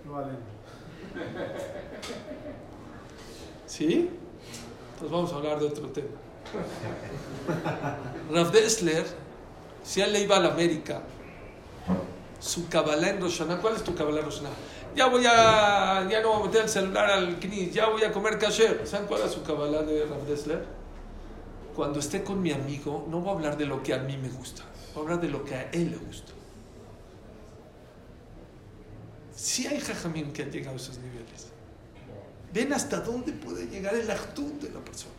No 0.07 0.13
valen. 0.13 0.39
¿Sí? 3.67 4.09
Entonces 4.95 5.11
vamos 5.11 5.31
a 5.31 5.37
hablar 5.37 5.61
de 5.61 5.67
otro 5.67 5.89
tema. 5.89 6.09
Rav 8.33 8.51
Dessler, 8.51 9.05
si 9.85 10.01
él 10.01 10.15
le 10.15 10.21
iba 10.21 10.39
a 10.39 10.41
la 10.41 10.53
América, 10.53 11.03
su 12.41 12.67
Kabbalah 12.71 13.11
en 13.11 13.21
Rosh 13.21 13.41
Hashanah, 13.41 13.61
¿cuál 13.61 13.77
es 13.77 13.85
tu 13.85 13.95
Kabbalah 13.95 14.21
en 14.21 14.25
Rosh 14.25 14.39
Hashanah? 14.39 14.57
Ya 14.97 15.09
voy 15.09 15.27
a, 15.27 16.09
ya 16.11 16.23
no 16.23 16.31
voy 16.31 16.41
a 16.41 16.47
meter 16.47 16.63
el 16.63 16.69
celular 16.71 17.11
al 17.11 17.39
knis, 17.39 17.75
ya 17.75 17.91
voy 17.91 18.03
a 18.05 18.11
comer 18.11 18.39
kasher. 18.39 18.87
¿Saben 18.87 19.07
cuál 19.07 19.21
es 19.21 19.33
su 19.33 19.43
Kabbalah 19.43 19.83
de 19.83 20.07
Rav 20.07 20.25
Dessler? 20.27 20.86
Cuando 21.77 22.01
esté 22.01 22.25
con 22.25 22.41
mi 22.41 22.53
amigo, 22.53 23.07
no 23.11 23.21
voy 23.21 23.29
a 23.29 23.33
hablar 23.33 23.59
de 23.59 23.67
lo 23.67 23.83
que 23.83 23.93
a 23.93 23.99
mí 23.99 24.17
me 24.17 24.31
gusta, 24.31 24.63
voy 24.95 25.03
a 25.03 25.05
hablar 25.05 25.21
de 25.21 25.29
lo 25.29 25.45
que 25.45 25.55
a 25.55 25.71
él 25.73 25.91
le 25.91 25.99
gusta. 25.99 26.33
Sí 29.35 29.67
hay 29.67 29.79
jajamim 29.79 30.33
que 30.33 30.45
han 30.45 30.51
llegado 30.51 30.73
a 30.73 30.81
esos 30.81 30.97
niveles. 30.97 31.49
Ven 32.55 32.73
hasta 32.73 33.01
dónde 33.01 33.33
puede 33.33 33.67
llegar 33.67 33.95
el 33.95 34.11
actud 34.11 34.55
de 34.55 34.71
la 34.71 34.81
persona. 34.81 35.13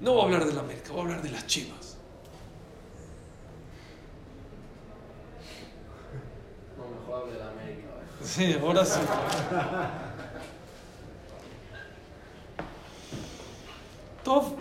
No 0.00 0.12
voy 0.12 0.20
a 0.20 0.24
hablar 0.26 0.46
de 0.46 0.52
la 0.52 0.60
América, 0.60 0.92
voy 0.92 1.00
a 1.00 1.02
hablar 1.02 1.22
de 1.22 1.30
las 1.30 1.44
chivas. 1.48 1.96
No, 6.78 6.86
mejor 6.86 7.32
de 7.32 7.38
la 7.40 7.50
América. 7.50 7.88
¿vale? 7.92 8.06
Sí, 8.24 8.52
ahora 8.52 8.84
sí. 8.84 9.00
Tov, 14.22 14.54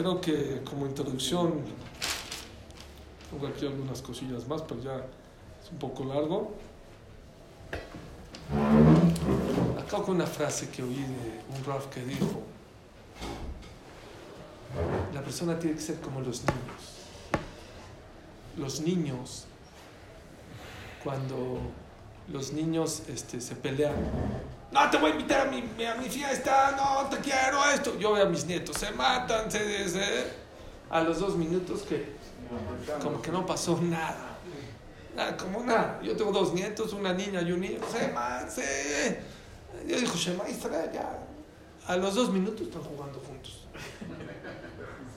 creo 0.00 0.20
que 0.20 0.62
como 0.64 0.86
introducción, 0.86 1.60
tengo 3.30 3.46
aquí 3.46 3.66
algunas 3.66 4.00
cosillas 4.00 4.48
más, 4.48 4.62
pero 4.62 4.80
ya 4.80 4.96
es 5.62 5.70
un 5.70 5.78
poco 5.78 6.04
largo. 6.04 6.54
Acá 9.78 9.98
con 10.02 10.16
una 10.16 10.26
frase 10.26 10.70
que 10.70 10.82
oí 10.82 10.94
de 10.94 11.40
un 11.54 11.64
Raf 11.66 11.86
que 11.88 12.02
dijo, 12.02 12.42
la 15.12 15.22
persona 15.22 15.58
tiene 15.58 15.76
que 15.76 15.82
ser 15.82 16.00
como 16.00 16.20
los 16.20 16.40
niños. 16.44 16.82
Los 18.56 18.80
niños, 18.80 19.44
cuando 21.04 21.58
los 22.32 22.52
niños 22.52 23.02
este, 23.08 23.40
se 23.40 23.54
pelean. 23.54 23.94
No 24.72 24.88
te 24.90 24.98
voy 24.98 25.10
a 25.10 25.14
invitar 25.14 25.48
a 25.48 25.50
mi, 25.50 25.84
a 25.84 25.94
mi 25.96 26.08
fiesta, 26.08 26.74
no 26.76 27.08
te 27.08 27.16
quiero 27.18 27.64
esto. 27.74 27.98
Yo 27.98 28.12
veo 28.12 28.26
a 28.26 28.28
mis 28.28 28.44
nietos, 28.46 28.76
se 28.76 28.90
matan, 28.92 29.50
se, 29.50 29.88
se- 29.88 30.26
a 30.88 31.00
los 31.02 31.18
dos 31.20 31.36
minutos 31.36 31.82
que 31.82 32.14
como 33.02 33.20
que 33.22 33.30
no 33.32 33.44
pasó 33.46 33.78
nada. 33.82 34.38
Nada, 35.16 35.36
como 35.36 35.64
nada. 35.64 36.00
Yo 36.02 36.16
tengo 36.16 36.30
dos 36.30 36.52
nietos, 36.54 36.92
una 36.92 37.12
niña 37.12 37.42
y 37.42 37.50
un 37.52 37.60
niño. 37.60 37.80
Se 37.90 38.08
ma- 38.12 38.48
se- 38.48 39.20
Yo 39.88 39.96
digo, 39.98 40.14
Shema 40.14 40.48
Israel, 40.48 40.90
ya. 40.92 41.18
A 41.86 41.96
los 41.96 42.14
dos 42.14 42.30
minutos 42.32 42.62
están 42.62 42.82
jugando 42.82 43.18
juntos. 43.20 43.66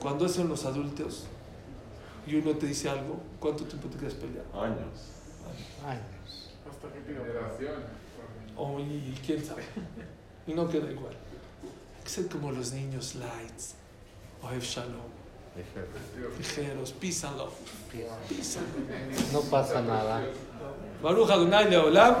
Cuando 0.00 0.28
son 0.28 0.48
los 0.48 0.64
adultos 0.64 1.24
y 2.26 2.34
uno 2.36 2.52
te 2.56 2.66
dice 2.66 2.88
algo, 2.90 3.20
¿cuánto 3.38 3.64
tiempo 3.64 3.88
te 3.88 3.98
quedas 3.98 4.14
peleando? 4.14 4.60
Años. 4.60 5.10
Años. 5.86 6.50
Hasta 6.68 6.88
que 6.92 7.00
pido 7.00 7.22
O 8.56 8.78
y 8.80 9.18
quién 9.24 9.44
sabe. 9.44 9.62
Y 10.46 10.52
no 10.52 10.68
queda 10.68 10.90
igual. 10.90 11.14
Hay 11.96 12.04
que 12.04 12.10
ser 12.10 12.28
como 12.28 12.52
los 12.52 12.72
niños 12.72 13.14
lights. 13.14 13.74
Ohev 14.42 14.62
Shalom. 14.62 15.14
Ligeros, 16.38 16.92
peace 16.92 17.24
and 17.24 17.36
love. 17.38 17.54
Peace 18.28 18.58
and 18.58 18.66
love. 18.88 19.32
No 19.32 19.40
pasa 19.42 19.80
nada. 19.80 20.22
Baruch 21.02 21.30
Adonai 21.30 21.70
Leolam. 21.70 22.14